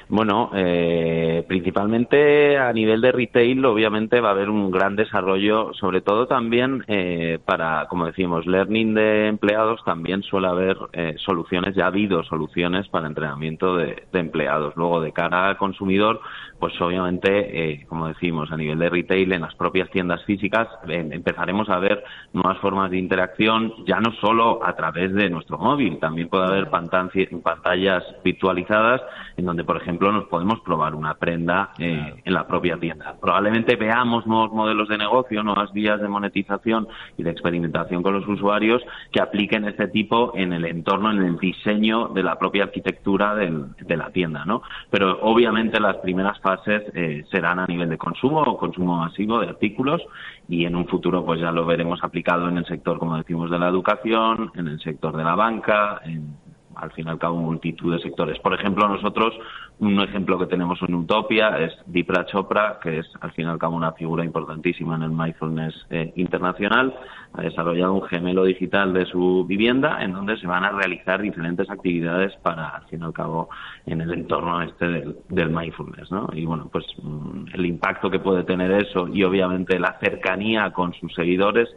Bueno, 0.09 0.51
eh, 0.55 1.45
principalmente 1.49 2.59
a 2.59 2.73
nivel 2.73 3.01
de 3.01 3.11
retail, 3.11 3.65
obviamente 3.65 4.21
va 4.21 4.29
a 4.29 4.33
haber 4.33 4.51
un 4.51 4.71
gran 4.71 4.95
desarrollo, 4.95 5.75
sobre 5.75 6.01
todo 6.01 6.29
también 6.29 6.85
eh, 6.87 7.41
para, 7.45 7.87
como 7.89 8.07
decimos, 8.07 8.47
learning 8.47 8.95
de 8.95 9.27
empleados, 9.27 9.83
también 9.85 10.23
suele 10.23 10.47
haber 10.47 10.77
eh, 10.93 11.17
soluciones, 11.19 11.75
ya 11.75 11.85
ha 11.85 11.89
habido 11.89 12.23
soluciones 12.23 12.87
para 12.89 13.09
entrenamiento 13.09 13.77
de, 13.77 14.05
empleados. 14.13 14.77
Luego, 14.77 15.01
de 15.01 15.13
cara 15.13 15.49
al 15.49 15.57
consumidor, 15.57 16.21
pues 16.61 16.79
obviamente, 16.81 17.73
eh, 17.73 17.87
como 17.89 18.09
decimos, 18.09 18.53
a 18.53 18.57
nivel 18.57 18.79
de 18.79 18.91
retail, 18.91 19.33
en 19.33 19.43
las 19.43 19.55
propias 19.55 19.91
tiendas 19.91 20.23
físicas, 20.25 20.69
empezaremos 20.87 21.69
a 21.71 21.79
ver 21.79 22.05
nuevas 22.33 22.59
formas 22.59 22.91
de 22.91 22.99
interacción, 22.99 23.73
ya 23.87 24.01
no 24.01 24.13
solo 24.21 24.65
a 24.65 24.77
través 24.77 25.13
de 25.15 25.31
nuestro 25.31 25.59
móvil, 25.59 25.99
también 25.99 26.29
puede 26.29 26.45
haber 26.45 26.69
pantallas 26.69 28.05
virtualizadas 28.23 29.01
en 29.37 29.47
donde, 29.47 29.65
por 29.65 29.77
ejemplo, 29.77 29.87
ejemplo, 29.87 30.11
nos 30.11 30.25
podemos 30.25 30.61
probar 30.61 30.97
una 30.97 31.15
prenda 31.15 31.71
eh, 31.79 32.15
en 32.25 32.35
la 32.35 32.47
propia 32.49 32.77
tienda. 32.77 33.15
Probablemente 33.21 33.77
veamos 33.77 34.27
nuevos 34.27 34.53
modelos 34.53 34.89
de 34.89 34.99
negocio, 34.99 35.45
nuevas 35.45 35.73
vías 35.73 36.01
de 36.01 36.09
monetización 36.09 36.89
y 37.17 37.23
de 37.23 37.31
experimentación 37.31 38.03
con 38.03 38.13
los 38.13 38.27
usuarios 38.27 38.83
que 39.13 39.21
apliquen 39.21 39.65
este 39.65 39.87
tipo 39.87 40.33
en 40.35 40.53
el 40.53 40.65
entorno, 40.65 41.13
en 41.13 41.23
el 41.23 41.39
diseño 41.39 42.09
de 42.09 42.25
la 42.25 42.37
propia 42.37 42.65
arquitectura 42.65 43.37
de 43.37 43.97
la 43.97 44.11
tienda, 44.11 44.45
¿no? 44.45 44.63
Pero 44.91 45.21
obviamente 45.23 45.79
las 45.79 45.97
primeras 45.99 46.41
fases 46.47 46.85
eh, 46.95 47.25
serán 47.33 47.59
a 47.59 47.67
nivel 47.67 47.89
de 47.89 47.99
consumo 47.99 48.41
o 48.41 48.57
consumo 48.57 48.99
masivo 48.99 49.41
de 49.41 49.49
artículos 49.49 50.01
y 50.49 50.65
en 50.65 50.77
un 50.77 50.87
futuro 50.87 51.25
pues 51.25 51.41
ya 51.41 51.51
lo 51.51 51.67
veremos 51.67 51.99
aplicado 52.05 52.49
en 52.49 52.59
el 52.59 52.67
sector, 52.67 53.01
como 53.01 53.17
decimos, 53.17 53.51
de 53.51 53.59
la 53.59 53.69
educación, 53.69 54.53
en 54.55 54.69
el 54.69 54.79
sector 54.79 55.17
de 55.17 55.25
la 55.25 55.35
banca, 55.35 56.01
en 56.05 56.37
al 56.77 56.93
fin 56.93 57.07
y 57.07 57.11
al 57.11 57.19
cabo 57.19 57.37
multitud 57.37 57.93
de 57.93 58.01
sectores. 58.01 58.39
Por 58.41 58.55
ejemplo, 58.55 58.89
nosotros, 58.89 59.35
un 59.79 60.01
ejemplo 60.01 60.39
que 60.39 60.47
tenemos 60.47 60.81
en 60.83 60.95
Utopia 60.95 61.59
es 61.59 61.73
Dipra 61.87 62.27
Chopra, 62.27 62.79
que 62.83 62.99
es 62.99 63.07
al 63.21 63.33
fin 63.33 63.47
y 63.47 63.49
al 63.49 63.59
cabo 63.59 63.77
una 63.77 63.93
figura 63.93 64.25
importantísima 64.25 64.97
en 64.97 65.03
el 65.03 65.11
mindfulness 65.11 65.87
eh, 65.91 66.13
internacional. 66.17 66.95
Ha 67.35 67.43
desarrollado 67.43 67.95
un 67.95 68.03
gemelo 68.03 68.45
digital 68.45 68.93
de 68.93 69.07
su 69.07 69.45
vivienda 69.47 70.03
en 70.03 70.13
donde 70.13 70.37
se 70.39 70.47
van 70.47 70.65
a 70.65 70.71
realizar 70.71 71.21
diferentes 71.21 71.69
actividades 71.71 72.35
para, 72.43 72.69
al 72.69 72.85
fin 72.87 73.01
y 73.01 73.05
al 73.05 73.13
cabo, 73.13 73.49
en 73.87 74.01
el 74.01 74.13
entorno 74.13 74.63
este 74.63 74.87
del, 74.87 75.17
del 75.29 75.51
mindfulness. 75.51 76.11
¿no? 76.11 76.29
Y 76.33 76.45
bueno, 76.45 76.69
pues 76.71 76.85
mm, 77.03 77.47
el 77.55 77.67
impacto 77.67 78.11
que 78.11 78.19
puede 78.19 78.45
tener 78.45 78.71
eso 78.73 79.09
y 79.09 79.23
obviamente 79.25 79.79
la 79.79 79.99
cercanía 80.01 80.71
con 80.73 80.95
sus 80.95 81.15
seguidores 81.15 81.69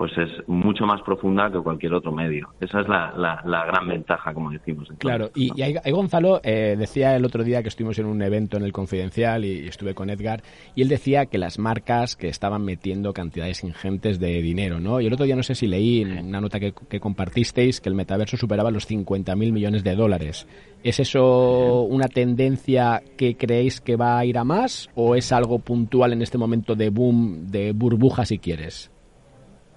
pues 0.00 0.16
es 0.16 0.30
mucho 0.48 0.86
más 0.86 1.02
profunda 1.02 1.52
que 1.52 1.58
cualquier 1.58 1.92
otro 1.92 2.10
medio. 2.10 2.48
Esa 2.58 2.80
es 2.80 2.88
la, 2.88 3.12
la, 3.44 3.66
gran 3.66 3.86
ventaja, 3.86 4.32
como 4.32 4.50
decimos. 4.50 4.88
Claro, 4.96 5.30
y, 5.34 5.50
y, 5.62 5.90
Gonzalo 5.90 6.40
eh, 6.42 6.74
decía 6.78 7.14
el 7.16 7.24
otro 7.26 7.44
día 7.44 7.62
que 7.62 7.68
estuvimos 7.68 7.98
en 7.98 8.06
un 8.06 8.22
evento 8.22 8.56
en 8.56 8.62
el 8.62 8.72
Confidencial 8.72 9.44
y, 9.44 9.68
estuve 9.68 9.92
con 9.94 10.08
Edgar, 10.08 10.42
y 10.74 10.80
él 10.80 10.88
decía 10.88 11.26
que 11.26 11.36
las 11.36 11.58
marcas 11.58 12.16
que 12.16 12.28
estaban 12.28 12.64
metiendo 12.64 13.12
cantidades 13.12 13.62
ingentes 13.62 14.18
de 14.18 14.40
dinero, 14.40 14.80
¿no? 14.80 15.02
Y 15.02 15.06
el 15.06 15.12
otro 15.12 15.26
día 15.26 15.36
no 15.36 15.42
sé 15.42 15.54
si 15.54 15.66
leí 15.66 16.00
en 16.00 16.28
una 16.28 16.40
nota 16.40 16.58
que, 16.58 16.72
que 16.72 16.98
compartisteis 16.98 17.82
que 17.82 17.90
el 17.90 17.94
metaverso 17.94 18.38
superaba 18.38 18.70
los 18.70 18.88
50.000 18.88 19.52
millones 19.52 19.84
de 19.84 19.96
dólares. 19.96 20.48
¿Es 20.82 20.98
eso 20.98 21.82
una 21.82 22.08
tendencia 22.08 23.02
que 23.18 23.36
creéis 23.36 23.82
que 23.82 23.96
va 23.96 24.18
a 24.18 24.24
ir 24.24 24.38
a 24.38 24.44
más 24.44 24.88
o 24.94 25.14
es 25.14 25.30
algo 25.30 25.58
puntual 25.58 26.14
en 26.14 26.22
este 26.22 26.38
momento 26.38 26.74
de 26.74 26.88
boom, 26.88 27.48
de 27.48 27.72
burbuja 27.72 28.24
si 28.24 28.38
quieres? 28.38 28.90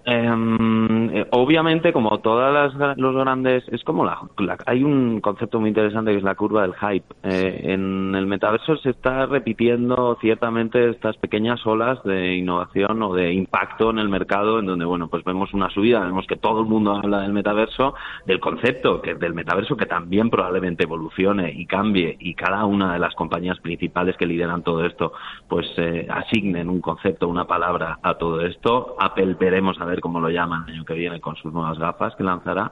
Em, 0.05 1.09
eh, 1.15 1.27
obviamente, 1.31 1.93
como 1.93 2.19
todas 2.19 2.53
las 2.53 2.97
los 2.97 3.15
grandes, 3.15 3.63
es 3.69 3.83
como 3.83 4.03
la, 4.03 4.19
hay 4.65 4.83
un 4.83 5.21
concepto 5.21 5.59
muy 5.59 5.69
interesante 5.69 6.11
que 6.11 6.17
es 6.17 6.23
la 6.23 6.35
curva 6.35 6.63
del 6.63 6.73
hype. 6.75 7.05
Eh, 7.23 7.73
en 7.73 8.13
el 8.13 8.25
metaverso 8.27 8.75
se 8.77 8.89
está 8.89 9.25
repitiendo 9.25 10.17
ciertamente 10.19 10.89
estas 10.89 11.15
pequeñas 11.17 11.65
olas 11.65 12.03
de 12.03 12.35
innovación 12.35 13.01
o 13.01 13.13
de 13.13 13.33
impacto 13.33 13.91
en 13.91 13.99
el 13.99 14.09
mercado, 14.09 14.59
en 14.59 14.65
donde 14.65 14.85
bueno, 14.85 15.07
pues 15.07 15.23
vemos 15.23 15.53
una 15.53 15.69
subida, 15.69 16.01
vemos 16.01 16.27
que 16.27 16.35
todo 16.35 16.59
el 16.59 16.65
mundo 16.65 16.95
habla 16.95 17.21
del 17.21 17.31
metaverso, 17.31 17.95
del 18.25 18.39
concepto 18.39 19.01
que 19.01 19.15
del 19.15 19.33
metaverso 19.33 19.77
que 19.77 19.85
también 19.85 20.29
probablemente 20.29 20.83
evolucione 20.83 21.53
y 21.55 21.65
cambie 21.65 22.17
y 22.19 22.33
cada 22.33 22.65
una 22.65 22.93
de 22.93 22.99
las 22.99 23.15
compañías 23.15 23.59
principales 23.59 24.17
que 24.17 24.25
lideran 24.25 24.63
todo 24.63 24.85
esto, 24.85 25.13
pues 25.47 25.65
eh, 25.77 26.07
asignen 26.09 26.69
un 26.69 26.81
concepto, 26.81 27.27
una 27.27 27.45
palabra 27.45 27.99
a 28.03 28.15
todo 28.15 28.41
esto. 28.41 28.95
Apple 28.99 29.35
veremos 29.39 29.79
a 29.79 29.85
cómo 30.01 30.19
lo 30.19 30.29
llaman 30.29 30.65
el 30.67 30.75
año 30.75 30.85
que 30.85 30.93
viene 30.93 31.19
con 31.19 31.35
sus 31.35 31.53
nuevas 31.53 31.77
gafas 31.77 32.15
que 32.15 32.23
lanzará. 32.23 32.71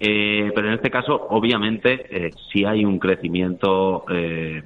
Eh, 0.00 0.52
pero 0.54 0.68
en 0.68 0.74
este 0.74 0.90
caso, 0.90 1.26
obviamente, 1.30 2.06
eh, 2.10 2.30
sí 2.52 2.64
hay 2.64 2.84
un 2.84 2.98
crecimiento 2.98 4.04
eh, 4.08 4.62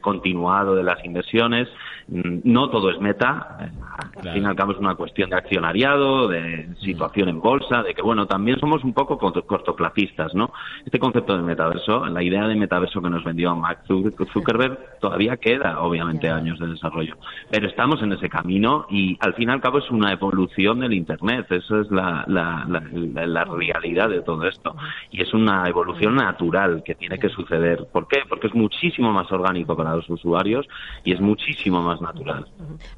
continuado 0.00 0.74
de 0.74 0.82
las 0.82 1.04
inversiones. 1.04 1.68
Mm, 2.08 2.40
no 2.44 2.70
todo 2.70 2.90
es 2.90 3.00
meta. 3.00 3.70
Al 4.16 4.32
fin 4.32 4.42
y 4.42 4.46
al 4.46 4.54
cabo 4.54 4.72
es 4.72 4.78
una 4.78 4.94
cuestión 4.94 5.30
de 5.30 5.36
accionariado, 5.36 6.28
de 6.28 6.68
situación 6.80 7.28
en 7.28 7.40
bolsa, 7.40 7.82
de 7.82 7.94
que, 7.94 8.02
bueno, 8.02 8.26
también 8.26 8.58
somos 8.58 8.84
un 8.84 8.92
poco 8.92 9.18
cortoplacistas, 9.18 10.34
¿no? 10.34 10.52
Este 10.84 10.98
concepto 10.98 11.36
de 11.36 11.42
metaverso, 11.42 12.06
la 12.06 12.22
idea 12.22 12.46
de 12.46 12.54
metaverso 12.54 13.00
que 13.02 13.10
nos 13.10 13.24
vendió 13.24 13.54
Mark 13.56 13.80
Zuckerberg, 13.86 14.98
todavía 15.00 15.36
queda, 15.36 15.80
obviamente, 15.80 16.30
años 16.30 16.58
de 16.58 16.68
desarrollo. 16.68 17.16
Pero 17.50 17.68
estamos 17.68 18.02
en 18.02 18.12
ese 18.12 18.28
camino 18.28 18.86
y, 18.90 19.16
al 19.20 19.34
fin 19.34 19.48
y 19.48 19.52
al 19.52 19.60
cabo, 19.60 19.78
es 19.78 19.90
una 19.90 20.12
evolución 20.12 20.80
del 20.80 20.92
Internet. 20.92 21.46
Eso 21.50 21.80
es 21.80 21.90
la, 21.90 22.24
la, 22.26 22.66
la 22.68 23.44
realidad 23.44 24.08
de 24.08 24.22
todo 24.22 24.46
esto. 24.46 24.76
Y 25.10 25.22
es 25.22 25.32
una 25.34 25.68
evolución 25.68 26.16
natural 26.16 26.82
que 26.84 26.94
tiene 26.94 27.18
que 27.18 27.28
suceder. 27.28 27.86
¿Por 27.92 28.06
qué? 28.08 28.20
Porque 28.28 28.48
es 28.48 28.54
muchísimo 28.54 29.12
más 29.12 29.30
orgánico 29.32 29.75
para 29.76 29.94
los 29.94 30.08
usuarios 30.08 30.66
y 31.04 31.12
es 31.12 31.20
muchísimo 31.20 31.82
más 31.82 32.00
natural. 32.00 32.46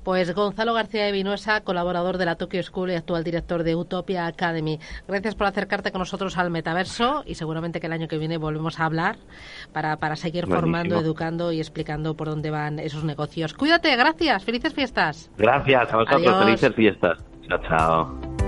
Pues 0.05 0.35
Gonzalo 0.35 0.75
García 0.75 1.05
de 1.05 1.13
Vinuesa, 1.13 1.63
colaborador 1.63 2.19
de 2.19 2.27
la 2.27 2.37
Tokyo 2.37 2.63
School 2.63 2.91
y 2.91 2.95
actual 2.95 3.25
director 3.25 3.63
de 3.63 3.75
Utopia 3.75 4.27
Academy. 4.27 4.79
Gracias 5.07 5.35
por 5.35 5.47
acercarte 5.47 5.93
con 5.93 6.01
nosotros 6.01 6.39
al 6.39 6.51
metaverso 6.51 7.25
y 7.27 7.35
seguramente 7.35 7.81
que 7.81 7.87
el 7.87 7.93
año 7.93 8.09
que 8.09 8.19
viene 8.19 8.39
volvemos 8.39 8.81
a 8.81 8.85
hablar 8.85 9.17
para, 9.73 9.97
para 9.97 10.17
seguir 10.17 10.47
formando, 10.47 10.99
educando 10.99 11.53
y 11.53 11.59
explicando 11.59 12.15
por 12.15 12.29
dónde 12.29 12.51
van 12.51 12.79
esos 12.79 13.05
negocios. 13.05 13.55
Cuídate, 13.55 13.95
gracias, 13.97 14.45
felices 14.45 14.75
fiestas. 14.75 15.31
Gracias 15.37 15.93
a 15.93 15.97
vosotros, 15.97 16.45
felices 16.45 16.75
fiestas. 16.75 17.19
Chao, 17.49 17.59
chao. 17.69 18.39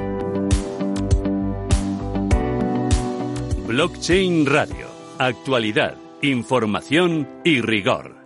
Blockchain 3.66 4.46
Radio. 4.46 4.88
Actualidad, 5.18 5.94
información 6.22 7.28
y 7.44 7.60
rigor. 7.60 8.19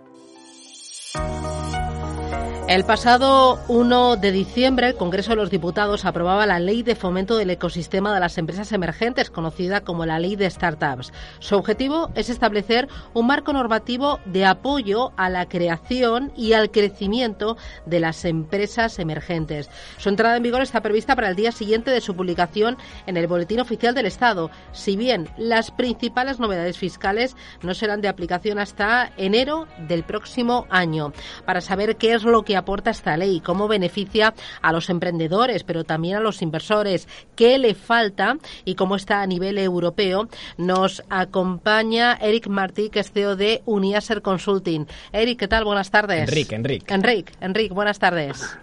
El 2.67 2.83
pasado 2.83 3.59
1 3.67 4.15
de 4.15 4.31
diciembre, 4.31 4.87
el 4.87 4.95
Congreso 4.95 5.29
de 5.29 5.35
los 5.35 5.51
Diputados 5.51 6.03
aprobaba 6.03 6.47
la 6.47 6.59
Ley 6.59 6.81
de 6.81 6.95
Fomento 6.95 7.37
del 7.37 7.51
Ecosistema 7.51 8.11
de 8.11 8.19
las 8.19 8.39
Empresas 8.39 8.71
Emergentes, 8.71 9.29
conocida 9.29 9.81
como 9.81 10.07
la 10.07 10.17
Ley 10.17 10.35
de 10.35 10.49
Startups. 10.49 11.13
Su 11.37 11.57
objetivo 11.57 12.09
es 12.15 12.31
establecer 12.31 12.87
un 13.13 13.27
marco 13.27 13.53
normativo 13.53 14.19
de 14.25 14.47
apoyo 14.47 15.11
a 15.15 15.29
la 15.29 15.47
creación 15.47 16.31
y 16.35 16.53
al 16.53 16.71
crecimiento 16.71 17.55
de 17.85 17.99
las 17.99 18.25
empresas 18.25 18.97
emergentes. 18.97 19.69
Su 19.97 20.09
entrada 20.09 20.35
en 20.35 20.43
vigor 20.43 20.63
está 20.63 20.81
prevista 20.81 21.15
para 21.15 21.29
el 21.29 21.35
día 21.35 21.51
siguiente 21.51 21.91
de 21.91 22.01
su 22.01 22.15
publicación 22.15 22.77
en 23.05 23.15
el 23.15 23.27
Boletín 23.27 23.59
Oficial 23.59 23.93
del 23.93 24.07
Estado, 24.07 24.49
si 24.71 24.97
bien 24.97 25.29
las 25.37 25.69
principales 25.69 26.39
novedades 26.39 26.79
fiscales 26.79 27.35
no 27.61 27.75
serán 27.75 28.01
de 28.01 28.07
aplicación 28.07 28.57
hasta 28.57 29.11
enero 29.17 29.67
del 29.87 30.03
próximo 30.03 30.65
año. 30.71 31.13
Para 31.45 31.61
saber 31.61 31.95
qué 31.97 32.15
es 32.15 32.23
lo 32.23 32.41
que 32.41 32.54
que 32.55 32.59
aporta 32.59 32.89
esta 32.89 33.17
ley, 33.17 33.41
cómo 33.41 33.67
beneficia 33.67 34.33
a 34.61 34.71
los 34.71 34.89
emprendedores, 34.89 35.65
pero 35.65 35.83
también 35.83 36.15
a 36.15 36.19
los 36.21 36.41
inversores, 36.41 37.05
qué 37.35 37.57
le 37.57 37.75
falta 37.75 38.37
y 38.63 38.75
cómo 38.75 38.95
está 38.95 39.21
a 39.21 39.27
nivel 39.27 39.57
europeo, 39.57 40.29
nos 40.57 41.03
acompaña 41.09 42.13
Eric 42.13 42.47
Martí, 42.47 42.89
que 42.89 43.01
es 43.01 43.11
CEO 43.11 43.35
de 43.35 43.61
Uniaser 43.65 44.21
Consulting. 44.21 44.85
Eric, 45.11 45.37
¿qué 45.37 45.49
tal? 45.49 45.65
Buenas 45.65 45.91
tardes. 45.91 46.29
Enrique, 46.29 46.55
Enrique. 46.55 46.93
Enrique, 46.93 47.33
Enrique, 47.41 47.73
buenas 47.73 47.99
tardes. 47.99 48.57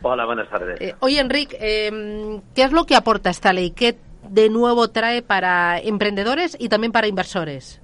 Hola, 0.00 0.24
buenas 0.24 0.48
tardes. 0.48 0.80
Eh, 0.80 0.94
oye, 1.00 1.20
Enrique, 1.20 1.58
eh, 1.60 2.40
¿qué 2.54 2.62
es 2.62 2.72
lo 2.72 2.86
que 2.86 2.96
aporta 2.96 3.28
esta 3.28 3.52
ley? 3.52 3.72
¿Qué 3.72 3.98
de 4.30 4.48
nuevo 4.48 4.88
trae 4.88 5.20
para 5.20 5.78
emprendedores 5.78 6.56
y 6.58 6.70
también 6.70 6.92
para 6.92 7.06
inversores? 7.06 7.82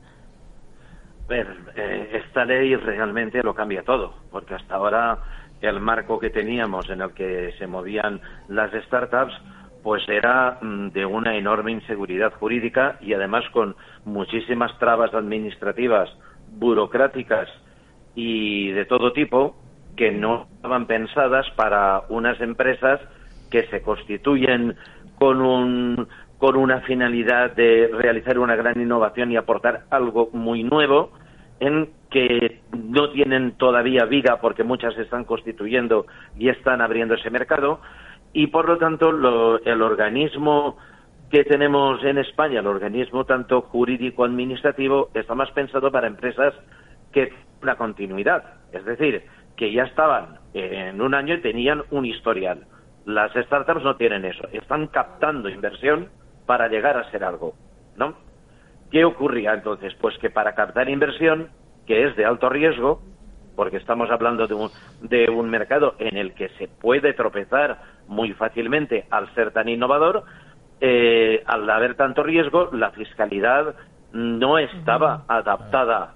Eh, 1.28 2.10
esta 2.12 2.44
ley 2.44 2.76
realmente 2.76 3.42
lo 3.42 3.54
cambia 3.54 3.82
todo, 3.82 4.14
porque 4.30 4.54
hasta 4.54 4.74
ahora 4.74 5.18
el 5.60 5.80
marco 5.80 6.18
que 6.18 6.30
teníamos 6.30 6.88
en 6.90 7.00
el 7.00 7.12
que 7.12 7.54
se 7.58 7.66
movían 7.66 8.20
las 8.48 8.72
startups 8.84 9.32
pues 9.82 10.06
era 10.08 10.58
mm, 10.60 10.88
de 10.90 11.06
una 11.06 11.36
enorme 11.36 11.72
inseguridad 11.72 12.32
jurídica 12.34 12.98
y 13.00 13.14
además 13.14 13.44
con 13.52 13.76
muchísimas 14.04 14.76
trabas 14.78 15.14
administrativas, 15.14 16.10
burocráticas 16.58 17.48
y 18.14 18.70
de 18.72 18.84
todo 18.84 19.12
tipo 19.12 19.56
que 19.96 20.10
no 20.10 20.46
estaban 20.56 20.86
pensadas 20.86 21.46
para 21.56 22.02
unas 22.08 22.40
empresas 22.40 23.00
que 23.50 23.66
se 23.68 23.82
constituyen 23.82 24.76
con 25.16 25.40
un 25.40 26.08
con 26.38 26.56
una 26.56 26.80
finalidad 26.80 27.52
de 27.52 27.90
realizar 27.92 28.38
una 28.38 28.56
gran 28.56 28.80
innovación 28.80 29.32
y 29.32 29.36
aportar 29.36 29.84
algo 29.90 30.30
muy 30.32 30.62
nuevo 30.62 31.12
en 31.60 31.90
que 32.10 32.60
no 32.72 33.10
tienen 33.10 33.52
todavía 33.52 34.04
vida 34.04 34.40
porque 34.40 34.64
muchas 34.64 34.94
se 34.94 35.02
están 35.02 35.24
constituyendo 35.24 36.06
y 36.38 36.48
están 36.48 36.80
abriendo 36.80 37.14
ese 37.14 37.30
mercado. 37.30 37.80
Y 38.32 38.48
por 38.48 38.68
lo 38.68 38.78
tanto 38.78 39.10
el 39.64 39.82
organismo 39.82 40.76
que 41.30 41.44
tenemos 41.44 42.02
en 42.04 42.18
España, 42.18 42.60
el 42.60 42.66
organismo 42.66 43.24
tanto 43.24 43.62
jurídico 43.62 44.24
administrativo, 44.24 45.10
está 45.14 45.34
más 45.34 45.50
pensado 45.52 45.90
para 45.90 46.06
empresas 46.06 46.54
que 47.12 47.32
una 47.62 47.76
continuidad, 47.76 48.44
es 48.72 48.84
decir, 48.84 49.22
que 49.56 49.72
ya 49.72 49.84
estaban 49.84 50.38
en 50.52 51.00
un 51.00 51.14
año 51.14 51.34
y 51.34 51.40
tenían 51.40 51.82
un 51.90 52.04
historial. 52.04 52.66
Las 53.06 53.32
startups 53.32 53.82
no 53.82 53.96
tienen 53.96 54.24
eso, 54.24 54.46
están 54.52 54.88
captando 54.88 55.48
inversión 55.48 56.08
para 56.46 56.68
llegar 56.68 56.96
a 56.96 57.10
ser 57.10 57.24
algo, 57.24 57.54
¿no? 57.96 58.14
¿Qué 58.90 59.04
ocurría 59.04 59.54
entonces? 59.54 59.94
Pues 60.00 60.16
que 60.18 60.30
para 60.30 60.54
captar 60.54 60.88
inversión, 60.88 61.48
que 61.86 62.06
es 62.06 62.16
de 62.16 62.24
alto 62.24 62.48
riesgo, 62.48 63.02
porque 63.56 63.76
estamos 63.76 64.10
hablando 64.10 64.46
de 64.46 64.54
un, 64.54 64.70
de 65.00 65.30
un 65.30 65.48
mercado 65.50 65.94
en 65.98 66.16
el 66.16 66.34
que 66.34 66.48
se 66.50 66.68
puede 66.68 67.12
tropezar 67.12 67.78
muy 68.08 68.32
fácilmente 68.32 69.06
al 69.10 69.32
ser 69.34 69.52
tan 69.52 69.68
innovador, 69.68 70.24
eh, 70.80 71.42
al 71.46 71.68
haber 71.70 71.94
tanto 71.94 72.22
riesgo, 72.22 72.70
la 72.72 72.90
fiscalidad 72.90 73.74
no 74.12 74.58
estaba 74.58 75.24
adaptada 75.28 76.14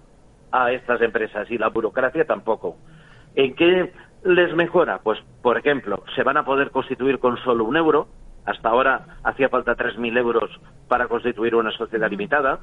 a 0.52 0.72
estas 0.72 1.00
empresas 1.02 1.50
y 1.50 1.58
la 1.58 1.68
burocracia 1.68 2.24
tampoco. 2.24 2.76
¿En 3.34 3.54
qué 3.54 3.92
les 4.24 4.54
mejora? 4.54 5.00
Pues, 5.02 5.18
por 5.42 5.58
ejemplo, 5.58 6.02
se 6.14 6.22
van 6.22 6.36
a 6.36 6.44
poder 6.44 6.70
constituir 6.70 7.18
con 7.18 7.36
solo 7.38 7.64
un 7.64 7.76
euro, 7.76 8.08
hasta 8.48 8.70
ahora 8.70 9.18
hacía 9.24 9.50
falta 9.50 9.76
3.000 9.76 10.16
euros 10.16 10.50
para 10.88 11.06
constituir 11.06 11.54
una 11.54 11.70
sociedad 11.70 12.08
limitada. 12.10 12.60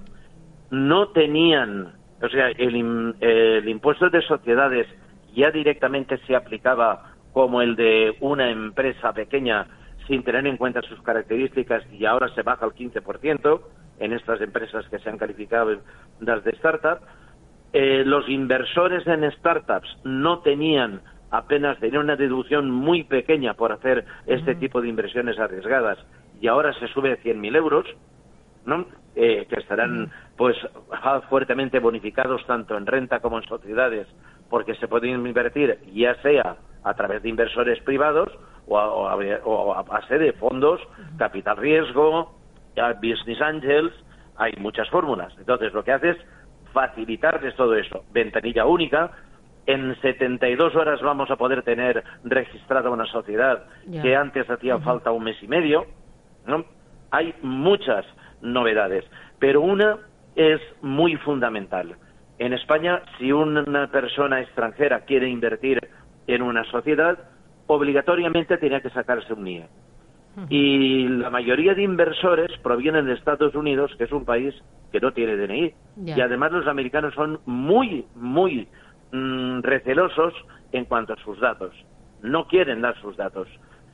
No 0.72 1.10
tenían, 1.10 1.94
o 2.22 2.28
sea, 2.30 2.50
el, 2.50 3.68
impuesto 3.68 4.10
de 4.10 4.24
sociedades 4.24 4.88
ya 5.36 5.52
directamente 5.52 6.18
se 6.26 6.36
aplicaba 6.36 7.14
como 7.34 7.62
el 7.62 7.76
de 7.76 8.18
una 8.20 8.50
empresa 8.50 9.14
pequeña 9.14 9.68
sin 10.08 10.24
tener 10.24 10.48
en 10.48 10.58
cuenta 10.58 10.82
sus 10.82 11.00
características 11.04 11.84
y 11.92 12.06
ahora 12.06 12.30
se 12.34 12.42
baja 12.42 12.66
al 12.66 12.74
15% 12.74 13.62
en 14.00 14.14
estas 14.14 14.42
empresas 14.42 14.88
que 14.90 14.98
se 14.98 15.10
han 15.10 15.20
calificado 15.20 15.78
las 16.20 16.44
de 16.44 16.52
startup. 16.52 17.00
Eh, 17.74 18.04
los 18.06 18.28
inversores 18.28 19.06
en 19.06 19.30
startups 19.34 19.98
no 20.04 20.40
tenían 20.40 21.02
apenas 21.38 21.80
tenía 21.80 22.00
una 22.00 22.16
deducción 22.16 22.70
muy 22.72 23.04
pequeña 23.04 23.54
por 23.54 23.72
hacer 23.72 24.06
este 24.26 24.56
tipo 24.56 24.82
de 24.82 24.90
inversiones 24.90 25.38
arriesgadas 25.40 25.98
y 26.40 26.48
ahora 26.48 26.74
se 26.74 26.88
sube 26.88 27.14
a 27.14 27.18
100.000 27.18 27.56
euros, 27.56 27.86
¿no? 28.66 28.86
Eh, 29.16 29.46
que 29.50 29.60
estarán 29.62 30.12
pues 30.36 30.58
fuertemente 31.30 31.80
bonificados 31.80 32.46
tanto 32.46 32.78
en 32.78 32.86
renta 32.86 33.22
como 33.22 33.38
en 33.38 33.48
sociedades 33.48 34.08
porque 34.50 34.76
se 34.76 34.90
pueden 34.90 35.26
invertir 35.26 35.80
ya 35.94 36.16
sea 36.22 36.58
a 36.84 36.94
través 36.96 37.24
de 37.24 37.30
inversores 37.30 37.82
privados 37.84 38.30
o 38.68 39.08
a, 39.08 39.84
base 39.84 40.18
de 40.18 40.34
fondos, 40.34 40.82
capital 41.18 41.58
riesgo, 41.58 42.36
business 43.02 43.42
angels, 43.42 43.94
hay 44.38 44.54
muchas 44.58 44.90
fórmulas. 44.90 45.34
Entonces 45.38 45.74
lo 45.74 45.84
que 45.84 45.94
hace 45.94 46.10
es 46.12 46.18
facilitarles 46.74 47.56
todo 47.56 47.76
eso. 47.76 48.04
Ventanilla 48.12 48.66
única, 48.66 49.12
en 49.66 49.96
72 50.02 50.76
horas 50.76 51.02
vamos 51.02 51.30
a 51.32 51.38
poder 51.38 51.64
tener 51.64 52.04
registrada 52.24 52.90
una 52.90 53.06
sociedad 53.06 53.66
que 54.02 54.16
antes 54.16 54.50
hacía 54.50 54.80
falta 54.80 55.12
un 55.12 55.24
mes 55.24 55.42
y 55.42 55.48
medio. 55.48 55.86
¿no? 56.46 56.66
Hay 57.12 57.34
muchas 57.42 58.06
novedades, 58.42 59.06
pero 59.40 59.62
una 59.62 59.98
es 60.36 60.62
muy 60.82 61.16
fundamental. 61.18 61.96
En 62.38 62.54
España, 62.54 63.02
si 63.18 63.32
una 63.32 63.88
persona 63.88 64.42
extranjera 64.42 65.02
quiere 65.02 65.30
invertir 65.30 65.80
en 66.28 66.42
una 66.42 66.64
sociedad, 66.66 67.18
obligatoriamente 67.68 68.58
tiene 68.58 68.82
que 68.82 68.90
sacarse 68.90 69.34
un 69.34 69.44
NIE. 69.44 69.68
Y 70.50 71.08
la 71.08 71.30
mayoría 71.30 71.74
de 71.74 71.84
inversores 71.84 72.52
provienen 72.62 73.06
de 73.06 73.14
Estados 73.14 73.56
Unidos, 73.56 73.92
que 73.98 74.04
es 74.04 74.12
un 74.12 74.26
país 74.26 74.54
que 74.92 75.00
no 75.00 75.14
tiene 75.14 75.38
DNI. 75.38 75.74
Y 76.06 76.20
además 76.20 76.52
los 76.52 76.68
americanos 76.68 77.14
son 77.14 77.40
muy, 77.46 78.06
muy 78.16 78.68
Mm, 79.12 79.62
recelosos 79.62 80.34
en 80.72 80.86
cuanto 80.86 81.14
a 81.14 81.18
sus 81.18 81.40
datos. 81.40 81.74
No 82.22 82.48
quieren 82.48 82.82
dar 82.82 83.00
sus 83.02 83.16
datos. 83.18 83.48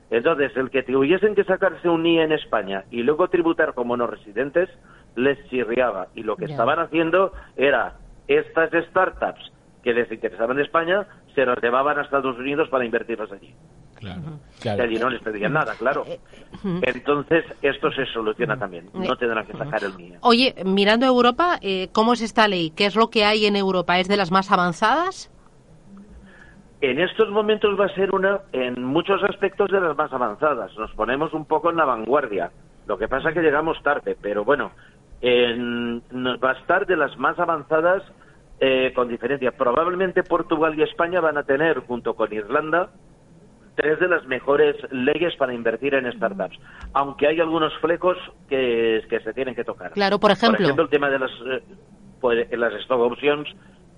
Entonces, 0.09 0.55
el 0.57 0.69
que 0.69 0.83
tuviesen 0.83 1.35
que 1.35 1.43
sacarse 1.43 1.87
un 1.87 2.03
NIE 2.03 2.23
en 2.23 2.31
España 2.33 2.83
y 2.91 3.03
luego 3.03 3.29
tributar 3.29 3.73
como 3.73 3.95
no 3.95 4.07
residentes, 4.07 4.69
les 5.15 5.37
chirriaba. 5.49 6.07
Y 6.15 6.23
lo 6.23 6.35
que 6.35 6.45
estaban 6.45 6.79
haciendo 6.79 7.33
era 7.55 7.95
estas 8.27 8.71
startups 8.89 9.51
que 9.83 9.93
les 9.93 10.11
interesaban 10.11 10.57
en 10.57 10.65
España, 10.65 11.07
se 11.33 11.45
las 11.45 11.61
llevaban 11.61 11.97
a 11.97 12.01
Estados 12.01 12.37
Unidos 12.37 12.69
para 12.69 12.85
invertirlas 12.85 13.31
allí. 13.31 13.53
Claro, 14.01 14.83
allí 14.83 14.97
no 14.97 15.09
les 15.09 15.21
pedían 15.21 15.53
nada, 15.53 15.75
claro. 15.77 16.03
Eh, 16.07 16.19
eh, 16.63 16.81
Entonces, 16.81 17.45
esto 17.61 17.91
se 17.91 18.05
soluciona 18.07 18.57
también. 18.57 18.89
No 18.93 19.15
tendrán 19.15 19.45
que 19.45 19.53
sacar 19.53 19.83
el 19.83 19.95
NIE. 19.95 20.17
Oye, 20.21 20.55
mirando 20.65 21.05
a 21.05 21.09
Europa, 21.09 21.59
eh, 21.61 21.89
¿cómo 21.91 22.13
es 22.13 22.21
esta 22.21 22.47
ley? 22.47 22.71
¿Qué 22.71 22.85
es 22.85 22.95
lo 22.95 23.09
que 23.09 23.25
hay 23.25 23.45
en 23.45 23.55
Europa? 23.55 23.99
¿Es 23.99 24.07
de 24.07 24.17
las 24.17 24.31
más 24.31 24.51
avanzadas? 24.51 25.31
En 26.81 26.99
estos 26.99 27.29
momentos 27.29 27.79
va 27.79 27.85
a 27.85 27.95
ser 27.95 28.13
una, 28.13 28.39
en 28.53 28.83
muchos 28.83 29.21
aspectos, 29.23 29.69
de 29.69 29.79
las 29.79 29.95
más 29.95 30.11
avanzadas. 30.11 30.75
Nos 30.77 30.91
ponemos 30.93 31.31
un 31.33 31.45
poco 31.45 31.69
en 31.69 31.77
la 31.77 31.85
vanguardia. 31.85 32.51
Lo 32.87 32.97
que 32.97 33.07
pasa 33.07 33.29
es 33.29 33.35
que 33.35 33.41
llegamos 33.41 33.81
tarde, 33.83 34.17
pero 34.19 34.43
bueno, 34.43 34.71
en, 35.21 36.01
va 36.43 36.51
a 36.51 36.59
estar 36.59 36.87
de 36.87 36.97
las 36.97 37.15
más 37.17 37.37
avanzadas 37.37 38.03
con 38.93 39.07
diferencia. 39.07 39.51
Probablemente 39.51 40.21
Portugal 40.21 40.77
y 40.77 40.83
España 40.83 41.19
van 41.19 41.35
a 41.35 41.43
tener, 41.43 41.79
junto 41.79 42.13
con 42.13 42.31
Irlanda, 42.31 42.89
tres 43.81 43.99
de 43.99 44.07
las 44.07 44.25
mejores 44.27 44.75
leyes 44.91 45.35
para 45.37 45.53
invertir 45.53 45.95
en 45.95 46.11
startups, 46.13 46.57
aunque 46.93 47.27
hay 47.27 47.39
algunos 47.39 47.73
flecos 47.79 48.17
que, 48.47 49.03
se 49.09 49.33
tienen 49.33 49.55
que 49.55 49.63
tocar. 49.63 49.91
Claro, 49.91 50.19
por 50.19 50.31
ejemplo. 50.31 50.57
Por 50.57 50.65
ejemplo, 50.65 50.83
el 50.83 50.89
tema 50.89 51.09
de 51.09 51.19
las, 51.19 51.31
eh, 51.31 51.63
pues, 52.19 52.47
las 52.51 52.73
stock 52.81 52.99
options, 52.99 53.49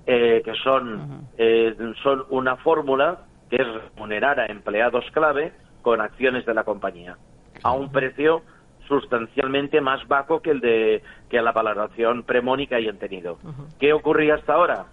eh, 0.06 0.42
que 0.44 0.54
son, 0.64 1.28
eh, 1.38 1.76
son 2.02 2.26
una 2.30 2.56
fórmula 2.58 3.20
que 3.50 3.58
es 3.58 3.68
remunerar 3.68 4.40
a 4.40 4.46
empleados 4.46 5.06
clave 5.12 5.52
con 5.82 6.00
acciones 6.02 6.46
de 6.46 6.54
la 6.54 6.64
compañía 6.64 7.18
a 7.62 7.72
un 7.74 7.92
precio 7.92 8.42
sustancialmente 8.88 9.80
más 9.82 10.06
bajo 10.08 10.42
que 10.42 10.52
el 10.52 10.60
de 10.60 11.04
que 11.30 11.42
la 11.42 11.52
valoración 11.52 12.24
premónica 12.24 12.80
y 12.80 12.92
tenido. 12.94 13.38
¿Qué 13.80 13.94
ocurría 13.94 14.36
hasta 14.36 14.54
ahora? 14.54 14.86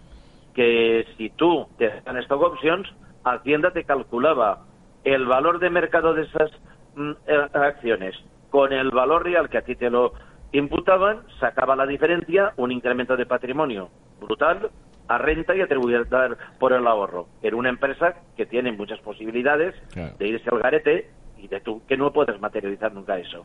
Que 0.55 1.07
si 1.17 1.31
tú 1.31 1.67
te 1.79 2.01
dan 2.05 2.17
stock 2.19 2.43
options, 2.43 2.89
Hacienda 3.25 3.71
te 3.73 3.85
calculaba 3.85 4.65
el 5.05 5.27
valor 5.27 5.59
de 5.59 5.71
mercado 5.71 6.15
de 6.15 6.23
esas 6.23 6.51
mm, 6.95 7.11
eh, 7.27 7.49
acciones 7.55 8.17
con 8.51 8.73
el 8.73 8.91
valor 8.91 9.25
real 9.25 9.49
que 9.49 9.59
a 9.59 9.63
ti 9.63 9.77
te 9.77 9.91
lo 9.91 10.13
imputaban, 10.53 11.23
sacaba 11.39 11.77
la 11.77 11.87
diferencia, 11.87 12.53
un 12.57 12.73
incremento 12.73 13.17
de 13.17 13.27
patrimonio 13.27 13.91
brutal 14.21 14.71
a 15.09 15.19
renta 15.19 15.57
y 15.57 15.61
a 15.61 15.67
tributar 15.67 16.37
por 16.59 16.73
el 16.73 16.87
ahorro. 16.87 17.27
Era 17.43 17.57
una 17.57 17.69
empresa 17.69 18.15
que 18.37 18.47
tiene 18.47 18.73
muchas 18.73 19.01
posibilidades 19.01 19.75
de 19.95 20.29
irse 20.29 20.49
al 20.51 20.61
garete 20.61 21.11
y 21.37 21.49
de 21.49 21.61
tú 21.61 21.83
que 21.89 21.97
no 21.97 22.13
puedes 22.13 22.41
materializar 22.41 22.93
nunca 22.93 23.19
eso. 23.19 23.45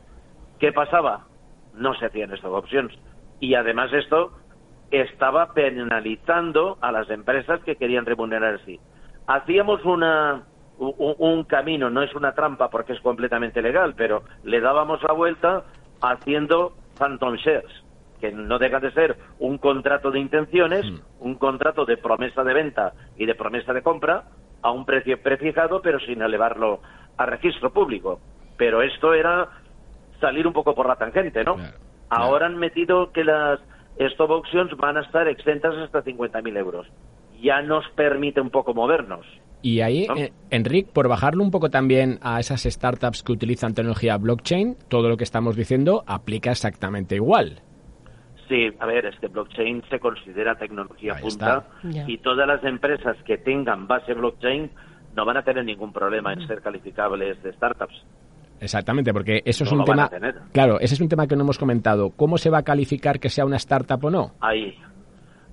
¿Qué 0.59 0.71
pasaba? 0.71 1.25
No 1.73 1.93
se 1.95 2.05
hacían 2.05 2.33
estas 2.33 2.51
opciones. 2.51 2.95
Y 3.39 3.55
además 3.55 3.91
esto 3.93 4.31
estaba 4.91 5.53
penalizando 5.53 6.77
a 6.81 6.91
las 6.91 7.09
empresas 7.09 7.59
que 7.63 7.75
querían 7.75 8.05
remunerar 8.05 8.55
así. 8.55 8.79
hacíamos 9.27 9.83
una, 9.85 10.43
un, 10.77 11.43
camino, 11.45 11.89
no 11.89 12.01
es 12.01 12.13
una 12.15 12.33
trampa 12.33 12.69
porque 12.69 12.93
es 12.93 12.99
completamente 12.99 13.61
legal, 13.61 13.93
pero 13.95 14.23
le 14.43 14.59
dábamos 14.59 15.01
la 15.03 15.13
vuelta 15.13 15.63
haciendo 16.01 16.73
phantom 16.97 17.35
shares, 17.35 17.71
que 18.19 18.31
no 18.31 18.59
deja 18.59 18.79
de 18.79 18.91
ser 18.91 19.17
un 19.39 19.57
contrato 19.57 20.11
de 20.11 20.19
intenciones, 20.19 20.85
mm. 20.85 20.99
un 21.19 21.35
contrato 21.35 21.85
de 21.85 21.97
promesa 21.97 22.43
de 22.43 22.53
venta 22.53 22.93
y 23.17 23.25
de 23.25 23.35
promesa 23.35 23.73
de 23.73 23.81
compra 23.81 24.23
a 24.61 24.71
un 24.71 24.85
precio 24.85 25.21
prefijado, 25.21 25.81
pero 25.81 25.99
sin 25.99 26.21
elevarlo 26.21 26.79
a 27.17 27.25
registro 27.25 27.71
público. 27.71 28.19
Pero 28.57 28.81
esto 28.81 29.13
era 29.13 29.47
salir 30.19 30.47
un 30.47 30.53
poco 30.53 30.73
por 30.73 30.87
la 30.87 30.95
tangente, 30.95 31.43
¿no? 31.43 31.57
Ahora 32.09 32.45
han 32.45 32.57
metido 32.57 33.11
que 33.11 33.23
las 33.23 33.59
stop 33.97 34.31
options 34.31 34.75
van 34.77 34.97
a 34.97 35.01
estar 35.01 35.27
exentas 35.27 35.75
hasta 35.75 36.03
50.000 36.03 36.57
euros. 36.57 36.87
Ya 37.41 37.61
nos 37.61 37.87
permite 37.89 38.41
un 38.41 38.49
poco 38.49 38.73
movernos. 38.73 39.25
Y 39.65 39.81
ahí, 39.81 40.05
eh, 40.15 40.31
Enrique, 40.51 40.91
por 40.93 41.07
bajarlo 41.07 41.43
un 41.43 41.49
poco 41.49 41.71
también 41.71 42.19
a 42.21 42.39
esas 42.39 42.61
startups 42.61 43.23
que 43.23 43.31
utilizan 43.31 43.73
tecnología 43.73 44.15
blockchain, 44.15 44.77
todo 44.89 45.09
lo 45.09 45.17
que 45.17 45.23
estamos 45.23 45.55
diciendo 45.55 46.03
aplica 46.05 46.51
exactamente 46.51 47.15
igual. 47.15 47.61
Sí, 48.47 48.69
a 48.77 48.85
ver, 48.85 49.07
es 49.07 49.19
que 49.19 49.27
blockchain 49.27 49.81
se 49.89 49.99
considera 49.99 50.53
tecnología 50.53 51.15
punta 51.19 51.65
y 51.81 52.19
todas 52.19 52.47
las 52.47 52.63
empresas 52.63 53.17
que 53.25 53.39
tengan 53.39 53.87
base 53.87 54.13
blockchain 54.13 54.69
no 55.15 55.25
van 55.25 55.37
a 55.37 55.41
tener 55.41 55.65
ningún 55.65 55.91
problema 55.91 56.31
en 56.33 56.45
ser 56.45 56.61
calificables 56.61 57.41
de 57.41 57.51
startups. 57.53 58.05
Exactamente, 58.59 59.11
porque 59.13 59.41
eso 59.45 59.63
es 59.63 59.71
un 59.71 59.83
tema. 59.83 60.11
Claro, 60.51 60.79
ese 60.79 60.93
es 60.93 61.01
un 61.01 61.09
tema 61.09 61.25
que 61.25 61.35
no 61.35 61.41
hemos 61.41 61.57
comentado. 61.57 62.11
¿Cómo 62.11 62.37
se 62.37 62.51
va 62.51 62.59
a 62.59 62.63
calificar 62.63 63.19
que 63.19 63.29
sea 63.29 63.45
una 63.45 63.57
startup 63.57 64.05
o 64.05 64.11
no? 64.11 64.33
Ahí, 64.41 64.75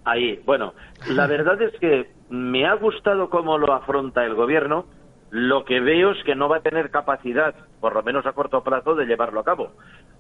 ahí. 0.05 0.39
Bueno, 0.45 0.75
la 1.09 1.27
verdad 1.29 1.63
es 1.63 1.73
que 1.81 2.21
me 2.33 2.65
ha 2.65 2.73
gustado 2.77 3.29
cómo 3.29 3.59
lo 3.59 3.75
afronta 3.75 4.25
el 4.25 4.35
gobierno. 4.35 4.87
Lo 5.29 5.67
que 5.67 5.81
veo 5.81 6.13
es 6.13 6.25
que 6.25 6.35
no 6.35 6.49
va 6.49 6.57
a 6.59 6.63
tener 6.63 6.91
capacidad, 6.91 7.55
por 7.79 7.95
lo 7.95 8.03
menos 8.03 8.25
a 8.25 8.33
corto 8.33 8.65
plazo, 8.65 8.95
de 8.95 9.05
llevarlo 9.05 9.41
a 9.41 9.45
cabo. 9.45 9.73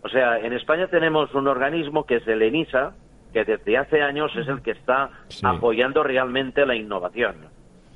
O 0.03 0.11
sea, 0.11 0.39
en 0.39 0.53
España 0.53 0.89
tenemos 0.89 1.35
un 1.35 1.49
organismo 1.49 2.05
que 2.05 2.17
es 2.17 2.29
el 2.29 2.43
ENISA, 2.43 2.93
que 3.33 3.47
desde 3.47 3.79
hace 3.79 4.03
años 4.03 4.31
es 4.37 4.47
el 4.47 4.61
que 4.61 4.73
está 4.73 5.09
apoyando 5.43 6.03
realmente 6.03 6.67
la 6.67 6.75
innovación, 6.75 7.49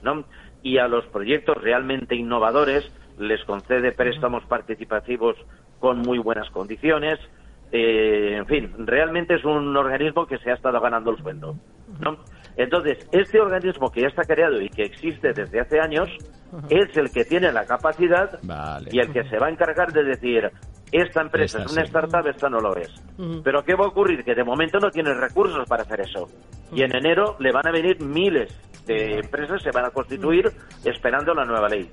¿no? 0.03 0.25
Y 0.63 0.79
a 0.79 0.89
los 0.89 1.05
proyectos 1.09 1.59
realmente 1.63 2.15
innovadores 2.17 2.91
les 3.19 3.45
concede 3.45 3.93
préstamos 3.93 4.45
participativos 4.45 5.37
con 5.79 5.99
muy 5.99 6.19
buenas 6.19 6.49
condiciones. 6.51 7.19
Eh, 7.71 8.37
en 8.39 8.47
fin, 8.47 8.73
realmente 8.79 9.35
es 9.35 9.45
un 9.45 9.77
organismo 9.77 10.27
que 10.27 10.39
se 10.39 10.51
ha 10.51 10.55
estado 10.55 10.81
ganando 10.81 11.11
el 11.11 11.19
sueldo. 11.19 11.55
¿no? 12.01 12.19
Entonces, 12.57 13.07
este 13.13 13.41
organismo 13.41 13.91
que 13.91 14.03
ya 14.03 14.09
está 14.09 14.23
creado 14.23 14.61
y 14.61 14.69
que 14.69 14.85
existe 14.85 15.33
desde 15.33 15.61
hace 15.61 15.79
años 15.79 16.09
es 16.71 16.97
el 16.97 17.11
que 17.11 17.25
tiene 17.25 17.53
la 17.53 17.65
capacidad 17.67 18.39
y 18.91 18.99
el 18.99 19.13
que 19.13 19.25
se 19.29 19.39
va 19.39 19.49
a 19.49 19.51
encargar 19.51 19.93
de 19.93 20.05
decir, 20.05 20.51
esta 20.93 21.21
empresa 21.21 21.63
es 21.63 21.73
una 21.73 21.83
startup, 21.83 22.27
esta 22.27 22.49
no 22.49 22.61
lo 22.61 22.77
es. 22.77 22.89
Pero 23.45 23.63
¿qué 23.65 23.75
va 23.75 23.85
a 23.85 23.89
ocurrir? 23.89 24.25
Que 24.25 24.35
de 24.35 24.45
momento 24.45 24.79
no 24.79 24.91
tiene 24.91 25.13
recursos 25.15 25.69
para 25.69 25.83
hacer 25.83 26.01
eso. 26.01 26.29
Y 26.73 26.83
en 26.83 26.97
enero 26.97 27.37
le 27.41 27.53
van 27.53 27.67
a 27.67 27.73
venir 27.73 28.01
miles 28.01 28.51
de 28.87 29.19
empresas, 29.19 29.61
se 29.63 29.71
van 29.73 29.87
a 29.87 29.91
constituir 29.91 30.47
esperando 30.85 31.35
la 31.35 31.45
nueva 31.45 31.69
ley. 31.69 31.91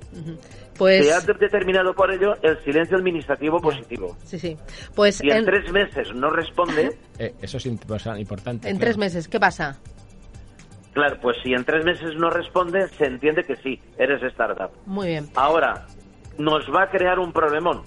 Pues... 0.78 1.04
Se 1.04 1.12
ha 1.12 1.20
determinado 1.20 1.92
por 1.92 2.10
ello 2.12 2.34
el 2.42 2.62
silencio 2.64 2.96
administrativo 2.96 3.60
positivo. 3.60 4.16
Sí, 4.24 4.38
sí. 4.38 4.56
Pues 4.94 5.16
si 5.16 5.28
en, 5.28 5.44
tres 5.44 5.70
meses 5.72 6.14
no 6.14 6.30
responde... 6.30 6.96
Eh, 7.18 7.34
eso 7.42 7.56
es 7.56 7.66
importante. 7.66 8.68
En 8.68 8.78
tres 8.78 8.96
meses, 8.96 9.28
¿qué 9.28 9.40
pasa? 9.40 9.78
Claro, 10.94 11.18
pues 11.20 11.36
si 11.42 11.52
en 11.52 11.64
tres 11.64 11.84
meses 11.84 12.16
no 12.16 12.30
responde, 12.30 12.88
se 12.88 13.06
entiende 13.06 13.44
que 13.44 13.56
sí, 13.56 13.80
eres 13.98 14.22
startup. 14.22 14.70
Muy 14.86 15.08
bien. 15.08 15.28
Ahora, 15.34 15.86
nos 16.38 16.64
va 16.72 16.84
a 16.84 16.90
crear 16.90 17.18
un 17.18 17.32
problemón 17.32 17.82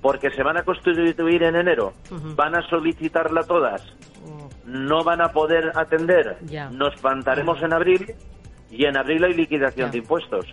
porque 0.00 0.30
se 0.30 0.42
van 0.42 0.56
a 0.56 0.62
constituir 0.62 1.42
en 1.42 1.56
enero, 1.56 1.92
van 2.34 2.54
a 2.54 2.62
solicitarla 2.68 3.42
todas, 3.42 3.82
no 4.64 5.04
van 5.04 5.20
a 5.20 5.32
poder 5.32 5.72
atender, 5.74 6.36
nos 6.72 6.94
plantaremos 7.00 7.62
en 7.62 7.72
abril 7.72 8.14
y 8.70 8.84
en 8.84 8.96
abril 8.96 9.24
hay 9.24 9.34
liquidación 9.34 9.90
de 9.90 9.98
impuestos. 9.98 10.46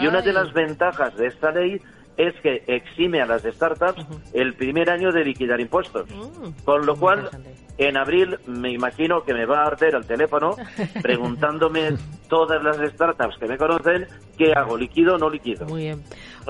Y 0.00 0.06
una 0.06 0.22
de 0.22 0.32
las 0.32 0.52
ventajas 0.52 1.16
de 1.16 1.26
esta 1.26 1.50
ley 1.50 1.80
es 2.16 2.34
que 2.42 2.62
exime 2.66 3.20
a 3.20 3.26
las 3.26 3.42
startups 3.42 4.04
el 4.32 4.54
primer 4.54 4.90
año 4.90 5.10
de 5.10 5.24
liquidar 5.24 5.60
impuestos. 5.60 6.08
Mm. 6.10 6.64
Con 6.64 6.86
lo 6.86 6.96
cual, 6.96 7.30
en 7.80 7.96
abril 7.96 8.38
me 8.46 8.72
imagino 8.72 9.22
que 9.22 9.32
me 9.32 9.46
va 9.46 9.62
a 9.62 9.66
arder 9.68 9.94
el 9.94 10.06
teléfono 10.06 10.54
preguntándome 11.02 11.96
todas 12.28 12.62
las 12.62 12.76
startups 12.92 13.38
que 13.38 13.46
me 13.46 13.56
conocen 13.56 14.06
qué 14.36 14.52
hago, 14.52 14.76
liquido 14.76 15.14
o 15.14 15.18
no 15.18 15.30
liquido. 15.30 15.66
Muy 15.66 15.82
bien. 15.84 16.02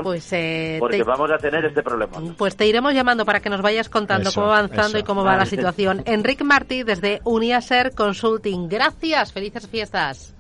Pues, 0.03 0.33
eh, 0.33 0.77
Porque 0.79 1.03
vamos 1.03 1.31
a 1.31 1.39
tener 1.39 1.65
este 1.65 1.83
problema. 1.83 2.21
Pues 2.37 2.57
te 2.57 2.67
iremos 2.67 2.95
llamando 2.95 3.25
para 3.25 3.41
que 3.41 3.51
nos 3.51 3.63
vayas 3.63 3.89
contando 3.89 4.31
cómo 4.33 4.47
va 4.47 4.59
avanzando 4.59 4.99
y 4.99 5.03
cómo 5.03 5.25
va 5.25 5.37
la 5.37 5.47
situación. 5.47 6.03
Enrique 6.07 6.45
Martí 6.45 6.83
desde 6.83 7.21
Uniaser 7.25 7.93
Consulting. 7.95 8.69
Gracias, 8.69 9.33
felices 9.33 9.69
fiestas. 9.69 10.35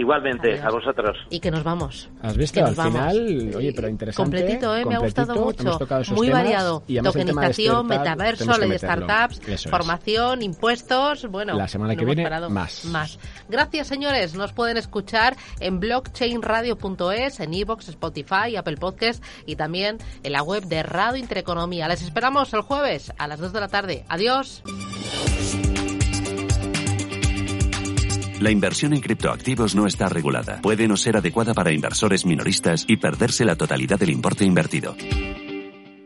Igualmente, 0.00 0.58
a 0.58 0.70
vosotros. 0.70 1.14
Y 1.28 1.40
que 1.40 1.50
nos 1.50 1.62
vamos. 1.62 2.08
¿Has 2.22 2.34
visto? 2.34 2.64
Al 2.64 2.74
final, 2.74 3.52
oye, 3.54 3.70
pero 3.76 3.86
interesante. 3.86 4.38
Completito, 4.38 4.74
¿eh? 4.74 4.86
me 4.86 4.94
ha 4.94 4.98
gustado 4.98 5.34
mucho. 5.34 5.78
Muy 6.14 6.30
variado. 6.30 6.82
Tokenización, 7.04 7.86
metaverso, 7.86 8.56
ley 8.56 8.70
de 8.70 8.78
startups, 8.78 9.66
formación, 9.68 10.40
impuestos. 10.40 11.26
Bueno, 11.26 11.52
la 11.52 11.68
semana 11.68 11.94
que 11.96 12.06
viene, 12.06 12.26
más. 12.48 12.86
Más. 12.86 13.18
Gracias, 13.50 13.88
señores. 13.88 14.34
Nos 14.34 14.54
pueden 14.54 14.78
escuchar 14.78 15.36
en 15.60 15.80
blockchainradio.es, 15.80 17.40
en 17.40 17.52
iVoox, 17.52 17.90
Spotify, 17.90 18.56
Apple 18.56 18.78
Podcast 18.78 19.22
y 19.44 19.56
también 19.56 19.98
en 20.22 20.32
la 20.32 20.42
web 20.42 20.64
de 20.64 20.82
Radio 20.82 21.18
Intereconomía. 21.18 21.88
Les 21.88 22.00
esperamos 22.00 22.54
el 22.54 22.62
jueves 22.62 23.12
a 23.18 23.28
las 23.28 23.38
2 23.38 23.52
de 23.52 23.60
la 23.60 23.68
tarde. 23.68 24.04
Adiós. 24.08 24.62
La 28.40 28.50
inversión 28.50 28.94
en 28.94 29.02
criptoactivos 29.02 29.74
no 29.74 29.86
está 29.86 30.08
regulada. 30.08 30.62
Puede 30.62 30.88
no 30.88 30.96
ser 30.96 31.14
adecuada 31.14 31.52
para 31.52 31.72
inversores 31.72 32.24
minoristas 32.24 32.86
y 32.88 32.96
perderse 32.96 33.44
la 33.44 33.54
totalidad 33.54 33.98
del 33.98 34.08
importe 34.08 34.46
invertido. 34.46 34.96